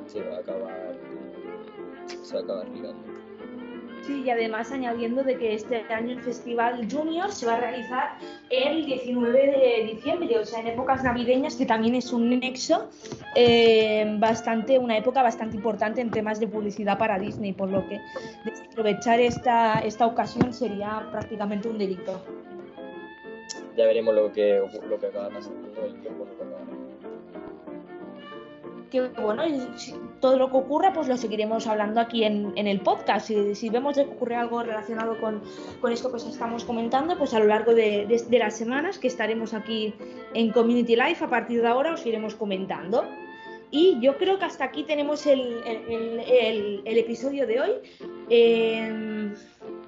se 0.06 0.22
va 0.22 0.36
a 0.36 0.40
acabar 0.40 0.96
se 2.22 2.34
va 2.34 2.40
a 2.40 2.44
acabar 2.44 2.68
ligando. 2.68 3.18
Sí, 4.08 4.22
y 4.24 4.30
además 4.30 4.72
añadiendo 4.72 5.22
de 5.22 5.36
que 5.36 5.52
este 5.54 5.84
año 5.92 6.12
el 6.12 6.22
Festival 6.22 6.88
Junior 6.90 7.30
se 7.30 7.44
va 7.44 7.56
a 7.56 7.60
realizar 7.60 8.16
el 8.48 8.86
19 8.86 9.32
de 9.38 9.92
diciembre, 9.92 10.38
o 10.38 10.46
sea, 10.46 10.60
en 10.60 10.68
épocas 10.68 11.04
navideñas, 11.04 11.56
que 11.56 11.66
también 11.66 11.94
es 11.94 12.10
un 12.10 12.40
nexo 12.40 12.88
eh, 13.34 14.16
bastante, 14.18 14.78
una 14.78 14.96
época 14.96 15.22
bastante 15.22 15.56
importante 15.56 16.00
en 16.00 16.10
temas 16.10 16.40
de 16.40 16.48
publicidad 16.48 16.96
para 16.96 17.18
Disney, 17.18 17.52
por 17.52 17.68
lo 17.68 17.86
que 17.86 18.00
aprovechar 18.70 19.20
esta, 19.20 19.80
esta 19.80 20.06
ocasión 20.06 20.54
sería 20.54 21.06
prácticamente 21.10 21.68
un 21.68 21.76
delito. 21.76 22.22
Ya 23.76 23.84
veremos 23.84 24.14
lo 24.14 24.32
que, 24.32 24.62
lo 24.88 24.98
que 24.98 25.06
acaba 25.06 25.28
pasando 25.28 25.84
el 25.84 26.00
tiempo 26.00 26.24
que 26.24 26.77
bueno, 29.20 29.42
todo 30.20 30.36
lo 30.38 30.50
que 30.50 30.56
ocurra, 30.56 30.92
pues 30.92 31.08
lo 31.08 31.16
seguiremos 31.16 31.66
hablando 31.66 32.00
aquí 32.00 32.24
en, 32.24 32.56
el 32.56 32.80
podcast. 32.80 33.26
Si, 33.26 33.54
si, 33.54 33.68
vemos 33.68 33.96
que 33.96 34.02
ocurre 34.02 34.36
algo 34.36 34.62
relacionado 34.62 35.18
con, 35.20 35.42
esto 35.90 36.10
que 36.10 36.16
os 36.16 36.26
estamos 36.26 36.64
comentando, 36.64 37.16
pues 37.18 37.34
a 37.34 37.40
lo 37.40 37.46
largo 37.46 37.74
de, 37.74 38.06
las 38.30 38.56
semanas 38.56 38.98
que 38.98 39.08
estaremos 39.08 39.54
aquí 39.54 39.94
en 40.34 40.50
Community 40.52 40.96
Life, 40.96 41.24
a 41.24 41.28
partir 41.28 41.60
de 41.60 41.68
ahora 41.68 41.92
os 41.92 42.06
iremos 42.06 42.34
comentando. 42.34 43.04
Y 43.70 44.00
yo 44.00 44.16
creo 44.16 44.38
que 44.38 44.46
hasta 44.46 44.64
aquí 44.64 44.84
tenemos 44.84 45.26
el, 45.26 46.82
episodio 46.86 47.46
de 47.46 47.60
hoy. 47.60 47.72
Eh, 48.30 49.30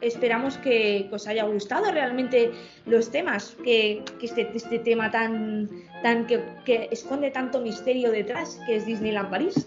esperamos 0.01 0.59
que, 0.59 1.09
os 1.11 1.27
haya 1.27 1.45
gustado 1.45 1.91
realmente 1.91 2.53
los 2.87 3.11
temas, 3.11 3.57
que, 3.65 4.03
este, 4.21 4.51
este, 4.55 4.79
tema 4.81 5.11
tan, 5.11 5.69
tan 6.03 6.27
que, 6.27 6.89
esconde 6.91 7.31
tanto 7.31 7.61
misterio 7.61 8.11
detrás, 8.11 8.61
que 8.67 8.77
es 8.77 8.87
Disneyland 8.87 9.31
París. 9.31 9.67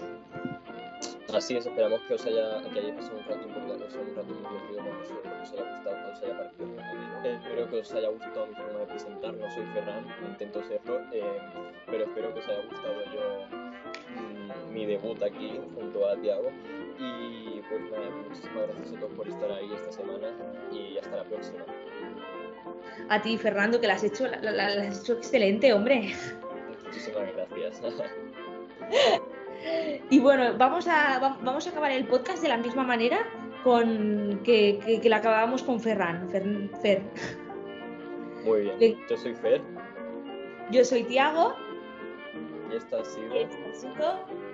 Así 1.34 1.56
es, 1.56 1.66
esperamos 1.66 2.00
que 2.08 2.14
os 2.14 2.26
haya, 2.28 2.62
que 2.72 2.80
haya 2.80 2.96
pasado 2.96 3.18
un 3.18 3.26
rato 3.26 3.48
importante, 3.48 3.98
un 3.98 4.16
rato 4.16 4.28
muy 4.28 4.50
divertido 4.50 4.78
con 4.78 5.00
nosotros, 5.00 5.34
que 5.34 5.42
os 5.42 5.52
haya 5.52 5.76
gustado, 5.76 5.96
que 5.96 6.12
os 6.12 6.24
haya 6.24 6.38
parecido 6.38 6.68
eh, 7.24 7.40
espero 7.42 7.70
que 7.70 7.80
os 7.80 7.94
haya 7.94 8.10
gustado 8.10 8.48
mi 8.48 8.56
forma 8.56 8.80
de 8.80 8.86
presentar, 8.86 9.34
no 9.34 9.52
soy 9.52 9.66
Ferran, 9.74 10.06
intento 10.30 10.62
serlo, 10.64 11.00
eh, 11.12 11.40
pero 11.88 12.04
espero 12.04 12.34
que 12.34 12.40
os 12.40 12.48
haya 12.50 12.62
gustado 12.70 13.04
yo 13.16 13.73
mi 14.72 14.86
debut 14.86 15.22
aquí 15.22 15.60
junto 15.76 16.08
a 16.08 16.16
Tiago 16.18 16.50
y 17.00 17.62
pues 17.70 17.82
nada, 17.92 18.10
muchísimas 18.28 18.68
gracias 18.68 18.96
a 18.96 19.00
todos 19.00 19.14
por 19.14 19.28
estar 19.28 19.52
ahí 19.52 19.72
esta 19.74 19.92
semana 19.92 20.28
y 20.72 20.98
hasta 20.98 21.18
la 21.18 21.24
próxima. 21.24 21.66
A 23.10 23.22
ti, 23.22 23.38
Fernando, 23.38 23.80
que 23.80 23.88
la 23.88 23.96
has 23.96 24.04
hecho, 24.04 24.28
la, 24.28 24.66
has 24.66 25.02
hecho 25.02 25.14
excelente, 25.14 25.74
hombre. 25.74 26.14
Muchísimas 26.86 27.34
gracias. 27.34 27.82
y 30.10 30.20
bueno, 30.20 30.58
vamos 30.58 30.88
a, 30.88 31.38
vamos 31.42 31.68
a 31.68 31.70
acabar 31.70 31.92
el 31.92 32.06
podcast 32.06 32.42
de 32.42 32.50
la 32.50 32.58
misma 32.58 32.84
manera 32.84 33.26
con 33.64 34.42
que, 34.44 34.80
que, 34.86 35.02
que 35.02 35.10
la 35.10 35.18
acabamos 35.18 35.64
con 35.64 35.80
Ferran. 35.80 36.30
Fer, 36.30 37.02
Muy 38.44 38.62
bien. 38.62 38.98
Yo 39.10 39.18
soy 39.18 39.34
Fer. 39.34 39.62
Yo 40.72 40.84
soy 40.84 41.04
Tiago. 41.04 41.56
Y 42.74 42.78
esto 42.78 42.98
ha 42.98 43.06
sido, 43.06 43.36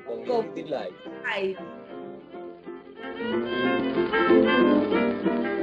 Community. 0.06 0.64
Thank 3.20 3.44
you. 5.44 5.59